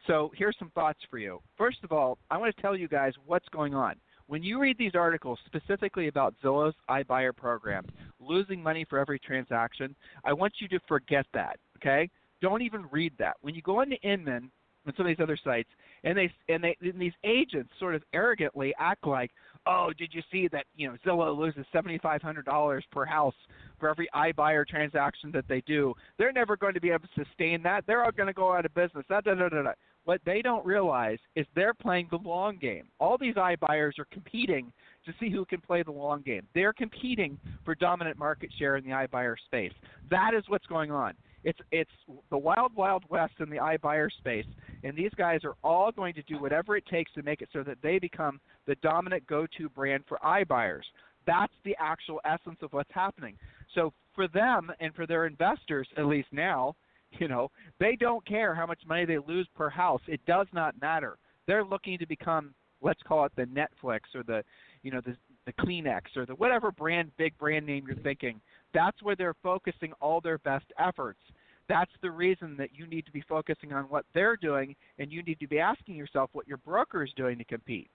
So 0.05 0.31
here's 0.35 0.55
some 0.57 0.71
thoughts 0.71 0.99
for 1.09 1.17
you. 1.17 1.41
First 1.57 1.79
of 1.83 1.91
all, 1.91 2.17
I 2.31 2.37
want 2.37 2.55
to 2.55 2.61
tell 2.61 2.75
you 2.75 2.87
guys 2.87 3.13
what's 3.25 3.47
going 3.49 3.73
on. 3.73 3.95
When 4.27 4.43
you 4.43 4.59
read 4.59 4.77
these 4.77 4.95
articles 4.95 5.39
specifically 5.45 6.07
about 6.07 6.35
Zillow's 6.43 6.75
iBuyer 6.89 7.35
program, 7.35 7.85
losing 8.19 8.61
money 8.61 8.85
for 8.89 8.99
every 8.99 9.19
transaction, 9.19 9.95
I 10.25 10.33
want 10.33 10.53
you 10.59 10.67
to 10.69 10.79
forget 10.87 11.25
that. 11.33 11.57
Okay? 11.77 12.09
Don't 12.41 12.61
even 12.61 12.85
read 12.91 13.13
that. 13.19 13.37
When 13.41 13.55
you 13.55 13.61
go 13.61 13.81
into 13.81 13.95
Inman 14.01 14.51
and 14.85 14.95
some 14.95 15.05
of 15.05 15.09
these 15.09 15.23
other 15.23 15.37
sites, 15.43 15.69
and 16.03 16.17
they 16.17 16.31
and 16.49 16.63
they 16.63 16.77
and 16.81 16.99
these 16.99 17.13
agents 17.23 17.71
sort 17.79 17.95
of 17.95 18.03
arrogantly 18.13 18.73
act 18.77 19.07
like, 19.07 19.31
oh, 19.65 19.91
did 19.97 20.13
you 20.13 20.21
see 20.31 20.47
that 20.49 20.65
you 20.75 20.87
know 20.87 20.95
Zillow 21.05 21.37
loses 21.37 21.65
seventy 21.71 21.97
five 21.97 22.21
hundred 22.21 22.45
dollars 22.45 22.85
per 22.91 23.05
house 23.05 23.33
for 23.79 23.89
every 23.89 24.07
iBuyer 24.15 24.67
transaction 24.67 25.31
that 25.31 25.47
they 25.47 25.61
do? 25.61 25.93
They're 26.17 26.31
never 26.31 26.55
going 26.55 26.75
to 26.75 26.81
be 26.81 26.89
able 26.89 27.07
to 27.07 27.25
sustain 27.25 27.63
that. 27.63 27.85
They're 27.87 28.03
all 28.03 28.11
going 28.11 28.27
to 28.27 28.33
go 28.33 28.53
out 28.53 28.65
of 28.65 28.73
business. 28.73 29.05
Da, 29.09 29.21
da, 29.21 29.33
da, 29.33 29.49
da, 29.49 29.63
da. 29.63 29.71
What 30.07 30.21
they 30.25 30.41
don't 30.41 30.65
realize 30.65 31.17
is 31.35 31.45
they're 31.53 31.73
playing 31.73 32.07
the 32.09 32.19
long 32.23 32.55
game. 32.55 32.85
All 32.97 33.17
these 33.17 33.35
iBuyers 33.35 33.99
are 33.99 34.07
competing 34.09 34.71
to 35.05 35.11
see 35.19 35.29
who 35.29 35.43
can 35.43 35.59
play 35.59 35.83
the 35.83 35.91
long 35.91 36.21
game. 36.21 36.47
They're 36.55 36.71
competing 36.71 37.37
for 37.65 37.75
dominant 37.75 38.17
market 38.17 38.49
share 38.57 38.77
in 38.77 38.85
the 38.85 38.91
iBuyer 38.91 39.35
space. 39.47 39.73
That 40.09 40.31
is 40.33 40.45
what's 40.47 40.65
going 40.67 40.91
on. 40.91 41.13
It's 41.43 41.59
it's 41.73 41.91
the 42.29 42.37
wild 42.37 42.73
wild 42.73 43.03
west 43.09 43.33
in 43.41 43.49
the 43.49 43.57
iBuyer 43.57 44.07
space, 44.17 44.45
and 44.85 44.95
these 44.95 45.11
guys 45.17 45.41
are 45.43 45.55
all 45.61 45.91
going 45.91 46.13
to 46.13 46.23
do 46.23 46.39
whatever 46.39 46.77
it 46.77 46.85
takes 46.85 47.11
to 47.15 47.21
make 47.21 47.41
it 47.41 47.49
so 47.51 47.61
that 47.63 47.79
they 47.83 47.99
become 47.99 48.39
the 48.65 48.75
dominant 48.75 49.27
go-to 49.27 49.67
brand 49.67 50.05
for 50.07 50.19
iBuyers. 50.23 50.85
That's 51.25 51.51
the 51.65 51.75
actual 51.81 52.21
essence 52.23 52.59
of 52.61 52.71
what's 52.71 52.93
happening. 52.93 53.37
So 53.75 53.91
for 54.15 54.29
them 54.29 54.71
and 54.79 54.95
for 54.95 55.05
their 55.05 55.25
investors, 55.25 55.89
at 55.97 56.05
least 56.05 56.29
now, 56.31 56.77
you 57.19 57.27
know, 57.27 57.49
they 57.79 57.95
don't 57.95 58.25
care 58.25 58.53
how 58.53 58.65
much 58.65 58.81
money 58.87 59.05
they 59.05 59.17
lose 59.17 59.47
per 59.55 59.69
house. 59.69 60.01
It 60.07 60.21
does 60.25 60.47
not 60.53 60.79
matter. 60.81 61.17
They're 61.47 61.63
looking 61.63 61.97
to 61.99 62.05
become, 62.05 62.53
let's 62.81 63.01
call 63.03 63.25
it 63.25 63.31
the 63.35 63.45
Netflix 63.45 64.01
or 64.15 64.23
the, 64.23 64.43
you 64.83 64.91
know, 64.91 65.01
the 65.01 65.15
the 65.45 65.53
Kleenex 65.53 66.01
or 66.17 66.25
the 66.25 66.35
whatever 66.35 66.71
brand, 66.71 67.09
big 67.17 67.35
brand 67.37 67.65
name 67.65 67.85
you're 67.87 67.95
thinking. 67.97 68.39
That's 68.73 69.01
where 69.01 69.15
they're 69.15 69.33
focusing 69.41 69.93
all 70.01 70.19
their 70.19 70.37
best 70.39 70.65
efforts. 70.77 71.21
That's 71.69 71.91
the 72.01 72.11
reason 72.11 72.55
that 72.57 72.69
you 72.73 72.85
need 72.85 73.05
to 73.05 73.11
be 73.11 73.23
focusing 73.27 73.73
on 73.73 73.85
what 73.85 74.05
they're 74.13 74.35
doing, 74.35 74.75
and 74.99 75.11
you 75.11 75.23
need 75.23 75.39
to 75.39 75.47
be 75.47 75.59
asking 75.59 75.95
yourself 75.95 76.29
what 76.33 76.47
your 76.47 76.57
broker 76.57 77.03
is 77.03 77.11
doing 77.15 77.37
to 77.37 77.45
compete. 77.45 77.89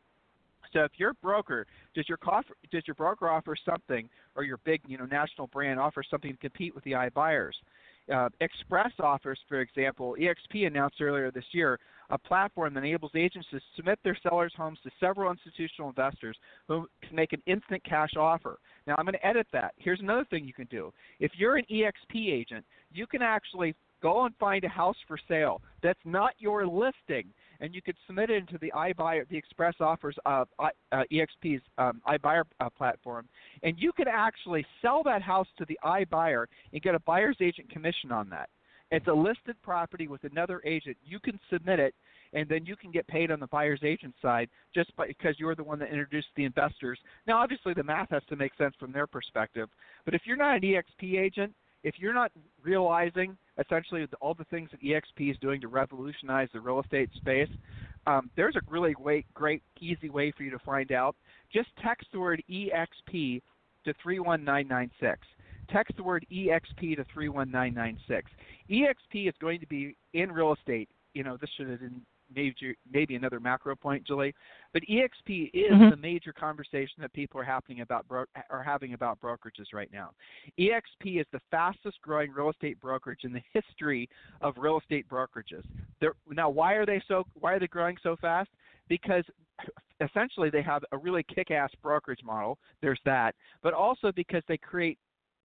So 0.72 0.80
if 0.84 0.92
your 0.96 1.12
broker 1.22 1.66
does 1.94 2.08
your 2.08 2.18
offer, 2.26 2.54
does 2.70 2.84
your 2.86 2.94
broker 2.94 3.28
offer 3.28 3.54
something, 3.68 4.08
or 4.34 4.44
your 4.44 4.58
big 4.64 4.80
you 4.86 4.96
know 4.96 5.04
national 5.04 5.48
brand 5.48 5.78
offers 5.78 6.06
something 6.10 6.32
to 6.32 6.38
compete 6.38 6.74
with 6.74 6.84
the 6.84 6.92
iBuyers? 6.92 7.52
Uh, 8.12 8.28
Express 8.40 8.92
offers, 9.00 9.38
for 9.48 9.60
example, 9.60 10.16
EXP 10.18 10.66
announced 10.66 11.00
earlier 11.00 11.30
this 11.30 11.44
year 11.52 11.78
a 12.10 12.18
platform 12.18 12.74
that 12.74 12.84
enables 12.84 13.12
agents 13.14 13.48
to 13.50 13.60
submit 13.74 13.98
their 14.04 14.18
sellers' 14.22 14.52
homes 14.56 14.78
to 14.82 14.90
several 15.00 15.30
institutional 15.30 15.88
investors 15.88 16.36
who 16.68 16.86
can 17.06 17.16
make 17.16 17.32
an 17.32 17.42
instant 17.46 17.82
cash 17.84 18.10
offer. 18.18 18.58
Now, 18.86 18.96
I'm 18.98 19.06
going 19.06 19.14
to 19.14 19.26
edit 19.26 19.46
that. 19.52 19.72
Here's 19.78 20.00
another 20.00 20.26
thing 20.28 20.44
you 20.44 20.52
can 20.52 20.66
do. 20.66 20.92
If 21.20 21.32
you're 21.36 21.56
an 21.56 21.64
EXP 21.70 22.30
agent, 22.30 22.66
you 22.92 23.06
can 23.06 23.22
actually 23.22 23.74
go 24.02 24.26
and 24.26 24.34
find 24.38 24.64
a 24.64 24.68
house 24.68 24.96
for 25.06 25.16
sale 25.28 25.62
that's 25.82 26.00
not 26.04 26.34
your 26.38 26.66
listing 26.66 27.32
and 27.62 27.72
you 27.74 27.80
could 27.80 27.96
submit 28.06 28.28
it 28.28 28.36
into 28.36 28.58
the 28.58 28.72
iBuyer, 28.76 29.26
the 29.28 29.36
Express 29.36 29.74
Offers 29.80 30.16
uh, 30.26 30.44
uh, 30.58 30.68
EXP's 30.92 31.62
um, 31.78 32.02
iBuyer 32.06 32.42
uh, 32.60 32.68
platform, 32.68 33.26
and 33.62 33.76
you 33.78 33.92
could 33.92 34.08
actually 34.08 34.66
sell 34.82 35.02
that 35.04 35.22
house 35.22 35.46
to 35.56 35.64
the 35.66 35.78
iBuyer 35.84 36.46
and 36.72 36.82
get 36.82 36.94
a 36.94 37.00
buyer's 37.00 37.36
agent 37.40 37.70
commission 37.70 38.12
on 38.12 38.28
that. 38.28 38.50
It's 38.90 39.06
a 39.06 39.12
listed 39.12 39.56
property 39.62 40.08
with 40.08 40.24
another 40.24 40.60
agent. 40.66 40.96
You 41.04 41.20
can 41.20 41.38
submit 41.50 41.78
it, 41.78 41.94
and 42.34 42.48
then 42.48 42.66
you 42.66 42.74
can 42.76 42.90
get 42.90 43.06
paid 43.06 43.30
on 43.30 43.38
the 43.38 43.46
buyer's 43.46 43.80
agent 43.84 44.14
side 44.20 44.50
just 44.74 44.94
by, 44.96 45.06
because 45.06 45.36
you're 45.38 45.54
the 45.54 45.64
one 45.64 45.78
that 45.78 45.88
introduced 45.88 46.28
the 46.36 46.44
investors. 46.44 46.98
Now, 47.28 47.38
obviously, 47.38 47.74
the 47.74 47.84
math 47.84 48.10
has 48.10 48.22
to 48.28 48.36
make 48.36 48.52
sense 48.58 48.74
from 48.78 48.92
their 48.92 49.06
perspective, 49.06 49.68
but 50.04 50.14
if 50.14 50.22
you're 50.24 50.36
not 50.36 50.56
an 50.56 50.62
EXP 50.62 51.18
agent, 51.18 51.54
if 51.84 51.94
you're 51.98 52.14
not 52.14 52.32
realizing 52.62 53.36
essentially 53.58 54.06
all 54.20 54.34
the 54.34 54.44
things 54.44 54.70
that 54.70 54.82
EXP 54.82 55.30
is 55.30 55.36
doing 55.40 55.60
to 55.60 55.68
revolutionize 55.68 56.48
the 56.52 56.60
real 56.60 56.80
estate 56.80 57.10
space, 57.16 57.48
um, 58.06 58.30
there's 58.36 58.56
a 58.56 58.60
really 58.68 58.92
great, 58.92 59.26
great, 59.34 59.62
easy 59.80 60.08
way 60.08 60.32
for 60.36 60.42
you 60.42 60.50
to 60.50 60.58
find 60.60 60.92
out. 60.92 61.14
Just 61.52 61.68
text 61.84 62.08
the 62.12 62.18
word 62.18 62.42
EXP 62.50 63.42
to 63.84 63.94
31996. 64.02 65.18
Text 65.70 65.96
the 65.96 66.02
word 66.02 66.26
EXP 66.32 66.96
to 66.96 67.04
31996. 67.12 68.30
EXP 68.70 69.28
is 69.28 69.34
going 69.40 69.60
to 69.60 69.66
be 69.66 69.96
in 70.14 70.32
real 70.32 70.52
estate. 70.52 70.88
You 71.14 71.22
know, 71.22 71.36
this 71.36 71.50
should 71.56 71.68
have 71.68 71.80
been 71.80 72.02
major, 72.34 72.74
maybe 72.90 73.14
another 73.14 73.40
macro 73.40 73.74
point, 73.74 74.04
Julie. 74.06 74.34
But 74.72 74.82
EXP 74.88 75.50
is 75.52 75.72
Mhm. 75.72 75.90
the 75.90 75.96
major 75.96 76.32
conversation 76.32 77.00
that 77.00 77.12
people 77.12 77.40
are 77.40 77.44
having 77.44 77.80
about 77.80 78.06
bro- 78.08 78.26
are 78.50 78.62
having 78.62 78.94
about 78.94 79.20
brokerages 79.20 79.72
right 79.72 79.92
now. 79.92 80.12
EXP 80.58 81.20
is 81.20 81.26
the 81.32 81.40
fastest 81.50 82.00
growing 82.02 82.32
real 82.32 82.50
estate 82.50 82.80
brokerage 82.80 83.24
in 83.24 83.32
the 83.32 83.42
history 83.52 84.08
of 84.40 84.56
real 84.58 84.78
estate 84.78 85.08
brokerages. 85.08 85.64
They're, 86.00 86.14
now, 86.28 86.48
why 86.48 86.74
are 86.74 86.86
they 86.86 87.00
so? 87.06 87.26
Why 87.34 87.54
are 87.54 87.58
they 87.58 87.68
growing 87.68 87.96
so 88.02 88.16
fast? 88.16 88.50
Because 88.88 89.24
essentially 90.00 90.50
they 90.50 90.62
have 90.62 90.84
a 90.92 90.98
really 90.98 91.22
kick-ass 91.22 91.70
brokerage 91.82 92.22
model. 92.24 92.58
There's 92.80 93.00
that, 93.04 93.34
but 93.62 93.72
also 93.72 94.10
because 94.12 94.42
they 94.48 94.56
create 94.58 94.98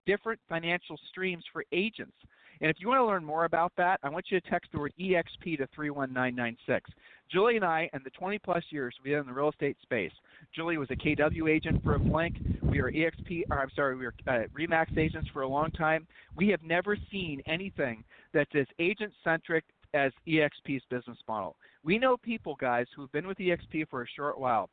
different 0.05 0.39
financial 0.47 0.97
streams 1.09 1.43
for 1.51 1.63
agents. 1.71 2.17
And 2.61 2.69
if 2.69 2.77
you 2.79 2.87
want 2.87 2.99
to 2.99 3.05
learn 3.05 3.23
more 3.23 3.45
about 3.45 3.71
that, 3.77 3.99
I 4.03 4.09
want 4.09 4.25
you 4.29 4.39
to 4.39 4.49
text 4.49 4.71
the 4.71 4.79
word 4.79 4.93
EXP 4.99 5.57
to 5.57 5.67
31996. 5.75 6.89
Julie 7.31 7.57
and 7.57 7.65
I, 7.65 7.89
in 7.93 8.01
the 8.03 8.09
20 8.11 8.39
plus 8.39 8.63
years 8.69 8.95
we've 9.03 9.13
been 9.13 9.21
in 9.21 9.27
the 9.27 9.33
real 9.33 9.49
estate 9.49 9.77
space, 9.81 10.11
Julie 10.55 10.77
was 10.77 10.89
a 10.91 10.95
KW 10.95 11.49
agent 11.49 11.83
for 11.83 11.95
a 11.95 11.99
blank. 11.99 12.37
We 12.61 12.81
were 12.81 12.91
EXP, 12.91 13.43
or 13.51 13.59
I'm 13.59 13.69
sorry, 13.75 13.95
we 13.95 14.05
were 14.05 14.13
uh, 14.27 14.43
Remax 14.57 14.97
agents 14.97 15.29
for 15.33 15.41
a 15.41 15.47
long 15.47 15.71
time. 15.71 16.07
We 16.35 16.47
have 16.49 16.63
never 16.63 16.97
seen 17.11 17.41
anything 17.45 18.03
that's 18.33 18.55
as 18.55 18.67
agent 18.79 19.13
centric 19.23 19.65
as 19.93 20.11
EXP's 20.27 20.83
business 20.89 21.17
model. 21.27 21.55
We 21.83 21.97
know 21.97 22.17
people, 22.17 22.55
guys, 22.55 22.85
who've 22.95 23.11
been 23.11 23.27
with 23.27 23.37
EXP 23.37 23.89
for 23.89 24.03
a 24.03 24.07
short 24.15 24.39
while 24.39 24.69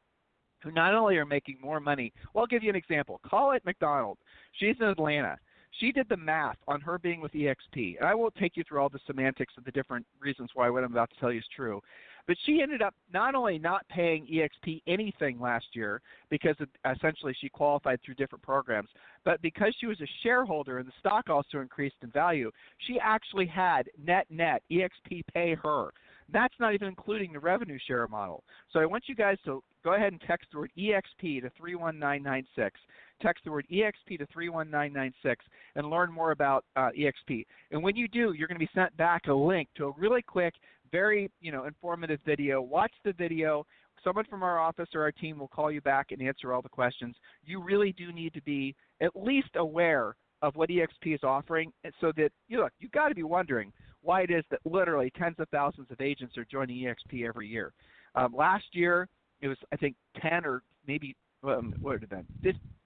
who 0.62 0.73
not 0.73 0.94
only 0.94 1.16
are 1.18 1.27
making 1.27 1.59
more 1.61 1.79
money, 1.79 2.12
well, 2.33 2.42
I'll 2.42 2.47
give 2.47 2.62
you 2.62 2.70
an 2.70 2.77
example. 2.77 3.20
Call 3.25 3.53
it 3.53 3.64
McDonald. 3.66 4.18
She's 4.53 4.77
in 4.81 4.87
Atlanta. 4.87 5.38
She 5.81 5.93
did 5.93 6.09
the 6.09 6.17
math 6.17 6.59
on 6.69 6.81
her 6.83 6.99
being 6.99 7.21
with 7.21 7.33
EXP, 7.33 7.99
and 7.99 8.07
I 8.07 8.15
won't 8.15 8.35
take 8.37 8.57
you 8.57 8.65
through 8.65 8.81
all 8.81 8.89
the 8.89 9.01
semantics 9.07 9.55
of 9.59 9.65
the 9.65 9.73
different 9.73 10.07
reasons 10.21 10.51
why 10.55 10.71
what 10.71 10.85
I'm 10.85 10.93
about 10.93 11.11
to 11.11 11.17
tell 11.21 11.33
you 11.33 11.41
is 11.41 11.49
true. 11.55 11.81
But 12.27 12.37
she 12.47 12.63
ended 12.63 12.81
up 12.81 12.95
not 13.13 13.35
only 13.35 13.59
not 13.59 13.87
paying 13.89 14.27
EXP 14.27 14.83
anything 14.87 15.39
last 15.39 15.67
year 15.75 16.01
because 16.31 16.57
essentially 16.91 17.35
she 17.39 17.49
qualified 17.51 18.01
through 18.03 18.15
different 18.15 18.43
programs, 18.43 18.89
but 19.25 19.43
because 19.43 19.75
she 19.79 19.87
was 19.87 20.01
a 20.01 20.09
shareholder 20.23 20.79
and 20.79 20.89
the 20.89 20.93
stock 21.01 21.29
also 21.29 21.61
increased 21.61 21.97
in 22.03 22.11
value, 22.11 22.51
she 22.79 22.99
actually 22.99 23.47
had 23.47 23.91
net 24.03 24.27
net 24.31 24.63
EXP 24.71 25.23
pay 25.35 25.55
her. 25.55 25.91
That's 26.33 26.55
not 26.59 26.75
even 26.75 26.89
including 26.89 27.33
the 27.33 27.39
revenue 27.39 27.79
share 27.87 28.07
model. 28.09 28.45
So 28.73 28.81
I 28.81 28.87
want 28.87 29.05
you 29.07 29.15
guys 29.15 29.37
to 29.45 29.63
go 29.83 29.95
ahead 29.95 30.13
and 30.13 30.21
text 30.27 30.49
the 30.53 30.59
word 30.59 30.71
EXP 30.79 31.43
to 31.43 31.51
31996. 31.57 32.81
Text 33.23 33.45
the 33.45 33.53
word 33.53 33.67
EXP 33.71 34.19
to 34.19 34.27
31996 34.33 35.45
and 35.77 35.91
learn 35.91 36.13
more 36.13 36.33
about 36.33 36.65
uh, 36.77 36.91
EXP. 36.99 37.45
And 37.71 37.83
when 37.83 37.97
you 37.97 38.09
do, 38.09 38.33
you're 38.33 38.49
going 38.49 38.59
to 38.59 38.67
be 38.67 38.71
sent 38.75 38.97
back 38.97 39.27
a 39.29 39.35
link 39.35 39.69
to 39.77 39.87
a 39.87 39.93
really 39.99 40.23
quick 40.23 40.55
very 40.95 41.29
you 41.41 41.51
know 41.51 41.65
informative 41.65 42.21
video. 42.25 42.63
Watch 42.63 42.93
the 43.05 43.13
video. 43.13 43.67
Someone 44.05 44.27
from 44.27 44.43
our 44.43 44.61
office 44.61 44.89
or 44.95 45.03
our 45.03 45.13
team 45.13 45.39
will 45.39 45.49
call 45.49 45.71
you 45.71 45.81
back 45.81 46.13
and 46.13 46.23
answer 46.23 46.53
all 46.53 46.63
the 46.63 46.69
questions. 46.69 47.17
You 47.45 47.63
really 47.63 47.93
do 47.93 48.13
need 48.13 48.35
to 48.35 48.43
be 48.43 48.77
at 49.01 49.17
least 49.17 49.49
aware 49.57 50.15
of 50.44 50.54
what 50.57 50.68
EXP 50.68 51.14
is 51.14 51.20
offering, 51.22 51.72
so 52.00 52.12
that 52.16 52.30
you 52.48 52.59
look. 52.59 52.72
You've 52.78 52.92
got 52.92 53.09
to 53.09 53.14
be 53.14 53.22
wondering 53.22 53.72
why 54.02 54.22
it 54.22 54.30
is 54.30 54.44
that 54.50 54.61
literally 54.64 55.11
tens 55.18 55.37
of 55.38 55.48
thousands 55.48 55.90
of 55.90 56.00
agents 56.00 56.37
are 56.37 56.44
joining 56.44 56.85
EXP 56.85 57.26
every 57.26 57.48
year. 57.48 57.72
Um, 58.14 58.35
last 58.37 58.66
year, 58.72 59.09
it 59.40 59.48
was 59.48 59.57
I 59.72 59.76
think 59.76 59.96
10 60.20 60.44
or 60.44 60.62
maybe 60.87 61.16
um, 61.42 61.74
what 61.80 61.94
had 61.94 62.02
it 62.02 62.11
been? 62.11 62.26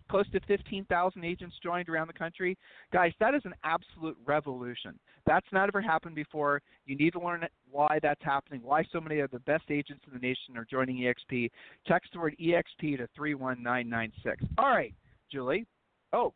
close 0.09 0.29
to 0.31 0.41
15,000 0.47 1.23
agents 1.23 1.55
joined 1.63 1.89
around 1.91 2.07
the 2.07 2.15
country. 2.15 2.57
Guys, 2.95 3.13
that 3.21 3.35
is 3.35 3.43
an 3.45 3.53
absolute 3.63 4.17
revolution. 4.25 4.99
That's 5.27 5.47
not 5.53 5.69
ever 5.69 5.83
happened 5.83 6.15
before. 6.15 6.63
You 6.87 6.97
need 6.97 7.13
to 7.13 7.21
learn 7.21 7.45
why 7.71 7.99
that's 8.03 8.23
happening, 8.23 8.63
why 8.63 8.85
so 8.91 9.03
many 9.03 9.21
of 9.21 9.31
the 9.31 9.41
best 9.41 9.65
agents 9.71 10.03
in 10.07 10.15
the 10.15 10.27
nation 10.27 10.57
are 10.57 10.65
joining 10.65 10.97
EXP. 10.97 11.51
Text 11.87 12.13
the 12.15 12.21
word 12.21 12.37
EXP 12.41 12.97
to 12.97 13.09
31996. 13.15 14.45
All 14.57 14.71
right, 14.71 14.95
Julie. 15.31 15.67
Oh, 16.15 16.33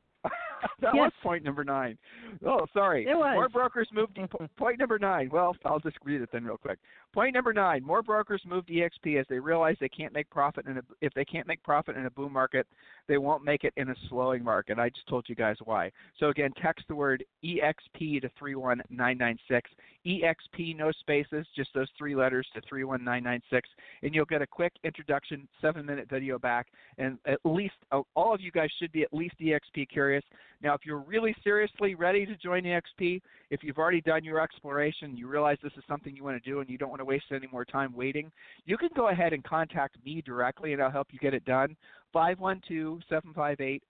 that 0.81 0.95
yes. 0.95 1.03
was 1.03 1.13
point 1.23 1.45
number 1.45 1.65
nine. 1.65 1.99
Oh, 2.47 2.67
sorry. 2.73 3.07
It 3.09 3.17
was. 3.17 3.35
More 3.35 3.49
brokers 3.49 3.89
moved. 3.93 4.19
point 4.57 4.79
number 4.79 4.99
nine. 4.99 5.29
Well, 5.33 5.57
I'll 5.65 5.81
just 5.81 5.97
read 6.05 6.21
it 6.21 6.29
then 6.33 6.45
real 6.45 6.57
quick. 6.57 6.79
Point 7.13 7.35
number 7.35 7.53
nine. 7.53 7.85
More 7.85 8.03
brokers 8.03 8.43
moved 8.47 8.69
EXP 8.69 9.21
as 9.21 9.27
they 9.29 9.39
realize 9.39 9.77
they 9.81 9.89
can't 9.89 10.15
make 10.15 10.31
profit 10.31 10.67
in 10.67 10.79
a, 10.79 10.83
if 11.01 11.13
they 11.15 11.25
can't 11.25 11.47
make 11.47 11.63
profit 11.63 11.97
in 11.97 12.07
a 12.07 12.11
boom 12.11 12.33
market, 12.33 12.67
they 13.07 13.19
won't 13.19 13.45
make 13.45 13.65
it 13.65 13.75
in 13.77 13.91
a 13.91 13.95
slowing 14.09 14.43
market. 14.43 14.79
I 14.79 14.89
just 14.89 15.07
told 15.09 15.27
you 15.29 15.35
guys 15.35 15.57
why. 15.65 15.91
So 16.19 16.29
again, 16.29 16.51
text 16.61 16.85
the 16.89 16.95
word 16.95 17.25
EXP 17.45 18.23
to 18.23 18.31
31996. 18.39 19.71
EXP, 20.07 20.77
no 20.77 20.91
spaces, 20.93 21.47
just 21.55 21.71
those 21.75 21.89
three 21.97 22.17
letters 22.17 22.47
to 22.55 22.61
31996, 22.69 23.69
and 24.03 24.15
you'll 24.15 24.25
get 24.25 24.43
a 24.43 24.47
quick 24.47 24.73
introduction, 24.83 25.47
seven 25.61 25.87
minute 25.87 26.09
video 26.09 26.39
back. 26.39 26.67
And 26.99 27.19
at 27.27 27.39
least, 27.45 27.75
uh, 27.93 28.03
all 28.15 28.35
of 28.35 28.41
you 28.41 28.51
guys 28.51 28.71
should 28.79 28.93
be 28.93 29.03
at 29.03 29.13
least 29.13 29.35
EXP 29.41 29.89
curious. 29.91 30.25
Now, 30.63 30.75
if 30.75 30.83
you're 30.85 31.01
really 31.01 31.35
seriously 31.43 31.97
ready 31.97 32.25
to 32.25 32.37
join 32.37 32.63
EXP, 32.63 33.21
if 33.51 33.65
you've 33.65 33.79
already 33.79 34.01
done 34.01 34.23
your 34.23 34.41
exploration, 34.41 35.17
you 35.17 35.27
realize 35.27 35.59
this 35.63 35.73
is 35.77 35.83
something 35.89 36.15
you 36.15 36.23
want 36.23 36.41
to 36.43 36.51
do 36.51 36.61
and 36.61 36.71
you 36.71 36.79
don't 36.79 36.91
want 36.91 37.01
to 37.01 37.05
waste 37.05 37.25
any 37.33 37.49
more 37.51 37.65
time 37.65 37.93
waiting, 37.95 38.31
you 38.65 38.79
can 38.79 38.91
go 38.95 39.09
ahead 39.09 39.33
and 39.33 39.43
contact 39.43 39.97
me 40.05 40.23
directly 40.25 40.73
and 40.73 40.81
I'll 40.81 40.91
help 40.91 41.09
you 41.11 41.19
get 41.19 41.35
it 41.35 41.45
done. 41.45 41.77
512-758-0206. 42.15 43.81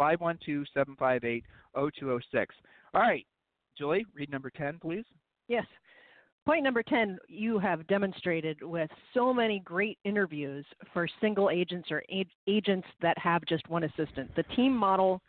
512-758-0206. 0.00 1.42
All 2.94 3.00
right, 3.00 3.26
Julie, 3.78 4.04
read 4.14 4.30
number 4.30 4.50
10, 4.50 4.80
please. 4.80 5.04
Yes. 5.46 5.66
Point 6.46 6.64
number 6.64 6.82
10, 6.82 7.18
you 7.28 7.58
have 7.58 7.86
demonstrated 7.86 8.62
with 8.62 8.90
so 9.12 9.32
many 9.32 9.60
great 9.60 9.98
interviews 10.04 10.64
for 10.92 11.06
single 11.20 11.50
agents 11.50 11.90
or 11.90 12.02
agents 12.48 12.88
that 13.02 13.18
have 13.18 13.44
just 13.44 13.68
one 13.68 13.84
assistant. 13.84 14.34
The 14.34 14.42
team 14.56 14.74
model 14.74 15.20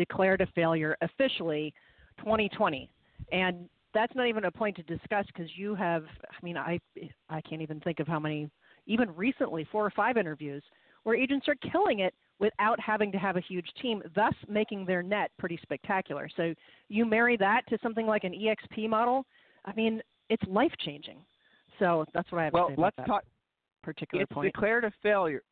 declared 0.00 0.40
a 0.40 0.46
failure 0.54 0.96
officially 1.02 1.74
2020. 2.20 2.90
And 3.32 3.68
that's 3.92 4.14
not 4.14 4.28
even 4.28 4.46
a 4.46 4.50
point 4.50 4.76
to 4.76 4.82
discuss 4.84 5.26
because 5.26 5.50
you 5.56 5.74
have, 5.74 6.04
I 6.22 6.44
mean, 6.44 6.56
I, 6.56 6.80
I 7.28 7.42
can't 7.42 7.60
even 7.60 7.80
think 7.80 8.00
of 8.00 8.06
how 8.06 8.18
many, 8.18 8.48
even 8.86 9.14
recently, 9.14 9.68
four 9.70 9.84
or 9.84 9.90
five 9.90 10.16
interviews 10.16 10.62
where 11.02 11.14
agents 11.14 11.46
are 11.48 11.56
killing 11.70 12.00
it 12.00 12.14
without 12.38 12.80
having 12.80 13.12
to 13.12 13.18
have 13.18 13.36
a 13.36 13.40
huge 13.40 13.66
team, 13.82 14.02
thus 14.14 14.32
making 14.48 14.86
their 14.86 15.02
net 15.02 15.30
pretty 15.38 15.58
spectacular. 15.62 16.30
So 16.34 16.54
you 16.88 17.04
marry 17.04 17.36
that 17.36 17.60
to 17.68 17.78
something 17.82 18.06
like 18.06 18.24
an 18.24 18.32
EXP 18.32 18.88
model, 18.88 19.26
I 19.66 19.74
mean, 19.74 20.00
it's 20.30 20.42
life 20.48 20.72
changing. 20.80 21.18
So 21.78 22.06
that's 22.14 22.30
what 22.32 22.40
I 22.40 22.44
have 22.44 22.54
well, 22.54 22.68
to 22.68 22.74
say 22.74 22.80
let's 22.80 22.96
about 22.96 23.06
talk, 23.06 23.24
particular 23.82 24.22
it's 24.22 24.32
point. 24.32 24.46
It's 24.46 24.54
declared 24.54 24.84
a 24.84 24.92
failure. 25.02 25.42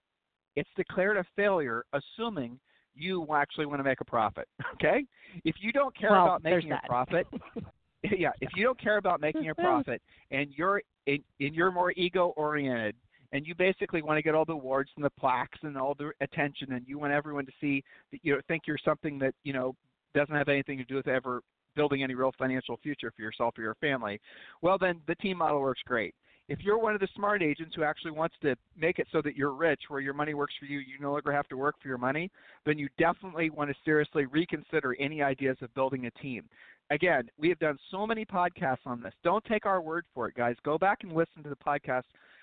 It's 0.56 0.70
declared 0.76 1.18
a 1.18 1.24
failure, 1.36 1.84
assuming 1.92 2.58
you 2.98 3.26
actually 3.34 3.66
want 3.66 3.78
to 3.78 3.84
make 3.84 4.00
a 4.00 4.04
profit. 4.04 4.48
Okay? 4.74 5.04
If 5.44 5.56
you 5.60 5.72
don't 5.72 5.96
care 5.96 6.12
well, 6.12 6.24
about 6.24 6.44
making 6.44 6.70
a 6.70 6.80
profit, 6.86 7.26
yeah, 8.02 8.30
if 8.40 8.50
you 8.54 8.64
don't 8.64 8.80
care 8.80 8.98
about 8.98 9.20
making 9.20 9.50
a 9.50 9.54
profit 9.56 10.00
and 10.30 10.50
you're 10.56 10.82
in, 11.06 11.22
and 11.40 11.54
you're 11.54 11.72
more 11.72 11.92
ego 11.92 12.32
oriented 12.36 12.94
and 13.32 13.46
you 13.46 13.54
basically 13.54 14.02
want 14.02 14.18
to 14.18 14.22
get 14.22 14.34
all 14.34 14.44
the 14.44 14.52
awards 14.52 14.90
and 14.96 15.04
the 15.04 15.10
plaques 15.10 15.58
and 15.62 15.76
all 15.76 15.94
the 15.98 16.10
attention 16.20 16.72
and 16.72 16.86
you 16.86 16.98
want 16.98 17.12
everyone 17.12 17.44
to 17.44 17.52
see 17.60 17.82
that 18.12 18.20
you 18.22 18.34
know 18.34 18.40
think 18.46 18.62
you're 18.66 18.78
something 18.84 19.18
that 19.18 19.34
you 19.42 19.52
know 19.52 19.74
doesn't 20.14 20.34
have 20.34 20.48
anything 20.48 20.78
to 20.78 20.84
do 20.84 20.94
with 20.94 21.08
ever 21.08 21.40
building 21.74 22.02
any 22.02 22.14
real 22.14 22.32
financial 22.38 22.78
future 22.82 23.12
for 23.14 23.22
yourself 23.22 23.54
or 23.58 23.62
your 23.62 23.74
family 23.76 24.20
well 24.62 24.78
then 24.78 25.00
the 25.06 25.14
team 25.16 25.38
model 25.38 25.60
works 25.60 25.80
great 25.84 26.14
if 26.48 26.60
you're 26.62 26.78
one 26.78 26.94
of 26.94 27.00
the 27.00 27.08
smart 27.14 27.42
agents 27.42 27.74
who 27.74 27.82
actually 27.82 28.10
wants 28.10 28.34
to 28.42 28.56
make 28.76 28.98
it 28.98 29.06
so 29.12 29.20
that 29.22 29.36
you're 29.36 29.52
rich 29.52 29.82
where 29.88 30.00
your 30.00 30.14
money 30.14 30.34
works 30.34 30.54
for 30.58 30.66
you 30.66 30.78
you 30.78 30.98
no 31.00 31.12
longer 31.12 31.32
have 31.32 31.48
to 31.48 31.56
work 31.56 31.76
for 31.80 31.88
your 31.88 31.98
money 31.98 32.30
then 32.66 32.78
you 32.78 32.88
definitely 32.98 33.50
want 33.50 33.70
to 33.70 33.76
seriously 33.84 34.26
reconsider 34.26 34.96
any 34.98 35.22
ideas 35.22 35.56
of 35.62 35.72
building 35.74 36.06
a 36.06 36.10
team 36.22 36.44
again 36.90 37.28
we 37.38 37.48
have 37.48 37.58
done 37.58 37.78
so 37.90 38.06
many 38.06 38.24
podcasts 38.24 38.86
on 38.86 39.00
this 39.02 39.14
don't 39.22 39.44
take 39.44 39.66
our 39.66 39.80
word 39.80 40.04
for 40.14 40.28
it 40.28 40.34
guys 40.34 40.56
go 40.64 40.78
back 40.78 40.98
and 41.02 41.12
listen 41.12 41.42
to 41.42 41.48
the 41.48 41.56
podcast 41.56 42.02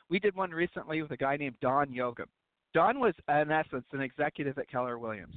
we 0.10 0.20
did 0.20 0.36
one 0.36 0.52
recently 0.52 1.02
with 1.02 1.12
a 1.12 1.18
guy 1.18 1.38
named 1.38 1.56
Don 1.62 1.88
Yoakum. 1.88 2.26
Don 2.74 3.00
was, 3.00 3.14
in 3.30 3.52
essence, 3.52 3.86
an 3.92 4.02
executive 4.02 4.58
at 4.58 4.70
Keller 4.70 5.00
Williams. 5.00 5.36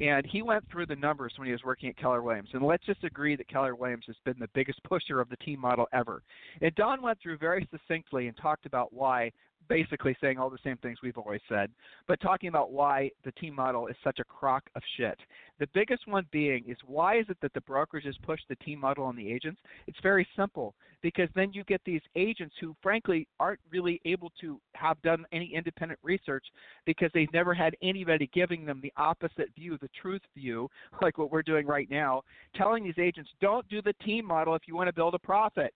And 0.00 0.26
he 0.26 0.42
went 0.42 0.64
through 0.70 0.86
the 0.86 0.96
numbers 0.96 1.32
when 1.36 1.46
he 1.46 1.52
was 1.52 1.62
working 1.64 1.88
at 1.88 1.96
Keller 1.96 2.22
Williams. 2.22 2.50
And 2.52 2.62
let's 2.62 2.84
just 2.84 3.04
agree 3.04 3.36
that 3.36 3.48
Keller 3.48 3.74
Williams 3.74 4.04
has 4.06 4.16
been 4.24 4.38
the 4.38 4.48
biggest 4.54 4.82
pusher 4.84 5.20
of 5.20 5.28
the 5.28 5.36
team 5.36 5.60
model 5.60 5.86
ever. 5.92 6.22
And 6.60 6.74
Don 6.74 7.02
went 7.02 7.18
through 7.22 7.38
very 7.38 7.68
succinctly 7.70 8.28
and 8.28 8.36
talked 8.36 8.66
about 8.66 8.92
why 8.92 9.30
basically 9.68 10.16
saying 10.20 10.38
all 10.38 10.50
the 10.50 10.58
same 10.64 10.76
things 10.78 10.98
we've 11.02 11.18
always 11.18 11.40
said, 11.48 11.70
but 12.06 12.20
talking 12.20 12.48
about 12.48 12.72
why 12.72 13.10
the 13.24 13.32
team 13.32 13.54
model 13.54 13.86
is 13.86 13.96
such 14.02 14.18
a 14.18 14.24
crock 14.24 14.64
of 14.74 14.82
shit. 14.96 15.18
The 15.58 15.68
biggest 15.74 16.06
one 16.06 16.26
being 16.32 16.64
is 16.66 16.76
why 16.86 17.18
is 17.18 17.26
it 17.28 17.36
that 17.42 17.52
the 17.54 17.60
brokerages 17.60 18.14
push 18.22 18.40
the 18.48 18.56
team 18.56 18.80
model 18.80 19.04
on 19.04 19.16
the 19.16 19.30
agents? 19.30 19.60
It's 19.86 19.98
very 20.02 20.26
simple 20.36 20.74
because 21.02 21.28
then 21.34 21.52
you 21.52 21.64
get 21.64 21.80
these 21.84 22.00
agents 22.16 22.54
who 22.60 22.74
frankly 22.82 23.26
aren't 23.40 23.60
really 23.70 24.00
able 24.04 24.32
to 24.40 24.60
have 24.74 25.00
done 25.02 25.24
any 25.32 25.52
independent 25.54 26.00
research 26.02 26.44
because 26.86 27.10
they've 27.14 27.32
never 27.32 27.54
had 27.54 27.76
anybody 27.82 28.30
giving 28.32 28.64
them 28.64 28.80
the 28.82 28.92
opposite 28.96 29.54
view, 29.54 29.78
the 29.80 29.90
truth 30.00 30.22
view, 30.36 30.68
like 31.00 31.18
what 31.18 31.30
we're 31.30 31.42
doing 31.42 31.66
right 31.66 31.90
now, 31.90 32.22
telling 32.54 32.84
these 32.84 32.98
agents 32.98 33.30
don't 33.40 33.68
do 33.68 33.82
the 33.82 33.94
team 34.04 34.24
model 34.24 34.54
if 34.54 34.62
you 34.66 34.74
want 34.74 34.88
to 34.88 34.92
build 34.92 35.14
a 35.14 35.18
profit 35.18 35.74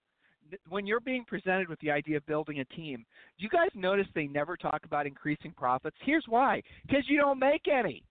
when 0.68 0.87
you're 0.87 1.00
being 1.00 1.24
presented 1.24 1.68
with 1.68 1.78
the 1.80 1.90
idea 1.90 2.16
of 2.16 2.26
building 2.26 2.61
a 2.61 2.64
team, 2.66 3.04
do 3.38 3.44
you 3.44 3.48
guys 3.48 3.68
notice 3.74 4.06
they 4.14 4.26
never 4.26 4.56
talk 4.56 4.80
about 4.85 5.06
increasing 5.06 5.52
profits? 5.56 5.96
Here's 6.04 6.24
why: 6.28 6.62
because 6.87 7.04
you 7.09 7.18
don't 7.18 7.38
make 7.38 7.62
any. 7.72 8.02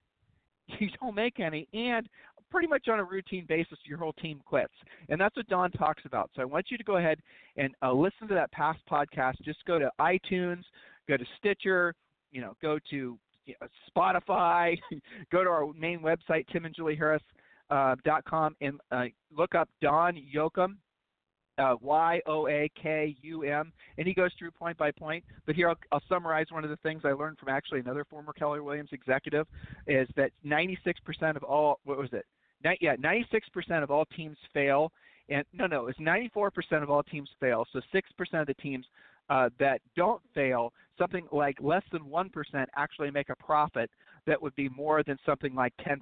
You 0.79 0.89
don't 0.99 1.13
make 1.13 1.39
any, 1.39 1.67
and 1.73 2.09
pretty 2.55 2.67
much 2.67 2.87
on 2.87 2.99
a 2.99 3.03
routine 3.03 3.45
basis, 3.47 3.77
your 3.83 3.97
whole 3.97 4.13
team 4.13 4.39
quits. 4.45 4.73
And 5.09 5.19
that's 5.19 5.35
what 5.35 5.47
Don 5.47 5.71
talks 5.71 6.03
about. 6.05 6.29
So 6.35 6.41
I 6.41 6.45
want 6.45 6.67
you 6.69 6.77
to 6.77 6.83
go 6.83 6.97
ahead 6.97 7.19
and 7.57 7.75
uh, 7.83 7.91
listen 7.91 8.27
to 8.29 8.33
that 8.33 8.51
past 8.51 8.79
podcast. 8.89 9.33
Just 9.43 9.63
go 9.65 9.77
to 9.77 9.91
iTunes, 9.99 10.63
go 11.07 11.17
to 11.17 11.25
Stitcher, 11.37 11.93
you 12.31 12.41
know, 12.41 12.55
go 12.61 12.79
to 12.91 13.17
you 13.45 13.53
know, 13.59 13.67
Spotify, 13.95 14.77
go 15.31 15.43
to 15.43 15.49
our 15.49 15.71
main 15.73 15.99
website, 15.99 16.45
timandjulieharris.com, 16.53 18.21
uh, 18.31 18.65
and 18.65 18.79
uh, 18.91 19.03
look 19.35 19.53
up 19.53 19.67
Don 19.81 20.17
Yoakum, 20.33 20.77
uh, 21.57 21.75
Y 21.81 22.21
O 22.25 22.47
A 22.47 22.69
K 22.81 23.15
U 23.21 23.43
M, 23.43 23.71
and 23.97 24.07
he 24.07 24.13
goes 24.13 24.31
through 24.37 24.51
point 24.51 24.77
by 24.77 24.91
point. 24.91 25.23
But 25.45 25.55
here 25.55 25.69
I'll, 25.69 25.77
I'll, 25.91 26.01
summarize 26.09 26.47
one 26.49 26.63
of 26.63 26.69
the 26.69 26.77
things 26.77 27.01
I 27.03 27.13
learned 27.13 27.37
from 27.37 27.49
actually 27.49 27.79
another 27.79 28.05
former 28.09 28.33
Keller 28.33 28.63
Williams 28.63 28.89
executive 28.91 29.47
is 29.87 30.07
that 30.15 30.31
96% 30.45 31.35
of 31.35 31.43
all 31.43 31.79
what 31.83 31.97
was 31.97 32.09
it? 32.13 32.25
yeah, 32.81 32.95
96% 32.95 33.83
of 33.83 33.91
all 33.91 34.05
teams 34.17 34.37
fail, 34.53 34.91
and 35.29 35.45
no, 35.53 35.67
no, 35.67 35.87
it's 35.87 35.99
94% 35.99 36.49
of 36.81 36.89
all 36.89 37.03
teams 37.03 37.29
fail. 37.39 37.65
So 37.71 37.79
6% 37.93 38.41
of 38.41 38.47
the 38.47 38.53
teams 38.55 38.85
uh, 39.29 39.49
that 39.59 39.81
don't 39.95 40.21
fail, 40.33 40.73
something 40.97 41.27
like 41.31 41.57
less 41.61 41.83
than 41.91 42.03
1% 42.03 42.65
actually 42.75 43.11
make 43.11 43.29
a 43.29 43.35
profit 43.35 43.89
that 44.27 44.41
would 44.41 44.55
be 44.55 44.69
more 44.69 45.03
than 45.03 45.17
something 45.25 45.53
like 45.53 45.73
10%. 45.85 45.99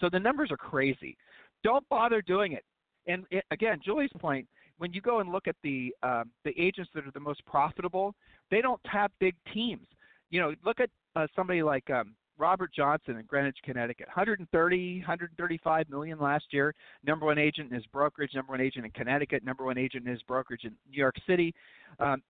So 0.00 0.08
the 0.10 0.18
numbers 0.18 0.50
are 0.50 0.56
crazy. 0.56 1.16
Don't 1.64 1.88
bother 1.88 2.22
doing 2.22 2.52
it. 2.52 2.64
And 3.06 3.24
it, 3.30 3.44
again, 3.50 3.80
Julie's 3.84 4.10
point, 4.18 4.46
when 4.78 4.92
you 4.92 5.00
go 5.00 5.20
and 5.20 5.32
look 5.32 5.46
at 5.48 5.56
the 5.62 5.94
um, 6.02 6.30
the 6.44 6.52
agents 6.58 6.90
that 6.94 7.06
are 7.06 7.12
the 7.12 7.20
most 7.20 7.44
profitable, 7.46 8.14
they 8.50 8.60
don't 8.60 8.80
have 8.86 9.10
big 9.18 9.34
teams. 9.52 9.86
You 10.30 10.40
know, 10.40 10.54
look 10.64 10.80
at 10.80 10.90
uh, 11.14 11.26
somebody 11.34 11.62
like 11.62 11.88
um, 11.90 12.14
Robert 12.38 12.70
Johnson 12.74 13.16
in 13.16 13.24
Greenwich, 13.26 13.56
Connecticut, 13.64 14.06
130, 14.08 14.98
135 14.98 15.88
million 15.88 16.18
last 16.18 16.44
year. 16.50 16.74
Number 17.04 17.26
one 17.26 17.38
agent 17.38 17.70
in 17.70 17.74
his 17.74 17.86
brokerage, 17.86 18.32
number 18.34 18.52
one 18.52 18.60
agent 18.60 18.84
in 18.84 18.90
Connecticut, 18.90 19.44
number 19.44 19.64
one 19.64 19.78
agent 19.78 20.06
in 20.06 20.12
his 20.12 20.22
brokerage 20.22 20.64
in 20.64 20.72
New 20.90 20.98
York 20.98 21.16
City. 21.26 21.54
Um, 21.98 22.22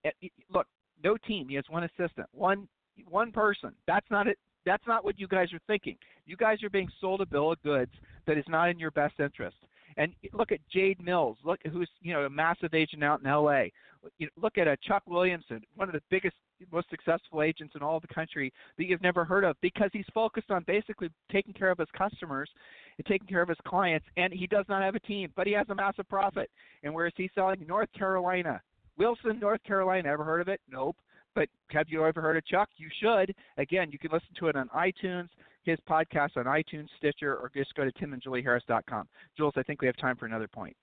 look, 0.53 0.67
no 1.03 1.17
team. 1.17 1.49
He 1.49 1.55
has 1.55 1.65
one 1.69 1.83
assistant, 1.83 2.27
one 2.31 2.67
one 3.07 3.31
person. 3.31 3.73
That's 3.85 4.07
not 4.09 4.27
it. 4.27 4.37
That's 4.65 4.85
not 4.87 5.05
what 5.05 5.19
you 5.19 5.27
guys 5.27 5.53
are 5.53 5.59
thinking. 5.67 5.97
You 6.25 6.35
guys 6.35 6.61
are 6.63 6.69
being 6.69 6.89
sold 6.99 7.21
a 7.21 7.25
bill 7.25 7.53
of 7.53 7.61
goods 7.63 7.91
that 8.25 8.37
is 8.37 8.45
not 8.47 8.69
in 8.69 8.79
your 8.79 8.91
best 8.91 9.19
interest. 9.19 9.55
And 9.95 10.13
look 10.33 10.51
at 10.51 10.59
Jade 10.71 11.01
Mills. 11.01 11.37
Look 11.43 11.59
who's 11.71 11.89
you 12.01 12.13
know 12.13 12.25
a 12.25 12.29
massive 12.29 12.73
agent 12.73 13.03
out 13.03 13.21
in 13.21 13.27
L.A. 13.27 13.71
You 14.19 14.27
know, 14.27 14.31
look 14.41 14.57
at 14.57 14.67
a 14.67 14.71
uh, 14.71 14.75
Chuck 14.83 15.03
Williamson, 15.07 15.61
one 15.75 15.89
of 15.89 15.93
the 15.93 16.01
biggest, 16.09 16.35
most 16.71 16.89
successful 16.89 17.41
agents 17.41 17.73
in 17.75 17.81
all 17.81 17.99
the 17.99 18.13
country 18.13 18.53
that 18.77 18.85
you've 18.85 19.01
never 19.01 19.25
heard 19.25 19.43
of, 19.43 19.55
because 19.61 19.89
he's 19.91 20.05
focused 20.13 20.51
on 20.51 20.63
basically 20.67 21.09
taking 21.31 21.53
care 21.53 21.71
of 21.71 21.77
his 21.77 21.87
customers 21.97 22.49
and 22.97 23.05
taking 23.05 23.27
care 23.27 23.41
of 23.41 23.49
his 23.49 23.57
clients, 23.65 24.05
and 24.15 24.31
he 24.31 24.47
does 24.47 24.65
not 24.69 24.81
have 24.81 24.95
a 24.95 24.99
team, 25.01 25.31
but 25.35 25.47
he 25.47 25.53
has 25.53 25.67
a 25.69 25.75
massive 25.75 26.07
profit. 26.09 26.49
And 26.83 26.93
where 26.93 27.07
is 27.07 27.13
he 27.17 27.29
selling? 27.33 27.65
North 27.67 27.89
Carolina. 27.97 28.61
Wilson, 28.97 29.39
North 29.39 29.63
Carolina. 29.63 30.09
Ever 30.09 30.23
heard 30.23 30.41
of 30.41 30.47
it? 30.47 30.61
Nope. 30.69 30.95
But 31.35 31.49
have 31.69 31.87
you 31.89 32.03
ever 32.03 32.19
heard 32.19 32.37
of 32.37 32.45
Chuck? 32.47 32.69
You 32.77 32.89
should. 33.01 33.35
Again, 33.57 33.89
you 33.91 33.99
can 33.99 34.11
listen 34.11 34.29
to 34.39 34.47
it 34.47 34.55
on 34.55 34.69
iTunes, 34.69 35.29
his 35.67 35.79
podcast 35.87 36.37
on 36.37 36.45
iTunes, 36.45 36.87
Stitcher, 36.97 37.35
or 37.35 37.51
just 37.55 37.75
go 37.75 37.83
to 37.83 37.91
timandjulieharris.com. 37.91 39.07
Jules, 39.35 39.53
I 39.57 39.63
think 39.63 39.81
we 39.81 39.87
have 39.87 39.97
time 39.97 40.15
for 40.15 40.25
another 40.25 40.47
point. 40.47 40.75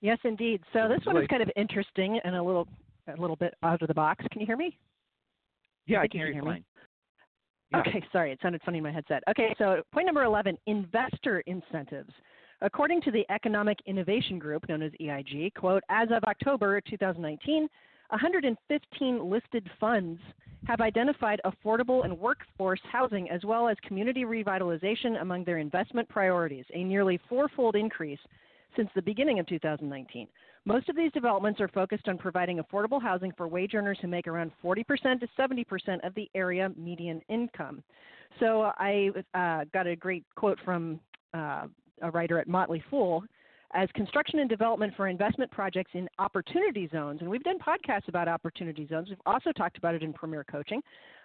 Yes, 0.00 0.18
indeed. 0.24 0.60
So 0.72 0.88
this 0.88 1.04
one 1.04 1.16
is 1.16 1.26
kind 1.28 1.42
of 1.42 1.50
interesting 1.56 2.20
and 2.24 2.36
a 2.36 2.42
little 2.42 2.68
a 3.08 3.20
little 3.20 3.36
bit 3.36 3.54
out 3.62 3.80
of 3.80 3.88
the 3.88 3.94
box. 3.94 4.24
Can 4.30 4.40
you 4.40 4.46
hear 4.46 4.56
me? 4.56 4.76
Yeah, 5.86 6.00
I, 6.00 6.02
I 6.02 6.08
can 6.08 6.20
hear 6.20 6.28
you 6.28 6.42
fine. 6.42 6.64
Yeah. 7.70 7.80
Okay, 7.80 8.04
sorry, 8.12 8.32
it 8.32 8.38
sounded 8.42 8.60
funny 8.64 8.78
in 8.78 8.84
my 8.84 8.92
headset. 8.92 9.22
Okay, 9.30 9.54
so 9.58 9.82
point 9.92 10.06
number 10.06 10.24
11 10.24 10.58
investor 10.66 11.40
incentives. 11.46 12.10
According 12.62 13.02
to 13.02 13.10
the 13.10 13.24
Economic 13.30 13.78
Innovation 13.86 14.38
Group, 14.38 14.68
known 14.68 14.82
as 14.82 14.92
EIG, 15.00 15.54
quote, 15.54 15.82
as 15.88 16.08
of 16.10 16.22
October 16.24 16.80
2019, 16.80 17.68
115 18.10 19.30
listed 19.30 19.68
funds 19.78 20.20
have 20.66 20.80
identified 20.80 21.40
affordable 21.44 22.04
and 22.04 22.18
workforce 22.18 22.80
housing 22.90 23.30
as 23.30 23.44
well 23.44 23.68
as 23.68 23.76
community 23.86 24.24
revitalization 24.24 25.20
among 25.20 25.44
their 25.44 25.58
investment 25.58 26.08
priorities, 26.08 26.64
a 26.74 26.82
nearly 26.82 27.20
fourfold 27.28 27.76
increase 27.76 28.18
since 28.76 28.88
the 28.94 29.02
beginning 29.02 29.38
of 29.38 29.46
2019. 29.46 30.28
Most 30.64 30.88
of 30.88 30.96
these 30.96 31.12
developments 31.12 31.60
are 31.60 31.68
focused 31.68 32.08
on 32.08 32.18
providing 32.18 32.58
affordable 32.58 33.00
housing 33.00 33.32
for 33.36 33.46
wage 33.46 33.74
earners 33.74 33.98
who 34.02 34.08
make 34.08 34.26
around 34.26 34.50
40% 34.64 34.84
to 35.20 35.28
70% 35.38 36.04
of 36.04 36.12
the 36.14 36.28
area 36.34 36.70
median 36.76 37.22
income. 37.28 37.82
So 38.40 38.72
I 38.76 39.10
uh, 39.34 39.64
got 39.72 39.86
a 39.86 39.94
great 39.94 40.24
quote 40.34 40.58
from 40.64 41.00
uh, 41.32 41.66
a 42.02 42.10
writer 42.10 42.38
at 42.38 42.48
Motley 42.48 42.82
Fool 42.90 43.22
as 43.76 43.90
construction 43.94 44.38
and 44.38 44.48
development 44.48 44.94
for 44.96 45.06
investment 45.06 45.50
projects 45.50 45.90
in 45.92 46.08
opportunity 46.18 46.88
zones, 46.90 47.20
and 47.20 47.28
we've 47.28 47.42
done 47.42 47.58
podcasts 47.58 48.08
about 48.08 48.26
opportunity 48.26 48.86
zones. 48.88 49.10
We've 49.10 49.18
also 49.26 49.52
talked 49.52 49.76
about 49.76 49.94
it 49.94 50.02
in 50.02 50.14
Premier 50.14 50.44
Coaching. 50.44 50.80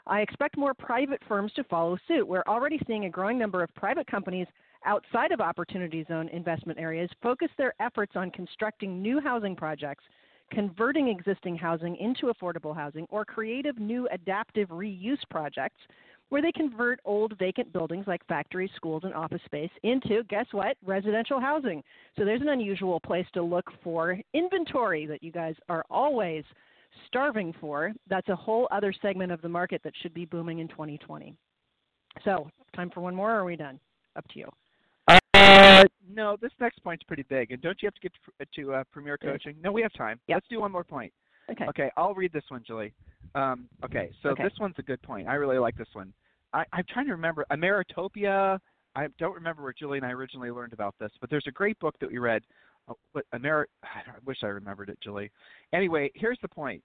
I 0.05 0.19
expect 0.19 0.57
more 0.57 0.73
private 0.73 1.21
firms 1.29 1.53
to 1.53 1.63
follow 1.63 1.97
suit. 2.09 2.27
We're 2.27 2.43
already 2.47 2.77
seeing 2.85 3.05
a 3.05 3.09
growing 3.09 3.39
number 3.39 3.63
of 3.63 3.73
private 3.73 4.05
companies 4.05 4.47
outside 4.85 5.31
of 5.31 5.39
opportunity 5.39 6.03
zone 6.09 6.27
investment 6.29 6.77
areas 6.77 7.09
focus 7.23 7.47
their 7.57 7.73
efforts 7.79 8.13
on 8.15 8.29
constructing 8.31 9.01
new 9.01 9.21
housing 9.21 9.55
projects, 9.55 10.03
converting 10.51 11.07
existing 11.07 11.55
housing 11.55 11.95
into 11.95 12.33
affordable 12.33 12.75
housing, 12.75 13.07
or 13.11 13.23
creative 13.23 13.79
new 13.79 14.09
adaptive 14.11 14.67
reuse 14.69 15.21
projects 15.29 15.79
where 16.31 16.41
they 16.41 16.51
convert 16.53 17.01
old 17.03 17.37
vacant 17.37 17.73
buildings 17.73 18.05
like 18.07 18.25
factories, 18.25 18.69
schools, 18.77 19.03
and 19.03 19.13
office 19.13 19.41
space 19.43 19.69
into, 19.83 20.23
guess 20.29 20.45
what, 20.51 20.77
residential 20.85 21.41
housing. 21.41 21.83
So 22.17 22.23
there's 22.23 22.39
an 22.39 22.47
unusual 22.47 23.01
place 23.01 23.25
to 23.33 23.43
look 23.43 23.65
for 23.83 24.17
inventory 24.33 25.05
that 25.07 25.21
you 25.21 25.33
guys 25.33 25.55
are 25.67 25.83
always 25.89 26.45
starving 27.05 27.53
for. 27.59 27.91
That's 28.09 28.29
a 28.29 28.35
whole 28.35 28.69
other 28.71 28.93
segment 29.01 29.33
of 29.33 29.41
the 29.41 29.49
market 29.49 29.81
that 29.83 29.91
should 30.01 30.13
be 30.13 30.23
booming 30.23 30.59
in 30.59 30.69
2020. 30.69 31.35
So, 32.23 32.49
time 32.73 32.89
for 32.93 33.01
one 33.01 33.13
more, 33.13 33.31
or 33.31 33.39
are 33.39 33.45
we 33.45 33.57
done? 33.57 33.77
Up 34.15 34.25
to 34.29 34.39
you. 34.39 34.49
Uh, 35.09 35.83
no, 36.09 36.37
this 36.41 36.51
next 36.61 36.81
point's 36.81 37.03
pretty 37.03 37.23
big. 37.23 37.51
And 37.51 37.61
don't 37.61 37.77
you 37.81 37.87
have 37.87 37.95
to 37.95 38.01
get 38.01 38.13
to, 38.39 38.63
to 38.63 38.73
uh, 38.75 38.83
Premier 38.93 39.17
Coaching? 39.17 39.57
No, 39.61 39.73
we 39.73 39.81
have 39.81 39.91
time. 39.93 40.17
Yep. 40.27 40.35
Let's 40.37 40.47
do 40.47 40.61
one 40.61 40.71
more 40.71 40.85
point. 40.85 41.11
Okay. 41.51 41.65
Okay, 41.67 41.91
I'll 41.97 42.13
read 42.13 42.31
this 42.31 42.43
one, 42.47 42.63
Julie. 42.65 42.93
Um, 43.35 43.67
okay, 43.83 44.11
so 44.23 44.29
okay. 44.29 44.43
this 44.43 44.53
one's 44.59 44.75
a 44.77 44.81
good 44.81 45.01
point. 45.01 45.27
I 45.27 45.33
really 45.33 45.57
like 45.57 45.77
this 45.77 45.87
one. 45.91 46.13
I, 46.53 46.65
I'm 46.73 46.83
trying 46.89 47.05
to 47.07 47.13
remember 47.13 47.45
Ameritopia. 47.51 48.59
I 48.95 49.07
don't 49.17 49.35
remember 49.35 49.63
where 49.63 49.73
Julie 49.77 49.97
and 49.97 50.05
I 50.05 50.11
originally 50.11 50.51
learned 50.51 50.73
about 50.73 50.95
this, 50.99 51.11
but 51.21 51.29
there's 51.29 51.47
a 51.47 51.51
great 51.51 51.79
book 51.79 51.95
that 52.01 52.11
we 52.11 52.17
read. 52.17 52.41
Oh, 52.87 52.97
what 53.13 53.25
Amer? 53.33 53.67
I 53.83 54.01
wish 54.25 54.37
I 54.43 54.47
remembered 54.47 54.89
it, 54.89 54.99
Julie. 55.01 55.31
Anyway, 55.73 56.11
here's 56.15 56.39
the 56.41 56.47
point. 56.47 56.83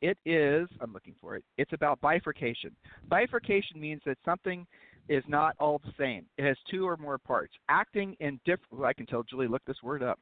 It 0.00 0.18
is. 0.26 0.68
I'm 0.80 0.92
looking 0.92 1.14
for 1.20 1.36
it. 1.36 1.44
It's 1.58 1.72
about 1.72 2.00
bifurcation. 2.00 2.74
Bifurcation 3.08 3.80
means 3.80 4.02
that 4.04 4.18
something 4.24 4.66
is 5.08 5.22
not 5.28 5.54
all 5.60 5.80
the 5.84 5.92
same. 5.98 6.26
It 6.38 6.44
has 6.44 6.56
two 6.68 6.88
or 6.88 6.96
more 6.96 7.18
parts. 7.18 7.52
Acting 7.68 8.16
in 8.18 8.40
different. 8.44 8.72
Well, 8.72 8.88
I 8.88 8.94
can 8.94 9.06
tell 9.06 9.22
Julie. 9.22 9.46
Look 9.46 9.64
this 9.64 9.82
word 9.82 10.02
up 10.02 10.18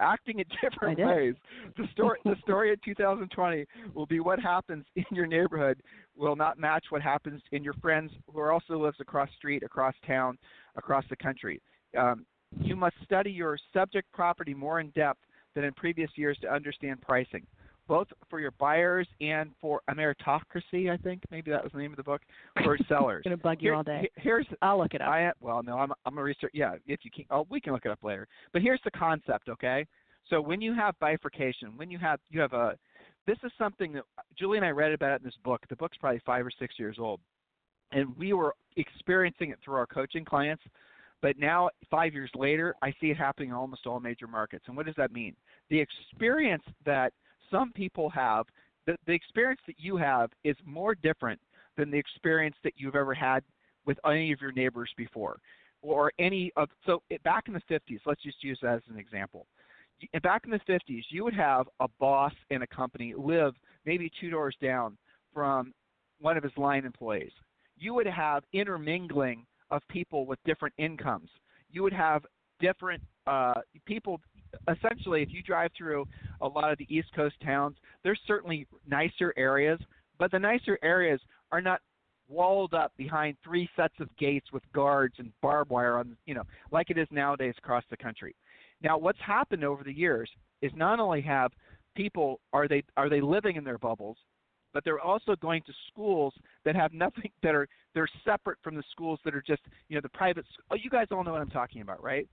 acting 0.00 0.40
in 0.40 0.44
different 0.62 0.98
ways. 0.98 1.34
The 1.76 1.86
story, 1.92 2.18
the 2.24 2.36
story 2.42 2.70
in 2.70 2.76
2020 2.84 3.64
will 3.94 4.06
be 4.06 4.20
what 4.20 4.40
happens 4.40 4.84
in 4.96 5.04
your 5.10 5.26
neighborhood 5.26 5.82
will 6.16 6.36
not 6.36 6.58
match 6.58 6.86
what 6.90 7.02
happens 7.02 7.42
in 7.52 7.64
your 7.64 7.74
friends 7.74 8.12
who 8.32 8.38
are 8.38 8.52
also 8.52 8.78
lives 8.78 8.98
across 9.00 9.28
street, 9.36 9.62
across 9.62 9.94
town, 10.06 10.38
across 10.76 11.04
the 11.10 11.16
country. 11.16 11.60
Um, 11.98 12.24
you 12.60 12.76
must 12.76 12.94
study 13.04 13.30
your 13.30 13.58
subject 13.72 14.10
property 14.12 14.54
more 14.54 14.80
in 14.80 14.90
depth 14.90 15.20
than 15.54 15.64
in 15.64 15.72
previous 15.74 16.10
years 16.16 16.38
to 16.42 16.52
understand 16.52 17.00
pricing 17.00 17.46
both 17.86 18.08
for 18.30 18.40
your 18.40 18.52
buyers 18.52 19.06
and 19.20 19.50
for 19.60 19.80
a 19.88 19.94
meritocracy. 19.94 20.90
I 20.90 20.96
think 20.96 21.22
maybe 21.30 21.50
that 21.50 21.62
was 21.62 21.72
the 21.72 21.78
name 21.78 21.92
of 21.92 21.96
the 21.96 22.02
book 22.02 22.22
for 22.62 22.78
sellers. 22.88 23.24
Going 23.24 23.36
to 23.36 23.42
bug 23.42 23.58
you 23.60 23.68
Here, 23.68 23.74
all 23.74 23.82
day. 23.82 24.10
Here's 24.16 24.46
I'll 24.62 24.78
look 24.78 24.94
it 24.94 25.00
up. 25.00 25.08
I 25.08 25.32
well, 25.40 25.62
no, 25.62 25.78
I'm 25.78 25.92
I'm 26.04 26.18
a 26.18 26.22
research. 26.22 26.52
Yeah, 26.54 26.74
if 26.86 27.00
you 27.02 27.10
can, 27.10 27.24
oh, 27.30 27.46
we 27.50 27.60
can 27.60 27.72
look 27.72 27.84
it 27.84 27.90
up 27.90 28.02
later. 28.02 28.26
But 28.52 28.62
here's 28.62 28.80
the 28.84 28.90
concept, 28.92 29.48
okay? 29.48 29.86
So 30.30 30.40
when 30.40 30.60
you 30.60 30.74
have 30.74 30.98
bifurcation, 31.00 31.76
when 31.76 31.90
you 31.90 31.98
have 31.98 32.20
you 32.30 32.40
have 32.40 32.52
a 32.52 32.76
this 33.26 33.38
is 33.42 33.52
something 33.58 33.92
that 33.94 34.04
Julie 34.38 34.58
and 34.58 34.66
I 34.66 34.70
read 34.70 34.92
about 34.92 35.12
it 35.12 35.20
in 35.20 35.24
this 35.24 35.34
book. 35.44 35.62
The 35.68 35.76
book's 35.76 35.96
probably 35.96 36.20
five 36.26 36.44
or 36.44 36.50
six 36.58 36.74
years 36.78 36.96
old, 36.98 37.20
and 37.92 38.16
we 38.16 38.32
were 38.32 38.54
experiencing 38.76 39.50
it 39.50 39.58
through 39.64 39.74
our 39.74 39.86
coaching 39.86 40.24
clients. 40.24 40.62
But 41.22 41.38
now, 41.38 41.70
five 41.90 42.12
years 42.12 42.30
later, 42.34 42.74
I 42.82 42.92
see 43.00 43.06
it 43.06 43.16
happening 43.16 43.48
in 43.48 43.54
almost 43.54 43.86
all 43.86 43.98
major 43.98 44.26
markets. 44.26 44.64
And 44.66 44.76
what 44.76 44.84
does 44.84 44.94
that 44.98 45.10
mean? 45.10 45.34
The 45.70 45.80
experience 45.80 46.64
that 46.84 47.14
some 47.54 47.70
people 47.72 48.10
have, 48.10 48.46
the, 48.86 48.96
the 49.06 49.12
experience 49.12 49.60
that 49.66 49.76
you 49.78 49.96
have 49.96 50.30
is 50.42 50.56
more 50.64 50.94
different 50.94 51.40
than 51.76 51.90
the 51.90 51.96
experience 51.96 52.56
that 52.64 52.72
you've 52.76 52.96
ever 52.96 53.14
had 53.14 53.44
with 53.86 53.98
any 54.04 54.32
of 54.32 54.40
your 54.40 54.52
neighbors 54.52 54.90
before 54.96 55.38
or 55.82 56.12
any 56.18 56.50
of 56.56 56.68
so 56.86 57.02
it, 57.10 57.22
back 57.22 57.44
in 57.46 57.54
the 57.54 57.60
50s 57.70 58.00
let's 58.06 58.22
just 58.22 58.42
use 58.42 58.58
that 58.62 58.76
as 58.76 58.82
an 58.90 58.98
example. 58.98 59.46
Back 60.22 60.42
in 60.44 60.50
the 60.50 60.60
50s 60.68 61.04
you 61.10 61.24
would 61.24 61.34
have 61.34 61.68
a 61.80 61.88
boss 62.00 62.32
in 62.50 62.62
a 62.62 62.66
company 62.66 63.14
live 63.16 63.54
maybe 63.84 64.10
two 64.20 64.30
doors 64.30 64.56
down 64.62 64.96
from 65.32 65.72
one 66.20 66.36
of 66.36 66.42
his 66.42 66.52
line 66.56 66.84
employees. 66.84 67.32
You 67.76 67.92
would 67.94 68.06
have 68.06 68.44
intermingling 68.52 69.44
of 69.70 69.82
people 69.88 70.26
with 70.26 70.38
different 70.44 70.74
incomes. 70.78 71.28
You 71.70 71.82
would 71.82 71.92
have 71.92 72.24
different 72.60 73.02
uh, 73.26 73.54
people 73.84 74.20
essentially, 74.68 75.22
if 75.22 75.28
you 75.32 75.42
drive 75.42 75.70
through 75.76 76.06
a 76.40 76.48
lot 76.48 76.72
of 76.72 76.78
the 76.78 76.86
East 76.94 77.08
Coast 77.14 77.36
towns, 77.44 77.76
there's 78.02 78.20
certainly 78.26 78.66
nicer 78.88 79.32
areas, 79.36 79.80
but 80.18 80.30
the 80.30 80.38
nicer 80.38 80.78
areas 80.82 81.20
are 81.52 81.60
not 81.60 81.80
walled 82.28 82.74
up 82.74 82.92
behind 82.96 83.36
three 83.44 83.68
sets 83.76 83.94
of 84.00 84.08
gates 84.16 84.46
with 84.52 84.62
guards 84.72 85.14
and 85.18 85.30
barbed 85.42 85.70
wire 85.70 85.98
on 85.98 86.16
you 86.24 86.34
know 86.34 86.42
like 86.70 86.88
it 86.90 86.96
is 86.96 87.06
nowadays 87.10 87.54
across 87.58 87.84
the 87.90 87.96
country. 87.96 88.34
Now 88.82 88.96
what's 88.98 89.20
happened 89.20 89.64
over 89.64 89.84
the 89.84 89.92
years 89.92 90.30
is 90.62 90.72
not 90.74 91.00
only 91.00 91.20
have 91.22 91.52
people 91.94 92.40
are 92.52 92.66
they 92.66 92.82
are 92.96 93.08
they 93.08 93.20
living 93.20 93.56
in 93.56 93.64
their 93.64 93.78
bubbles, 93.78 94.16
but 94.72 94.84
they're 94.84 95.00
also 95.00 95.36
going 95.36 95.62
to 95.66 95.72
schools 95.90 96.34
that 96.64 96.74
have 96.74 96.92
nothing 96.92 97.30
that 97.42 97.54
are 97.54 97.68
they're 97.94 98.08
separate 98.24 98.58
from 98.62 98.74
the 98.74 98.82
schools 98.90 99.20
that 99.24 99.34
are 99.34 99.44
just 99.46 99.62
you 99.88 99.94
know 99.94 100.00
the 100.00 100.08
private. 100.10 100.44
Oh, 100.70 100.76
you 100.76 100.90
guys 100.90 101.06
all 101.10 101.24
know 101.24 101.32
what 101.32 101.40
I'm 101.40 101.50
talking 101.50 101.82
about, 101.82 102.02
right? 102.02 102.28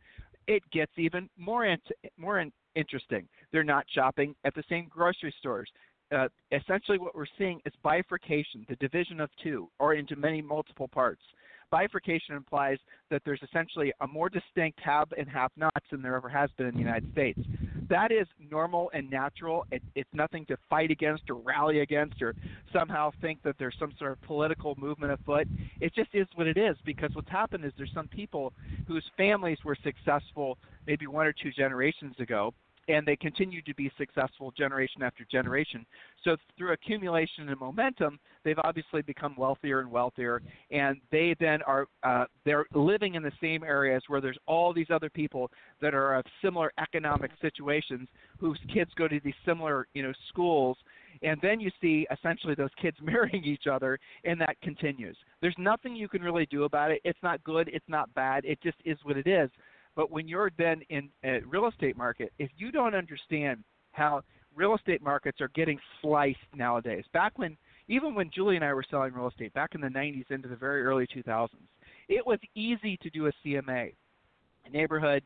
It 0.48 0.64
gets 0.72 0.92
even 0.98 1.30
more 1.38 1.66
in, 1.66 1.78
more 2.18 2.40
in, 2.40 2.52
interesting. 2.76 3.28
They're 3.52 3.64
not 3.64 3.86
shopping 3.94 4.36
at 4.44 4.56
the 4.56 4.64
same 4.70 4.88
grocery 4.90 5.34
stores 5.40 5.70
uh, 6.12 6.28
essentially 6.52 6.98
what 6.98 7.16
we're 7.16 7.26
seeing 7.38 7.60
is 7.66 7.74
bifurcation, 7.84 8.66
the 8.68 8.76
division 8.78 9.20
of 9.20 9.30
two, 9.42 9.70
or 9.80 9.94
into 9.94 10.16
many 10.16 10.42
multiple 10.42 10.88
parts. 10.88 11.22
Bifurcation 11.72 12.36
implies 12.36 12.78
that 13.10 13.22
there's 13.26 13.42
essentially 13.42 13.94
a 14.02 14.08
more 14.08 14.30
distinct 14.30 14.80
have 14.82 15.08
and 15.18 15.28
have 15.30 15.52
nots 15.56 15.86
than 15.90 16.02
there 16.02 16.16
ever 16.16 16.28
has 16.28 16.50
been 16.58 16.68
in 16.68 16.74
the 16.74 16.80
United 16.80 17.10
States. 17.14 17.40
That 17.90 18.12
is 18.12 18.28
normal 18.50 18.92
and 18.94 19.10
natural. 19.10 19.66
It, 19.72 19.82
it's 19.96 20.10
nothing 20.14 20.46
to 20.48 20.58
fight 20.70 20.92
against 20.92 21.30
or 21.30 21.36
rally 21.36 21.80
against 21.80 22.22
or 22.22 22.36
somehow 22.74 23.12
think 23.22 23.42
that 23.44 23.56
there's 23.58 23.76
some 23.80 23.94
sort 23.98 24.12
of 24.12 24.22
political 24.24 24.76
movement 24.78 25.14
afoot. 25.14 25.48
It 25.80 25.96
just 25.96 26.10
is 26.14 26.28
what 26.36 26.48
it 26.48 26.58
is 26.58 26.76
because 26.86 27.12
what's 27.14 27.30
happened 27.30 27.66
is 27.66 27.72
there's 27.78 27.94
some 27.94 28.08
people 28.08 28.54
whose 28.88 29.04
families 29.18 29.58
were 29.64 29.78
successful 29.84 30.58
maybe 30.88 31.08
one 31.08 31.26
or 31.26 31.34
two 31.34 31.52
generations 31.52 32.16
ago 32.20 32.54
and 32.88 33.06
they 33.06 33.16
continue 33.16 33.62
to 33.62 33.74
be 33.76 33.92
successful 33.98 34.52
generation 34.58 35.04
after 35.04 35.26
generation. 35.32 35.86
So 36.24 36.36
through 36.58 36.74
accumulation 36.74 37.50
and 37.50 37.60
momentum, 37.60 38.20
they've 38.44 38.60
obviously 38.64 39.02
become 39.02 39.36
wealthier 39.38 39.80
and 39.80 39.92
wealthier, 39.92 40.42
and 40.72 40.98
they 41.12 41.36
then 41.40 41.62
are 41.64 41.88
uh, 42.04 42.26
they're 42.46 42.66
living 42.74 43.16
in 43.16 43.24
the 43.24 43.32
same 43.42 43.64
areas 43.64 44.04
where 44.08 44.22
there's 44.22 44.38
all 44.48 44.74
these 44.74 44.90
other 44.90 45.10
people 45.10 45.52
that 45.82 45.94
are 45.94 46.16
of 46.16 46.26
similar 46.44 46.72
economic 46.80 47.32
situations 47.42 48.08
whose 48.40 48.60
kids 48.74 48.92
go 48.96 49.08
to 49.08 49.20
these 49.24 49.34
similar 49.46 49.88
you 49.94 50.04
know 50.04 50.14
schools. 50.30 50.78
And 51.24 51.40
then 51.42 51.60
you 51.60 51.70
see 51.82 52.08
essentially 52.12 52.56
those 52.56 52.70
kids 52.82 52.98
marrying 53.02 53.44
each 53.44 53.68
other, 53.72 54.00
and 54.24 54.40
that 54.42 54.60
continues. 54.62 55.18
There's 55.42 55.56
nothing 55.58 55.96
you 55.96 56.08
can 56.08 56.22
really 56.22 56.48
do 56.48 56.64
about 56.64 56.92
it. 56.92 57.02
It's 57.04 57.20
not 57.22 57.44
good. 57.44 57.70
It's 57.72 57.88
not 57.88 58.14
bad. 58.14 58.46
It 58.46 58.62
just 58.62 58.78
is 58.86 58.98
what 59.04 59.18
it 59.18 59.28
is. 59.28 59.50
But 59.96 60.12
when 60.12 60.28
you're 60.28 60.52
then 60.58 60.82
in 60.90 61.10
a 61.24 61.40
real 61.42 61.68
estate 61.68 61.98
market, 61.98 62.32
if 62.40 62.50
you 62.58 62.72
don't 62.72 62.96
understand 62.96 63.64
how 63.92 64.22
real 64.56 64.76
estate 64.76 65.02
markets 65.02 65.42
are 65.42 65.50
getting 65.50 65.80
sliced 66.02 66.40
nowadays, 66.56 67.04
back 67.14 67.38
when 67.38 67.58
even 67.88 68.16
when 68.16 68.32
Julie 68.34 68.56
and 68.56 68.64
I 68.64 68.74
were 68.74 68.86
selling 68.90 69.14
real 69.14 69.28
estate 69.28 69.54
back 69.54 69.76
in 69.76 69.82
the 69.82 69.88
90s 69.88 70.30
into 70.30 70.48
the 70.48 70.56
very 70.56 70.84
early 70.84 71.08
2000s, 71.08 71.50
it 72.08 72.26
was 72.26 72.40
easy 72.56 72.98
to 73.02 73.10
do 73.10 73.28
a 73.28 73.32
CMA, 73.46 73.94
a 74.66 74.70
neighborhood, 74.70 75.24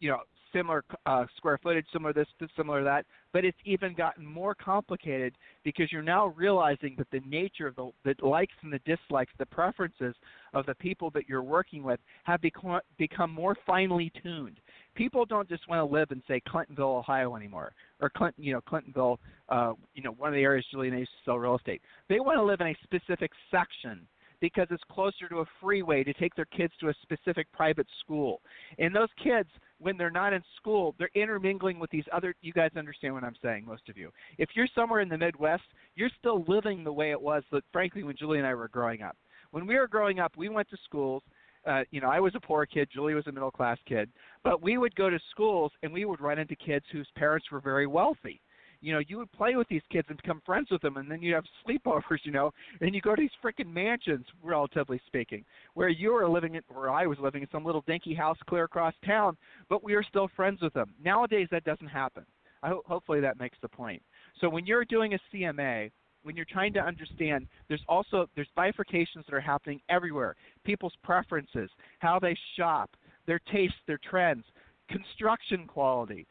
you 0.00 0.10
know, 0.10 0.18
similar 0.52 0.84
uh, 1.06 1.24
square 1.36 1.58
footage, 1.62 1.86
similar 1.92 2.12
this, 2.12 2.26
similar 2.56 2.84
that, 2.84 3.06
but 3.32 3.44
it's 3.44 3.58
even 3.64 3.94
gotten 3.94 4.24
more 4.24 4.54
complicated 4.54 5.34
because 5.64 5.90
you're 5.90 6.02
now 6.02 6.28
realizing 6.28 6.94
that 6.98 7.06
the 7.10 7.20
nature 7.26 7.66
of 7.66 7.76
the, 7.76 7.90
the 8.04 8.26
likes 8.26 8.54
and 8.62 8.72
the 8.72 8.80
dislikes, 8.80 9.32
the 9.38 9.46
preferences 9.46 10.14
of 10.54 10.66
the 10.66 10.74
people 10.76 11.10
that 11.10 11.28
you're 11.28 11.42
working 11.42 11.82
with 11.82 12.00
have 12.24 12.40
become, 12.40 12.80
become 12.98 13.30
more 13.30 13.56
finely 13.66 14.12
tuned. 14.22 14.60
People 14.94 15.24
don't 15.24 15.48
just 15.48 15.68
want 15.68 15.78
to 15.78 15.92
live 15.92 16.10
in 16.10 16.22
say 16.28 16.40
Clintonville, 16.48 16.98
Ohio 16.98 17.34
anymore, 17.36 17.72
or 18.00 18.10
Clinton, 18.10 18.44
you 18.44 18.52
know, 18.52 18.60
Clintonville, 18.60 19.16
uh, 19.48 19.72
you 19.94 20.02
know, 20.02 20.12
one 20.12 20.28
of 20.28 20.34
the 20.34 20.42
areas 20.42 20.66
I 20.74 20.82
used 20.84 21.10
to 21.10 21.24
sell 21.24 21.38
real 21.38 21.56
estate. 21.56 21.80
They 22.08 22.20
want 22.20 22.36
to 22.36 22.42
live 22.42 22.60
in 22.60 22.68
a 22.68 22.76
specific 22.84 23.30
section 23.50 24.06
because 24.42 24.66
it's 24.70 24.82
closer 24.90 25.28
to 25.30 25.38
a 25.38 25.44
freeway 25.60 26.02
to 26.02 26.12
take 26.14 26.34
their 26.34 26.44
kids 26.46 26.74
to 26.80 26.88
a 26.88 26.94
specific 27.00 27.46
private 27.52 27.86
school. 28.04 28.42
And 28.78 28.94
those 28.94 29.08
kids, 29.22 29.48
when 29.82 29.96
they're 29.96 30.10
not 30.10 30.32
in 30.32 30.42
school, 30.56 30.94
they're 30.98 31.10
intermingling 31.14 31.78
with 31.78 31.90
these 31.90 32.04
other. 32.12 32.34
You 32.40 32.52
guys 32.52 32.70
understand 32.76 33.14
what 33.14 33.24
I'm 33.24 33.36
saying, 33.42 33.66
most 33.66 33.88
of 33.88 33.96
you. 33.96 34.10
If 34.38 34.50
you're 34.54 34.68
somewhere 34.74 35.00
in 35.00 35.08
the 35.08 35.18
Midwest, 35.18 35.64
you're 35.96 36.10
still 36.18 36.44
living 36.46 36.84
the 36.84 36.92
way 36.92 37.10
it 37.10 37.20
was, 37.20 37.42
that, 37.52 37.64
frankly, 37.72 38.02
when 38.02 38.16
Julie 38.16 38.38
and 38.38 38.46
I 38.46 38.54
were 38.54 38.68
growing 38.68 39.02
up. 39.02 39.16
When 39.50 39.66
we 39.66 39.76
were 39.76 39.88
growing 39.88 40.18
up, 40.20 40.32
we 40.36 40.48
went 40.48 40.70
to 40.70 40.76
schools. 40.84 41.22
Uh, 41.66 41.82
you 41.90 42.00
know, 42.00 42.08
I 42.08 42.20
was 42.20 42.34
a 42.34 42.40
poor 42.40 42.66
kid. 42.66 42.88
Julie 42.92 43.14
was 43.14 43.26
a 43.26 43.32
middle 43.32 43.50
class 43.50 43.78
kid. 43.86 44.10
But 44.42 44.62
we 44.62 44.78
would 44.78 44.94
go 44.96 45.10
to 45.10 45.18
schools 45.30 45.70
and 45.82 45.92
we 45.92 46.04
would 46.04 46.20
run 46.20 46.38
into 46.38 46.56
kids 46.56 46.84
whose 46.90 47.08
parents 47.16 47.50
were 47.50 47.60
very 47.60 47.86
wealthy 47.86 48.40
you 48.82 48.92
know, 48.92 49.00
you 49.06 49.16
would 49.18 49.32
play 49.32 49.54
with 49.56 49.68
these 49.68 49.82
kids 49.90 50.06
and 50.08 50.16
become 50.16 50.42
friends 50.44 50.68
with 50.70 50.82
them, 50.82 50.96
and 50.96 51.10
then 51.10 51.22
you'd 51.22 51.34
have 51.34 51.44
sleepovers, 51.66 52.18
you 52.24 52.32
know, 52.32 52.52
and 52.80 52.94
you 52.94 53.00
go 53.00 53.14
to 53.14 53.22
these 53.22 53.30
freaking 53.42 53.72
mansions, 53.72 54.26
relatively 54.42 55.00
speaking, 55.06 55.44
where 55.74 55.88
you 55.88 56.12
were 56.12 56.28
living 56.28 56.56
in, 56.56 56.62
where 56.68 56.90
I 56.90 57.06
was 57.06 57.18
living 57.18 57.42
in 57.42 57.48
some 57.50 57.64
little 57.64 57.84
dinky 57.86 58.14
house 58.14 58.38
clear 58.48 58.64
across 58.64 58.94
town, 59.06 59.36
but 59.68 59.82
we 59.82 59.94
are 59.94 60.02
still 60.02 60.28
friends 60.36 60.60
with 60.60 60.74
them. 60.74 60.92
Nowadays, 61.02 61.48
that 61.50 61.64
doesn't 61.64 61.86
happen. 61.86 62.24
I 62.62 62.68
ho- 62.68 62.82
hopefully 62.86 63.20
that 63.20 63.38
makes 63.38 63.58
the 63.62 63.68
point. 63.68 64.02
So 64.40 64.48
when 64.48 64.66
you're 64.66 64.84
doing 64.84 65.14
a 65.14 65.18
CMA, 65.32 65.90
when 66.22 66.36
you're 66.36 66.46
trying 66.46 66.72
to 66.72 66.80
understand 66.80 67.46
there's 67.68 67.82
also 67.88 68.28
there's 68.34 68.48
bifurcations 68.56 69.26
that 69.26 69.34
are 69.34 69.40
happening 69.40 69.80
everywhere 69.88 70.36
people's 70.64 70.94
preferences 71.02 71.68
how 71.98 72.18
they 72.20 72.36
shop 72.56 72.90
their 73.26 73.40
tastes 73.50 73.76
their 73.86 73.98
trends 74.08 74.44
construction 74.88 75.66
quality 75.66 76.26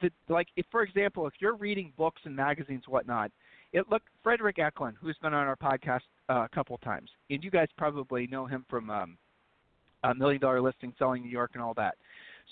the 0.00 0.10
like 0.28 0.48
if 0.56 0.66
for 0.70 0.82
example 0.82 1.26
if 1.26 1.34
you're 1.40 1.56
reading 1.56 1.92
books 1.96 2.22
and 2.24 2.34
magazines 2.34 2.84
whatnot 2.86 3.30
it 3.72 3.84
look 3.90 4.02
fredrik 4.22 4.58
eklund 4.58 4.96
who's 5.00 5.16
been 5.22 5.34
on 5.34 5.46
our 5.46 5.56
podcast 5.56 6.00
uh, 6.28 6.44
a 6.44 6.48
couple 6.54 6.76
times 6.78 7.10
and 7.30 7.44
you 7.44 7.50
guys 7.50 7.68
probably 7.76 8.26
know 8.26 8.46
him 8.46 8.64
from 8.68 8.90
um, 8.90 9.16
a 10.04 10.14
million 10.14 10.40
dollar 10.40 10.60
listing 10.60 10.92
selling 10.98 11.22
new 11.22 11.30
york 11.30 11.52
and 11.54 11.62
all 11.62 11.74
that. 11.74 11.96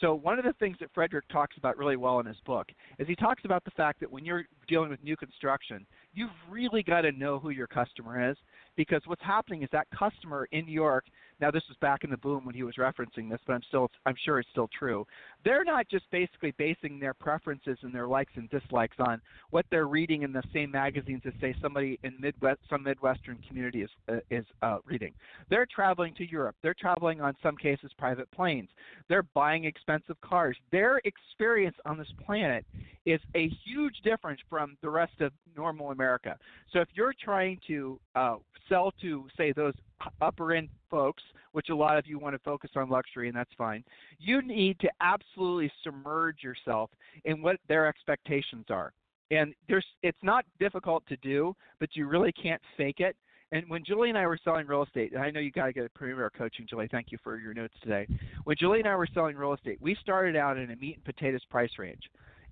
So 0.00 0.14
one 0.14 0.38
of 0.38 0.44
the 0.44 0.52
things 0.54 0.76
that 0.80 0.90
frederick 0.94 1.24
talks 1.28 1.56
about 1.56 1.76
really 1.76 1.96
well 1.96 2.20
in 2.20 2.26
his 2.26 2.36
book 2.46 2.68
is 2.98 3.08
he 3.08 3.16
talks 3.16 3.44
about 3.44 3.64
the 3.64 3.72
fact 3.72 3.98
that 4.00 4.10
when 4.10 4.24
you're 4.24 4.44
dealing 4.68 4.90
with 4.90 5.02
new 5.02 5.16
construction 5.16 5.86
you've 6.14 6.30
really 6.50 6.82
got 6.82 7.02
to 7.02 7.12
know 7.12 7.38
who 7.38 7.50
your 7.50 7.66
customer 7.66 8.30
is 8.30 8.36
because 8.76 9.02
what's 9.06 9.22
happening 9.22 9.62
is 9.62 9.68
that 9.72 9.86
customer 9.96 10.46
in 10.52 10.66
new 10.66 10.72
york 10.72 11.06
now 11.40 11.50
this 11.50 11.62
was 11.68 11.76
back 11.80 12.04
in 12.04 12.10
the 12.10 12.16
boom 12.16 12.44
when 12.44 12.54
he 12.54 12.62
was 12.62 12.74
referencing 12.76 13.30
this, 13.30 13.40
but 13.46 13.54
I'm 13.54 13.62
still 13.68 13.90
I'm 14.06 14.16
sure 14.24 14.38
it's 14.38 14.48
still 14.50 14.68
true. 14.76 15.06
They're 15.44 15.64
not 15.64 15.88
just 15.88 16.10
basically 16.10 16.52
basing 16.58 16.98
their 16.98 17.14
preferences 17.14 17.78
and 17.82 17.94
their 17.94 18.06
likes 18.06 18.32
and 18.36 18.50
dislikes 18.50 18.96
on 18.98 19.20
what 19.50 19.66
they're 19.70 19.86
reading 19.86 20.22
in 20.22 20.32
the 20.32 20.42
same 20.52 20.70
magazines 20.70 21.22
as 21.26 21.32
say 21.40 21.54
somebody 21.60 21.98
in 22.02 22.14
Midwest 22.20 22.60
some 22.68 22.82
Midwestern 22.82 23.38
community 23.46 23.82
is 23.82 23.90
uh, 24.08 24.16
is 24.30 24.44
uh, 24.62 24.78
reading. 24.84 25.12
They're 25.50 25.66
traveling 25.66 26.14
to 26.14 26.28
Europe. 26.28 26.56
They're 26.62 26.74
traveling 26.74 27.20
on 27.20 27.34
some 27.42 27.56
cases 27.56 27.90
private 27.98 28.30
planes. 28.32 28.68
They're 29.08 29.26
buying 29.34 29.64
expensive 29.64 30.20
cars. 30.20 30.56
Their 30.72 31.00
experience 31.04 31.76
on 31.86 31.98
this 31.98 32.08
planet 32.24 32.64
is 33.06 33.20
a 33.34 33.48
huge 33.64 33.94
difference 34.04 34.40
from 34.50 34.76
the 34.82 34.90
rest 34.90 35.20
of 35.20 35.32
normal 35.56 35.90
America. 35.90 36.36
So 36.72 36.80
if 36.80 36.88
you're 36.94 37.14
trying 37.22 37.58
to 37.68 37.98
uh, 38.14 38.36
sell 38.68 38.92
to 39.00 39.24
say 39.36 39.52
those 39.52 39.74
upper 40.20 40.52
end 40.52 40.68
folks, 40.90 41.22
which 41.52 41.68
a 41.68 41.74
lot 41.74 41.98
of 41.98 42.06
you 42.06 42.18
want 42.18 42.34
to 42.34 42.38
focus 42.40 42.70
on 42.76 42.88
luxury, 42.88 43.28
and 43.28 43.36
that's 43.36 43.50
fine. 43.56 43.84
You 44.18 44.42
need 44.42 44.78
to 44.80 44.88
absolutely 45.00 45.70
submerge 45.82 46.42
yourself 46.42 46.90
in 47.24 47.42
what 47.42 47.56
their 47.68 47.86
expectations 47.86 48.66
are. 48.70 48.92
And 49.30 49.54
there's, 49.68 49.84
it's 50.02 50.18
not 50.22 50.44
difficult 50.58 51.06
to 51.08 51.16
do, 51.18 51.54
but 51.80 51.90
you 51.94 52.06
really 52.06 52.32
can't 52.32 52.62
fake 52.76 53.00
it. 53.00 53.16
And 53.50 53.64
when 53.68 53.82
Julie 53.84 54.10
and 54.10 54.18
I 54.18 54.26
were 54.26 54.38
selling 54.44 54.66
real 54.66 54.82
estate, 54.82 55.12
and 55.12 55.22
I 55.22 55.30
know 55.30 55.40
you 55.40 55.50
got 55.50 55.66
to 55.66 55.72
get 55.72 55.84
a 55.84 55.90
premier 55.90 56.30
coaching, 56.36 56.66
Julie. 56.68 56.88
Thank 56.90 57.10
you 57.10 57.18
for 57.24 57.38
your 57.38 57.54
notes 57.54 57.74
today. 57.82 58.06
When 58.44 58.56
Julie 58.58 58.80
and 58.80 58.88
I 58.88 58.94
were 58.94 59.08
selling 59.12 59.36
real 59.36 59.54
estate, 59.54 59.78
we 59.80 59.96
started 60.02 60.36
out 60.36 60.58
in 60.58 60.70
a 60.70 60.76
meat 60.76 60.96
and 60.96 61.04
potatoes 61.04 61.44
price 61.50 61.70
range. 61.78 62.02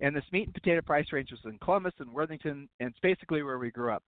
And 0.00 0.14
this 0.14 0.24
meat 0.32 0.46
and 0.46 0.54
potato 0.54 0.80
price 0.82 1.06
range 1.12 1.30
was 1.30 1.40
in 1.44 1.58
Columbus 1.58 1.94
and 1.98 2.10
Worthington, 2.10 2.68
and 2.80 2.90
it's 2.90 2.98
basically 3.00 3.42
where 3.42 3.58
we 3.58 3.70
grew 3.70 3.92
up. 3.92 4.02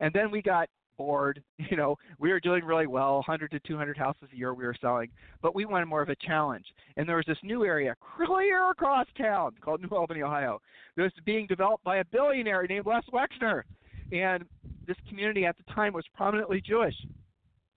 And 0.00 0.12
then 0.12 0.30
we 0.30 0.42
got 0.42 0.68
bored. 0.96 1.42
You 1.70 1.78
know, 1.78 1.96
we 2.20 2.30
were 2.30 2.40
doing 2.40 2.64
really 2.64 2.86
well, 2.86 3.14
100 3.14 3.50
to 3.50 3.60
200 3.60 3.96
houses 3.96 4.28
a 4.32 4.36
year 4.36 4.54
we 4.54 4.64
were 4.64 4.76
selling, 4.80 5.10
but 5.42 5.54
we 5.54 5.64
wanted 5.64 5.86
more 5.86 6.02
of 6.02 6.08
a 6.08 6.16
challenge. 6.16 6.66
And 6.96 7.08
there 7.08 7.16
was 7.16 7.24
this 7.26 7.38
new 7.42 7.64
area 7.64 7.96
clear 8.16 8.70
across 8.70 9.06
town 9.16 9.52
called 9.60 9.80
New 9.80 9.96
Albany, 9.96 10.22
Ohio. 10.22 10.60
That 10.96 11.02
was 11.02 11.12
being 11.24 11.46
developed 11.46 11.82
by 11.82 11.96
a 11.96 12.04
billionaire 12.04 12.66
named 12.68 12.86
Les 12.86 13.02
Wexner. 13.12 13.62
And 14.12 14.44
this 14.86 14.96
community 15.08 15.46
at 15.46 15.56
the 15.56 15.72
time 15.72 15.94
was 15.94 16.04
prominently 16.14 16.60
Jewish. 16.60 16.94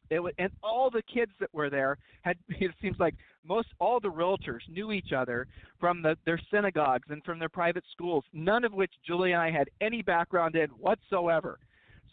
It 0.10 0.20
was, 0.20 0.34
and 0.38 0.52
all 0.64 0.90
the 0.90 1.02
kids 1.02 1.32
that 1.40 1.54
were 1.54 1.70
there 1.70 1.98
had 2.22 2.38
it 2.50 2.72
seems 2.82 2.98
like 3.00 3.16
most 3.44 3.70
all 3.80 4.00
the 4.00 4.12
realtors 4.12 4.68
knew 4.70 4.92
each 4.92 5.12
other 5.12 5.48
from 5.80 6.02
the, 6.02 6.18
their 6.26 6.40
synagogues 6.52 7.08
and 7.10 7.24
from 7.24 7.40
their 7.40 7.50
private 7.50 7.84
schools 7.92 8.24
none 8.34 8.64
of 8.64 8.74
which 8.74 8.92
julie 9.06 9.32
and 9.34 9.42
i 9.42 9.52
had 9.52 9.70
any 9.82 10.02
background 10.02 10.56
in 10.56 10.70
whatsoever 10.72 11.60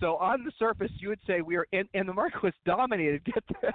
So 0.00 0.16
on 0.16 0.44
the 0.44 0.52
surface, 0.58 0.90
you 0.98 1.08
would 1.08 1.20
say 1.26 1.40
we 1.40 1.56
are, 1.56 1.66
and, 1.72 1.88
and 1.94 2.08
the 2.08 2.12
market 2.12 2.42
was 2.42 2.52
dominated. 2.66 3.24
Get 3.34 3.44
this, 3.60 3.72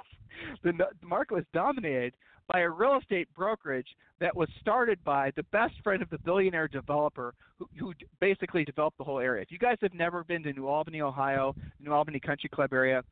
the, 0.64 0.72
the 0.74 1.08
market 1.08 1.34
was 1.34 1.46
dominated 1.54 2.14
by 2.52 2.62
a 2.62 2.70
real 2.70 2.98
estate 2.98 3.28
brokerage 3.36 3.88
that 4.20 4.36
was 4.36 4.50
started 4.60 5.02
by 5.04 5.32
the 5.36 5.44
best 5.44 5.74
friend 5.84 6.02
of 6.02 6.10
the 6.10 6.18
billionaire 6.20 6.68
developer 6.68 7.34
who, 7.58 7.68
who 7.80 7.94
basically 8.20 8.66
developed 8.66 8.98
the 8.98 9.04
whole 9.04 9.20
area. 9.20 9.42
If 9.42 9.52
you 9.52 9.60
guys 9.60 9.78
have 9.82 9.94
never 9.94 10.24
been 10.24 10.44
to 10.44 10.54
New 10.54 10.68
Albany, 10.68 11.02
Ohio, 11.02 11.56
New 11.80 11.94
Albany 11.94 12.20
Country 12.20 12.50
Club 12.50 12.74
area, 12.74 13.04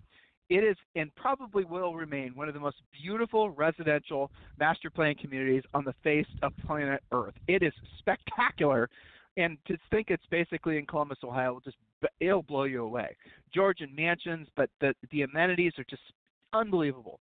it 0.49 0.63
is 0.63 0.77
and 0.95 1.13
probably 1.15 1.65
will 1.65 1.93
remain 1.93 2.31
one 2.33 2.47
of 2.47 2.53
the 2.53 2.59
most 2.59 2.77
beautiful 3.01 3.49
residential 3.49 4.31
master 4.59 4.89
plan 4.89 5.15
communities 5.15 5.63
on 5.73 5.83
the 5.83 5.93
face 6.03 6.27
of 6.41 6.53
planet 6.65 7.03
Earth. 7.11 7.33
It 7.47 7.63
is 7.63 7.73
spectacular, 7.99 8.89
and 9.37 9.57
to 9.67 9.77
think 9.91 10.07
it's 10.09 10.25
basically 10.29 10.77
in 10.77 10.85
Columbus, 10.85 11.19
Ohio, 11.23 11.53
will 11.53 11.61
just 11.61 11.77
it'll 12.19 12.43
blow 12.43 12.63
you 12.63 12.83
away. 12.83 13.15
Georgian 13.53 13.93
mansions, 13.95 14.47
but 14.55 14.69
the 14.81 14.93
the 15.11 15.21
amenities 15.21 15.73
are 15.77 15.85
just 15.89 16.01
unbelievable. 16.53 17.19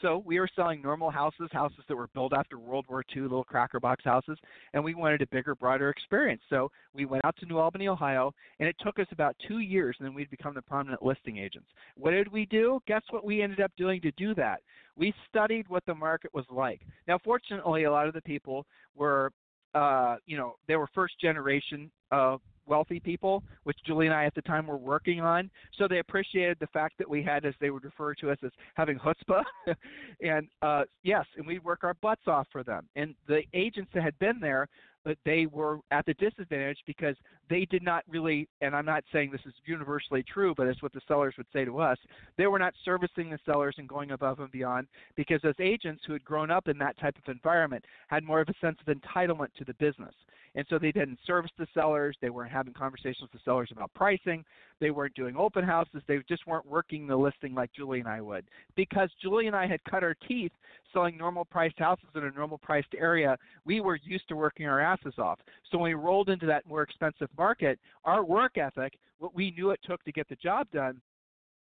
So 0.00 0.22
we 0.24 0.38
were 0.38 0.48
selling 0.54 0.80
normal 0.80 1.10
houses, 1.10 1.48
houses 1.50 1.80
that 1.88 1.96
were 1.96 2.08
built 2.14 2.32
after 2.32 2.58
World 2.58 2.86
War 2.88 3.02
II, 3.14 3.22
little 3.22 3.42
cracker 3.42 3.80
box 3.80 4.04
houses, 4.04 4.38
and 4.72 4.82
we 4.82 4.94
wanted 4.94 5.22
a 5.22 5.26
bigger, 5.26 5.56
broader 5.56 5.90
experience. 5.90 6.40
So 6.48 6.70
we 6.94 7.04
went 7.04 7.24
out 7.24 7.36
to 7.38 7.46
New 7.46 7.58
Albany, 7.58 7.88
Ohio, 7.88 8.32
and 8.60 8.68
it 8.68 8.76
took 8.80 9.00
us 9.00 9.08
about 9.10 9.34
two 9.46 9.58
years, 9.58 9.96
and 9.98 10.06
then 10.06 10.14
we'd 10.14 10.30
become 10.30 10.54
the 10.54 10.62
prominent 10.62 11.02
listing 11.02 11.38
agents. 11.38 11.68
What 11.96 12.12
did 12.12 12.30
we 12.30 12.46
do? 12.46 12.80
Guess 12.86 13.02
what 13.10 13.24
we 13.24 13.42
ended 13.42 13.60
up 13.60 13.72
doing 13.76 14.00
to 14.02 14.12
do 14.12 14.34
that? 14.36 14.60
We 14.96 15.12
studied 15.28 15.68
what 15.68 15.84
the 15.86 15.94
market 15.94 16.32
was 16.32 16.46
like. 16.48 16.82
Now, 17.08 17.18
fortunately, 17.24 17.84
a 17.84 17.90
lot 17.90 18.06
of 18.06 18.14
the 18.14 18.22
people 18.22 18.66
were, 18.94 19.32
uh, 19.78 20.16
you 20.26 20.36
know, 20.36 20.56
they 20.66 20.76
were 20.76 20.88
first 20.92 21.14
generation 21.20 21.90
uh, 22.10 22.36
wealthy 22.66 23.00
people, 23.00 23.42
which 23.62 23.78
Julie 23.86 24.06
and 24.06 24.14
I 24.14 24.24
at 24.24 24.34
the 24.34 24.42
time 24.42 24.66
were 24.66 24.76
working 24.76 25.20
on. 25.20 25.50
So 25.78 25.86
they 25.88 26.00
appreciated 26.00 26.58
the 26.60 26.66
fact 26.68 26.98
that 26.98 27.08
we 27.08 27.22
had, 27.22 27.44
as 27.44 27.54
they 27.60 27.70
would 27.70 27.84
refer 27.84 28.14
to 28.14 28.30
us 28.30 28.38
as 28.44 28.50
having 28.74 28.98
chutzpah. 28.98 29.44
and 30.20 30.48
uh, 30.62 30.82
yes, 31.02 31.24
and 31.36 31.46
we'd 31.46 31.64
work 31.64 31.84
our 31.84 31.94
butts 31.94 32.26
off 32.26 32.46
for 32.50 32.62
them. 32.64 32.88
And 32.96 33.14
the 33.28 33.42
agents 33.54 33.90
that 33.94 34.02
had 34.02 34.18
been 34.18 34.40
there 34.40 34.68
but 35.04 35.16
they 35.24 35.46
were 35.46 35.78
at 35.90 36.04
the 36.06 36.14
disadvantage 36.14 36.78
because 36.86 37.16
they 37.48 37.64
did 37.64 37.82
not 37.82 38.04
really, 38.08 38.48
and 38.60 38.74
I'm 38.74 38.84
not 38.84 39.04
saying 39.12 39.30
this 39.30 39.40
is 39.46 39.54
universally 39.64 40.22
true, 40.22 40.54
but 40.56 40.66
it's 40.66 40.82
what 40.82 40.92
the 40.92 41.00
sellers 41.08 41.34
would 41.36 41.46
say 41.52 41.64
to 41.64 41.78
us, 41.80 41.98
they 42.36 42.46
were 42.46 42.58
not 42.58 42.74
servicing 42.84 43.30
the 43.30 43.38
sellers 43.44 43.76
and 43.78 43.88
going 43.88 44.10
above 44.10 44.40
and 44.40 44.50
beyond 44.50 44.86
because 45.16 45.40
those 45.42 45.54
agents 45.60 46.02
who 46.06 46.12
had 46.12 46.24
grown 46.24 46.50
up 46.50 46.68
in 46.68 46.78
that 46.78 46.98
type 46.98 47.16
of 47.16 47.32
environment 47.32 47.84
had 48.08 48.24
more 48.24 48.40
of 48.40 48.48
a 48.48 48.54
sense 48.60 48.78
of 48.86 48.94
entitlement 48.94 49.48
to 49.56 49.64
the 49.64 49.74
business. 49.74 50.14
And 50.54 50.66
so 50.68 50.78
they 50.78 50.92
didn't 50.92 51.18
service 51.26 51.50
the 51.58 51.66
sellers. 51.74 52.16
They 52.20 52.30
weren't 52.30 52.52
having 52.52 52.72
conversations 52.72 53.22
with 53.22 53.32
the 53.32 53.40
sellers 53.44 53.70
about 53.70 53.92
pricing. 53.94 54.44
They 54.80 54.90
weren't 54.90 55.14
doing 55.14 55.36
open 55.36 55.64
houses. 55.64 56.02
They 56.06 56.18
just 56.28 56.46
weren't 56.46 56.66
working 56.66 57.06
the 57.06 57.16
listing 57.16 57.54
like 57.54 57.72
Julie 57.72 58.00
and 58.00 58.08
I 58.08 58.20
would. 58.20 58.44
Because 58.76 59.10
Julie 59.20 59.46
and 59.46 59.56
I 59.56 59.66
had 59.66 59.82
cut 59.84 60.02
our 60.02 60.14
teeth 60.26 60.52
selling 60.92 61.16
normal 61.16 61.44
priced 61.44 61.78
houses 61.78 62.08
in 62.14 62.24
a 62.24 62.30
normal 62.30 62.58
priced 62.58 62.94
area, 62.96 63.36
we 63.64 63.80
were 63.80 63.98
used 64.04 64.28
to 64.28 64.36
working 64.36 64.66
our 64.66 64.80
asses 64.80 65.14
off. 65.18 65.38
So 65.70 65.78
when 65.78 65.90
we 65.90 65.94
rolled 65.94 66.28
into 66.28 66.46
that 66.46 66.66
more 66.66 66.82
expensive 66.82 67.28
market, 67.36 67.78
our 68.04 68.24
work 68.24 68.56
ethic, 68.58 68.98
what 69.18 69.34
we 69.34 69.50
knew 69.50 69.70
it 69.70 69.80
took 69.84 70.02
to 70.04 70.12
get 70.12 70.28
the 70.28 70.36
job 70.36 70.68
done, 70.72 71.00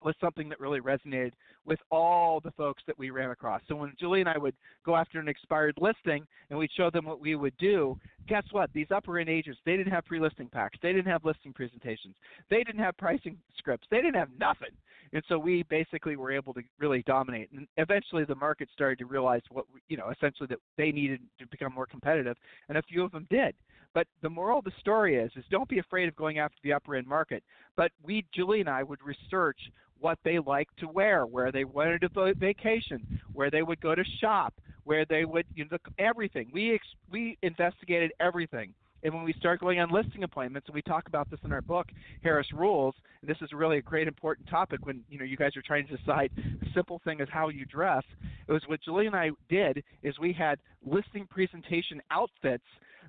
was 0.03 0.15
something 0.19 0.49
that 0.49 0.59
really 0.59 0.81
resonated 0.81 1.31
with 1.65 1.79
all 1.91 2.39
the 2.39 2.51
folks 2.51 2.83
that 2.87 2.97
we 2.97 3.09
ran 3.09 3.31
across. 3.31 3.61
So 3.67 3.75
when 3.75 3.93
Julie 3.99 4.19
and 4.19 4.29
I 4.29 4.37
would 4.37 4.55
go 4.85 4.95
after 4.95 5.19
an 5.19 5.27
expired 5.27 5.75
listing 5.79 6.25
and 6.49 6.59
we'd 6.59 6.71
show 6.75 6.89
them 6.89 7.05
what 7.05 7.19
we 7.19 7.35
would 7.35 7.55
do, 7.57 7.97
guess 8.27 8.43
what? 8.51 8.69
These 8.73 8.87
upper 8.93 9.19
end 9.19 9.29
agents, 9.29 9.59
they 9.65 9.77
didn't 9.77 9.93
have 9.93 10.05
pre-listing 10.05 10.49
packs. 10.49 10.77
They 10.81 10.93
didn't 10.93 11.11
have 11.11 11.25
listing 11.25 11.53
presentations. 11.53 12.15
They 12.49 12.63
didn't 12.63 12.81
have 12.81 12.97
pricing 12.97 13.37
scripts. 13.57 13.87
They 13.89 13.97
didn't 13.97 14.15
have 14.15 14.29
nothing. 14.39 14.71
And 15.13 15.23
so 15.29 15.37
we 15.37 15.63
basically 15.63 16.15
were 16.15 16.31
able 16.31 16.53
to 16.55 16.61
really 16.79 17.03
dominate. 17.03 17.51
And 17.51 17.67
eventually 17.77 18.25
the 18.25 18.35
market 18.35 18.67
started 18.73 18.97
to 18.99 19.05
realize 19.05 19.41
what, 19.51 19.65
you 19.87 19.95
know, 19.95 20.09
essentially 20.09 20.47
that 20.47 20.59
they 20.77 20.91
needed 20.91 21.21
to 21.39 21.47
become 21.47 21.73
more 21.73 21.85
competitive. 21.85 22.35
And 22.67 22.77
a 22.77 22.81
few 22.83 23.03
of 23.03 23.11
them 23.11 23.27
did. 23.29 23.53
But 23.93 24.07
the 24.21 24.29
moral 24.29 24.59
of 24.59 24.65
the 24.65 24.71
story 24.79 25.15
is, 25.15 25.31
is 25.35 25.45
don't 25.51 25.69
be 25.69 25.79
afraid 25.79 26.07
of 26.07 26.15
going 26.15 26.39
after 26.39 26.57
the 26.63 26.73
upper 26.73 26.95
end 26.95 27.07
market. 27.07 27.43
But 27.75 27.91
we, 28.03 28.25
Julie 28.33 28.61
and 28.61 28.69
I, 28.69 28.83
would 28.83 28.99
research 29.03 29.59
what 29.99 30.19
they 30.23 30.39
liked 30.39 30.77
to 30.79 30.87
wear, 30.87 31.25
where 31.25 31.51
they 31.51 31.63
wanted 31.63 32.01
to 32.01 32.33
vacation, 32.37 33.21
where 33.31 33.49
they 33.49 33.61
would 33.61 33.79
go 33.79 33.95
to 33.95 34.03
shop, 34.19 34.53
where 34.83 35.05
they 35.05 35.25
would 35.25 35.45
you 35.55 35.65
know 35.71 35.77
everything. 35.97 36.49
We 36.53 36.73
ex- 36.73 36.95
we 37.09 37.37
investigated 37.41 38.11
everything. 38.19 38.73
And 39.03 39.13
when 39.13 39.23
we 39.23 39.33
start 39.33 39.59
going 39.59 39.79
on 39.79 39.91
listing 39.91 40.23
appointments, 40.23 40.67
and 40.67 40.75
we 40.75 40.81
talk 40.81 41.07
about 41.07 41.29
this 41.29 41.39
in 41.43 41.51
our 41.51 41.61
book, 41.61 41.87
Harris 42.23 42.47
Rules, 42.53 42.95
and 43.21 43.29
this 43.29 43.37
is 43.41 43.51
really 43.51 43.77
a 43.77 43.81
great 43.81 44.07
important 44.07 44.47
topic 44.47 44.85
when 44.85 45.03
you 45.09 45.19
know 45.19 45.25
you 45.25 45.37
guys 45.37 45.55
are 45.57 45.61
trying 45.61 45.87
to 45.87 45.97
decide 45.97 46.31
a 46.37 46.73
simple 46.73 47.01
thing 47.03 47.19
is 47.19 47.27
how 47.31 47.49
you 47.49 47.65
dress. 47.65 48.03
It 48.47 48.51
was 48.51 48.63
what 48.67 48.81
Julie 48.81 49.07
and 49.07 49.15
I 49.15 49.31
did 49.49 49.83
is 50.03 50.17
we 50.19 50.33
had 50.33 50.59
listing 50.85 51.27
presentation 51.27 52.01
outfits 52.11 52.63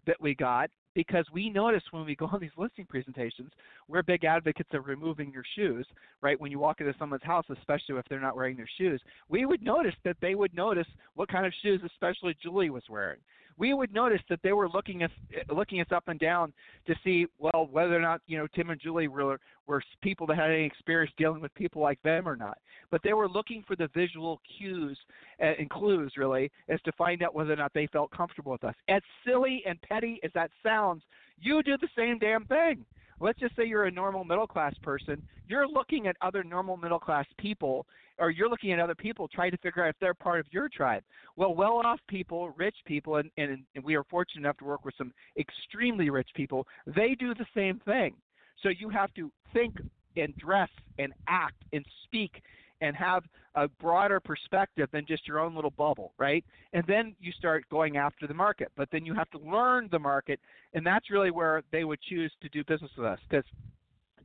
that 0.07 0.21
we 0.21 0.35
got 0.35 0.71
because 0.95 1.27
we 1.33 1.51
notice 1.51 1.83
when 1.91 2.05
we 2.05 2.15
go 2.15 2.27
on 2.27 2.41
these 2.41 2.51
listing 2.57 2.87
presentations, 2.87 3.51
we're 3.89 4.03
big 4.03 4.25
advocates 4.25 4.71
of 4.73 4.87
removing 4.87 5.33
your 5.33 5.43
shoes, 5.57 5.87
right? 6.23 6.41
When 6.41 6.51
you 6.51 6.59
walk 6.59 6.81
into 6.81 6.95
someone's 6.99 7.25
house, 7.25 7.45
especially 7.51 7.97
if 7.97 8.05
they're 8.09 8.21
not 8.21 8.37
wearing 8.37 8.57
their 8.57 8.69
shoes, 8.79 9.01
we 9.29 9.45
would 9.45 9.63
notice 9.63 9.95
that 10.05 10.17
they 10.21 10.35
would 10.35 10.55
notice 10.55 10.87
what 11.15 11.29
kind 11.29 11.47
of 11.47 11.53
shoes, 11.63 11.81
especially 11.85 12.37
Julie 12.43 12.71
was 12.71 12.85
wearing 12.89 13.19
we 13.57 13.75
would 13.75 13.93
notice 13.93 14.21
that 14.29 14.41
they 14.43 14.53
were 14.53 14.69
looking 14.69 15.03
us 15.03 15.11
looking 15.49 15.81
us 15.81 15.87
up 15.91 16.09
and 16.09 16.19
down 16.19 16.53
to 16.87 16.95
see 17.05 17.27
well 17.39 17.69
whether 17.71 17.97
or 17.97 18.01
not 18.01 18.21
you 18.27 18.39
know 18.39 18.47
Tim 18.55 18.71
and 18.71 18.81
Julie 18.81 19.09
were 19.09 19.39
were 19.67 19.83
people 20.03 20.27
that 20.27 20.37
had 20.37 20.51
any 20.51 20.65
experience 20.65 21.13
dealing 21.17 21.41
with 21.41 21.55
people 21.55 21.81
like 21.81 22.01
them 22.03 22.29
or 22.29 22.37
not. 22.37 22.59
But 22.91 23.01
they 23.03 23.13
were 23.13 23.29
looking 23.29 23.65
for 23.67 23.77
the 23.77 23.89
visual 23.95 24.41
cues 24.59 24.99
eh, 25.41 25.55
and 25.59 25.71
clues 25.71 26.13
really 26.17 26.51
as 26.69 26.81
to 26.83 26.93
find 26.93 27.23
out 27.23 27.35
whether 27.35 27.53
or 27.53 27.57
not 27.57 27.73
they 27.75 27.87
felt 27.87 28.11
comfortable 28.11 28.53
with 28.53 28.65
us. 28.65 28.75
As 28.89 29.03
silly 29.27 29.63
and 29.67 29.81
petty 29.83 30.21
as 30.23 30.31
that 30.35 30.51
sounds, 30.63 31.03
you 31.41 31.63
do 31.63 31.77
the 31.79 31.89
same 31.97 32.19
damn 32.19 32.45
thing 32.45 32.85
let's 33.21 33.39
just 33.39 33.55
say 33.57 33.65
you're 33.65 33.85
a 33.85 33.91
normal 33.91 34.25
middle 34.25 34.47
class 34.47 34.75
person, 34.83 35.23
you're 35.47 35.69
looking 35.69 36.07
at 36.07 36.17
other 36.23 36.43
normal 36.43 36.77
middle 36.77 36.99
class 36.99 37.27
people, 37.39 37.87
or 38.19 38.31
you're 38.31 38.49
looking 38.49 38.73
at 38.73 38.81
other 38.81 38.95
people 38.95 39.29
trying 39.29 39.51
to 39.51 39.57
figure 39.59 39.85
out 39.85 39.91
if 39.91 39.97
they're 40.01 40.15
part 40.15 40.41
of 40.41 40.47
your 40.51 40.69
tribe. 40.69 41.03
Well, 41.37 41.55
well 41.55 41.81
off 41.85 42.01
people, 42.09 42.51
rich 42.57 42.77
people, 42.87 43.17
and, 43.17 43.31
and, 43.37 43.65
and 43.75 43.85
we 43.85 43.95
are 43.97 44.05
fortunate 44.05 44.41
enough 44.41 44.59
to 44.59 44.65
work 44.65 44.85
with 44.85 44.95
some 44.97 45.13
extremely 45.39 46.11
rich 46.11 46.29
people, 46.35 46.67
they 46.87 47.15
do 47.19 47.35
the 47.35 47.47
same 47.55 47.81
thing. 47.85 48.15
So 48.63 48.69
you 48.69 48.89
have 48.89 49.13
to 49.15 49.31
think 49.53 49.75
and 50.17 50.37
dress 50.37 50.69
and 50.99 51.13
act 51.29 51.63
and 51.73 51.85
speak 52.05 52.43
and 52.81 52.97
have 52.97 53.25
a 53.55 53.69
broader 53.69 54.21
perspective 54.21 54.89
than 54.93 55.07
just 55.07 55.27
your 55.27 55.39
own 55.39 55.55
little 55.55 55.71
bubble, 55.71 56.13
right? 56.19 56.45
And 56.73 56.85
then 56.87 57.15
you 57.21 57.33
start 57.33 57.65
going 57.71 57.97
after 57.97 58.27
the 58.27 58.35
market. 58.35 58.71
But 58.77 58.89
then 58.91 59.05
you 59.05 59.15
have 59.15 59.31
to 59.31 59.39
learn 59.39 59.89
the 59.91 59.99
market, 59.99 60.41
and 60.75 60.85
that's 60.85 61.11
really 61.11 61.31
where 61.31 61.63
they 61.71 61.85
would 61.85 62.01
choose 62.03 62.33
to 62.43 62.49
do 62.49 62.65
business 62.65 62.91
with 62.97 63.07
us 63.07 63.19
because 63.29 63.45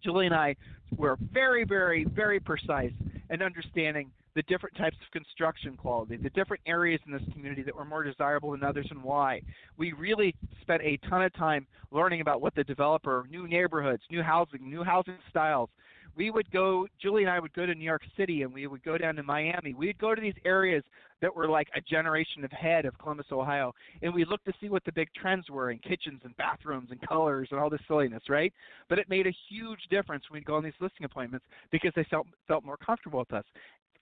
Julie 0.04 0.26
and 0.26 0.36
I 0.36 0.56
were 0.97 1.18
very, 1.32 1.64
very, 1.64 2.06
very 2.06 2.39
precise 2.39 2.93
in 3.30 3.41
understanding 3.41 4.12
the 4.36 4.43
different 4.43 4.78
types 4.78 4.95
of 5.06 5.12
construction 5.12 5.76
quality, 5.76 6.16
the 6.16 6.30
different 6.30 6.62
areas 6.66 7.02
in 7.06 7.12
this 7.12 7.22
community 7.34 7.64
that 7.64 7.76
were 7.76 7.86
more 7.86 8.04
desirable 8.04 8.52
than 8.52 8.64
others 8.64 8.88
and 8.89 9.04
why. 9.04 9.41
We 9.78 9.91
really 9.93 10.36
spent 10.62 10.82
a 10.84 10.97
ton 11.10 11.24
of 11.24 11.34
time 11.34 11.68
learning 11.91 12.22
about 12.22 12.41
what 12.41 12.56
the 12.56 12.64
developer, 12.64 13.26
new 13.30 13.47
neighborhoods, 13.47 14.04
new 14.10 14.22
housing, 14.22 14.70
new 14.70 14.84
housing 14.84 15.18
styles, 15.30 15.70
we 16.20 16.30
would 16.30 16.51
go 16.51 16.86
julie 17.01 17.24
and 17.24 17.32
i 17.32 17.39
would 17.39 17.53
go 17.53 17.65
to 17.65 17.74
new 17.74 17.86
york 17.86 18.03
city 18.17 18.43
and 18.43 18.53
we 18.53 18.67
would 18.67 18.84
go 18.84 18.97
down 18.97 19.15
to 19.15 19.24
miami. 19.24 19.74
We'd 19.74 19.97
go 19.97 20.13
to 20.13 20.22
these 20.22 20.36
areas 20.45 20.84
that 21.22 21.34
were 21.34 21.47
like 21.47 21.70
a 21.76 21.82
generation 21.82 22.45
ahead 22.51 22.86
of 22.86 22.97
columbus 22.99 23.28
ohio 23.32 23.74
and 24.03 24.13
we 24.13 24.26
looked 24.26 24.45
to 24.45 24.53
see 24.61 24.70
what 24.70 24.84
the 24.84 24.91
big 24.91 25.07
trends 25.15 25.49
were 25.49 25.72
in 25.72 25.80
kitchens 25.80 26.20
and 26.26 26.36
bathrooms 26.36 26.89
and 26.91 27.01
colors 27.07 27.47
and 27.51 27.59
all 27.59 27.70
this 27.70 27.80
silliness 27.88 28.24
right? 28.28 28.53
But 28.89 28.99
it 28.99 29.09
made 29.09 29.26
a 29.28 29.36
huge 29.49 29.80
difference 29.89 30.26
when 30.30 30.39
we'd 30.39 30.45
go 30.45 30.55
on 30.55 30.63
these 30.63 30.74
listing 30.82 31.05
appointments 31.05 31.45
because 31.72 31.93
they 31.95 32.05
felt 32.11 32.28
felt 32.47 32.65
more 32.65 32.78
comfortable 32.78 33.20
with 33.20 33.34
us 33.34 33.45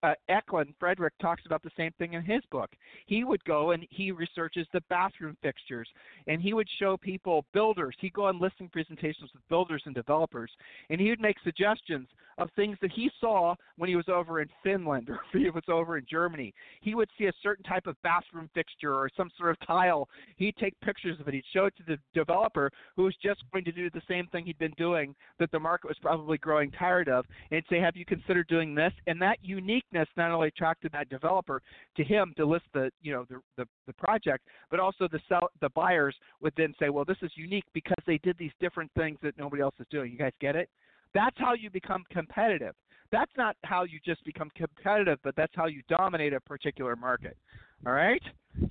uh, 0.04 0.14
Eklund, 0.30 0.74
Fredrik 0.80 1.14
talks 1.20 1.44
about 1.46 1.64
the 1.64 1.72
same 1.76 1.92
thing 1.98 2.14
in 2.14 2.24
his 2.24 2.42
book. 2.52 2.70
He 3.06 3.24
would 3.24 3.44
go 3.46 3.72
and 3.72 3.86
he 3.90 4.12
researches 4.12 4.68
the 4.74 4.82
bathroom 4.90 5.38
fixtures, 5.42 5.88
and 6.28 6.42
he 6.42 6.54
would 6.54 6.68
show 6.80 6.98
people 6.98 7.46
builders. 7.54 7.96
He'd 8.00 8.14
go 8.14 8.26
on 8.26 8.40
listing 8.40 8.70
presentations 8.70 9.32
with 9.34 9.48
builders 9.50 9.84
and 9.86 9.96
developers, 9.96 10.52
and 10.90 11.02
he 11.02 11.10
would 11.10 11.22
make 11.22 11.38
suggestions 11.44 12.08
of 12.38 12.50
things 12.56 12.78
that 12.82 12.92
he 12.92 13.10
saw 13.20 13.56
when 13.78 13.90
he 13.90 13.96
was 13.96 14.08
over 14.10 14.42
in 14.42 14.48
Finland 14.64 15.10
or 15.10 15.20
if 15.34 15.42
he 15.42 15.50
was 15.50 15.64
over 15.68 15.98
in 15.98 16.06
Germany. 16.10 16.54
He 16.82 16.96
would 16.96 17.10
see 17.18 17.26
a 17.26 17.34
certain 17.42 17.64
type 17.64 17.88
of 17.88 17.96
bathroom 18.04 18.50
fixture 18.54 18.94
or 18.94 19.10
some 19.18 19.30
sort 19.38 19.50
of 19.50 19.68
tile. 19.68 20.08
He'd 20.36 20.56
take 20.58 20.80
pictures 20.82 21.20
of 21.20 21.28
it. 21.28 21.34
He'd 21.34 21.44
show 21.54 21.66
it 21.66 21.76
to 21.78 21.84
the 21.88 21.98
developer 22.14 22.72
who 22.96 23.04
was 23.04 23.16
just 23.24 23.44
going 23.52 23.66
to 23.66 23.72
do 23.72 23.90
the 23.90 24.02
same 24.08 24.28
thing 24.28 24.46
he'd 24.46 24.60
been 24.60 24.74
doing 24.78 25.16
that 25.40 25.52
the 25.52 25.60
market 25.60 25.88
was 25.88 25.98
probably 26.02 26.38
growing 26.38 26.72
tired 26.72 27.10
of, 27.10 27.26
and 27.52 27.64
say, 27.70 27.80
"Have 27.80 27.96
you 27.96 28.06
considered 28.06 28.48
doing 28.48 28.76
this?" 28.76 28.94
And 29.08 29.22
that 29.22 29.40
unique 29.42 29.86
uniqueness 29.92 30.10
not 30.18 30.32
only 30.32 30.48
attracted 30.50 30.92
that 30.92 31.10
developer 31.10 31.62
to 31.96 32.04
him 32.04 32.34
to 32.38 32.46
list 32.46 32.66
the 32.74 32.92
you 33.02 33.12
know 33.12 33.26
the 33.30 33.40
the, 33.58 33.66
the 33.86 33.94
project, 33.94 34.48
but 34.70 34.80
also 34.80 35.08
the 35.12 35.20
sell 35.28 35.50
the 35.62 35.70
buyers 35.70 36.16
would 36.42 36.54
then 36.58 36.74
say, 36.80 36.90
well, 36.90 37.06
this 37.06 37.18
is 37.22 37.32
unique 37.36 37.66
because 37.74 38.04
they 38.06 38.18
did 38.20 38.38
these 38.38 38.52
different 38.60 38.92
things 38.98 39.18
that 39.22 39.38
nobody 39.38 39.62
else 39.62 39.76
is 39.80 39.88
doing. 39.90 40.12
You 40.12 40.18
guys 40.18 40.34
get 40.40 40.56
it? 40.56 40.70
That's 41.14 41.38
how 41.38 41.54
you 41.54 41.70
become 41.70 42.04
competitive. 42.12 42.76
That's 43.12 43.32
not 43.38 43.56
how 43.64 43.84
you 43.84 44.00
just 44.06 44.24
become 44.26 44.52
competitive, 44.56 45.20
but 45.24 45.36
that's 45.36 45.54
how 45.56 45.68
you 45.68 45.82
dominate 45.88 46.34
a 46.34 46.42
particular 46.42 46.96
market. 46.96 47.38
All 47.86 47.94
right? 47.94 48.22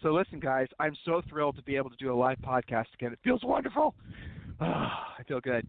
So 0.03 0.13
listen, 0.13 0.41
guys, 0.41 0.67
I'm 0.79 0.95
so 1.05 1.23
thrilled 1.29 1.57
to 1.57 1.63
be 1.63 1.77
able 1.77 1.91
to 1.91 1.97
do 1.97 2.13
a 2.13 2.15
live 2.15 2.39
podcast 2.39 2.87
again. 2.95 3.13
It 3.13 3.19
feels 3.25 3.43
wonderful. 3.43 3.95
Oh, 4.61 4.65
I 4.65 5.23
feel 5.27 5.41
good. 5.41 5.67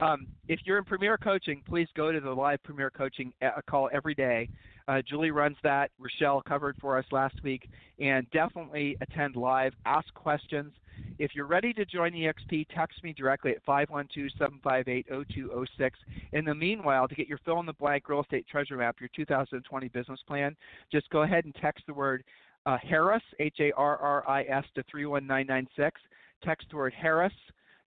Um, 0.00 0.26
if 0.48 0.60
you're 0.64 0.78
in 0.78 0.84
Premier 0.84 1.18
Coaching, 1.18 1.62
please 1.66 1.88
go 1.94 2.10
to 2.10 2.20
the 2.20 2.30
live 2.30 2.62
Premier 2.62 2.90
Coaching 2.90 3.32
uh, 3.42 3.60
call 3.68 3.90
every 3.92 4.14
day. 4.14 4.48
Uh, 4.90 5.00
Julie 5.08 5.30
runs 5.30 5.56
that. 5.62 5.92
Rochelle 6.00 6.42
covered 6.42 6.74
for 6.80 6.98
us 6.98 7.04
last 7.12 7.40
week. 7.44 7.70
And 8.00 8.28
definitely 8.32 8.96
attend 9.00 9.36
live. 9.36 9.72
Ask 9.86 10.12
questions. 10.14 10.72
If 11.20 11.30
you're 11.32 11.46
ready 11.46 11.72
to 11.74 11.84
join 11.84 12.10
EXP, 12.12 12.66
text 12.74 13.04
me 13.04 13.12
directly 13.12 13.52
at 13.52 13.64
512-758-0206. 13.64 15.90
In 16.32 16.44
the 16.44 16.54
meanwhile, 16.54 17.06
to 17.06 17.14
get 17.14 17.28
your 17.28 17.38
fill-in-the-blank 17.44 18.08
real 18.08 18.22
estate 18.22 18.46
treasure 18.50 18.78
map, 18.78 18.96
your 18.98 19.10
2020 19.14 19.86
business 19.88 20.18
plan, 20.26 20.56
just 20.90 21.08
go 21.10 21.22
ahead 21.22 21.44
and 21.44 21.54
text 21.54 21.84
the 21.86 21.94
word 21.94 22.24
uh, 22.66 22.76
Harris, 22.82 23.22
H-A-R-R-I-S, 23.38 24.64
to 24.74 24.82
31996. 24.90 26.00
Text 26.42 26.66
the 26.68 26.76
word 26.76 26.92
Harris 27.00 27.32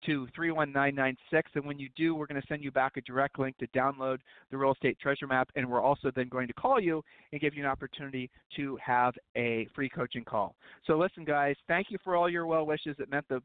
to 0.06 0.28
31996. 0.36 1.52
And 1.56 1.66
when 1.66 1.80
you 1.80 1.90
do, 1.96 2.16
we're 2.16 2.26
going 2.26 2.42
to 2.42 2.48
send 2.48 2.64
you 2.64 2.72
back 2.72 2.98
a 2.98 3.02
direct 3.02 3.40
link 3.40 3.58
to 3.58 3.68
download 3.68 4.20
the 4.52 4.58
real 4.58 4.74
estate 4.74 4.98
treasure 5.00 5.28
map. 5.28 5.50
And 5.56 5.70
we're 5.70 5.82
also 5.82 6.12
then 6.16 6.30
going 6.30 6.48
to 6.48 6.54
call 6.54 6.80
you 6.80 7.04
and 7.32 7.42
give 7.42 7.54
you 7.54 7.64
an 7.64 7.70
opportunity 7.70 8.30
to 8.56 8.78
have 8.84 9.14
a 9.36 9.68
free 9.76 9.90
coaching 9.90 10.24
call. 10.24 10.56
So 10.86 10.98
listen, 10.98 11.26
guys, 11.26 11.56
thank 11.68 11.88
you 11.90 11.98
for 12.04 12.16
all 12.16 12.30
your 12.30 12.46
well 12.46 12.66
wishes. 12.66 12.96
It 13.00 13.10
meant 13.10 13.26
the 13.30 13.42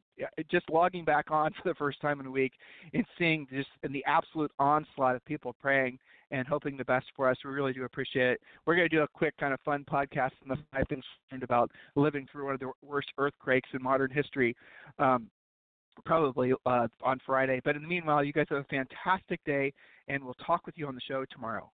just 0.51 0.69
logging 0.71 1.05
back 1.05 1.31
on 1.31 1.53
for 1.63 1.69
the 1.69 1.75
first 1.75 2.01
time 2.01 2.21
in 2.21 2.27
a 2.27 2.31
week 2.31 2.53
and 2.93 3.05
seeing 3.19 3.47
just 3.53 3.69
in 3.83 3.93
the 3.93 4.05
absolute 4.07 4.51
onslaught 4.59 5.17
of 5.17 5.25
people 5.25 5.55
praying 5.61 5.99
and 6.31 6.47
hoping 6.47 6.77
the 6.77 6.85
best 6.85 7.07
for 7.15 7.29
us. 7.29 7.37
We 7.45 7.51
really 7.51 7.73
do 7.73 7.85
appreciate 7.85 8.33
it. 8.33 8.41
We're 8.67 8.77
going 8.77 8.89
to 8.89 8.97
do 8.97 9.03
a 9.03 9.09
quick 9.09 9.37
kind 9.39 9.55
of 9.55 9.61
fun 9.61 9.85
podcast 9.89 10.33
on 10.43 10.49
the 10.49 10.57
five 10.73 10.85
things 10.89 11.05
learned 11.31 11.45
about 11.45 11.71
living 11.97 12.27
through 12.31 12.47
one 12.47 12.55
of 12.55 12.61
the 12.61 12.71
worst 12.85 13.09
earthquakes 13.19 13.69
in 13.73 13.83
modern 13.83 14.11
history. 14.11 14.57
Um, 14.99 15.29
probably 16.05 16.53
uh, 16.67 16.89
on 17.03 17.21
Friday. 17.25 17.61
But 17.65 17.77
in 17.77 17.83
the 17.83 17.89
meanwhile, 17.89 18.25
you 18.25 18.33
guys 18.33 18.47
have 18.51 18.59
a 18.59 18.65
fantastic 18.65 19.41
day, 19.45 19.73
and 20.09 20.25
we'll 20.25 20.35
talk 20.35 20.67
with 20.67 20.77
you 20.79 20.87
on 20.87 20.95
the 20.95 21.01
show 21.07 21.25
tomorrow. 21.31 21.71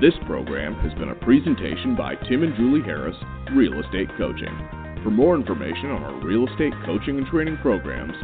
This 0.00 0.14
program 0.26 0.74
has 0.76 0.94
been 0.94 1.08
a 1.08 1.14
presentation 1.16 1.96
by 1.96 2.14
Tim 2.28 2.44
and 2.44 2.54
Julie 2.54 2.82
Harris, 2.82 3.16
Real 3.52 3.80
Estate 3.82 4.08
Coaching. 4.16 4.56
For 5.02 5.10
more 5.10 5.34
information 5.34 5.90
on 5.90 6.04
our 6.04 6.24
real 6.24 6.46
estate 6.46 6.72
coaching 6.86 7.18
and 7.18 7.26
training 7.26 7.58
programs, 7.62 8.14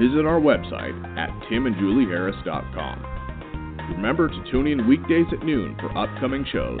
visit 0.00 0.26
our 0.26 0.40
website 0.40 0.98
at 1.16 1.30
timandjulieharris.com. 1.48 3.06
Remember 3.94 4.28
to 4.28 4.50
tune 4.50 4.66
in 4.66 4.88
weekdays 4.88 5.26
at 5.32 5.44
noon 5.44 5.76
for 5.78 5.96
upcoming 5.96 6.44
shows 6.52 6.80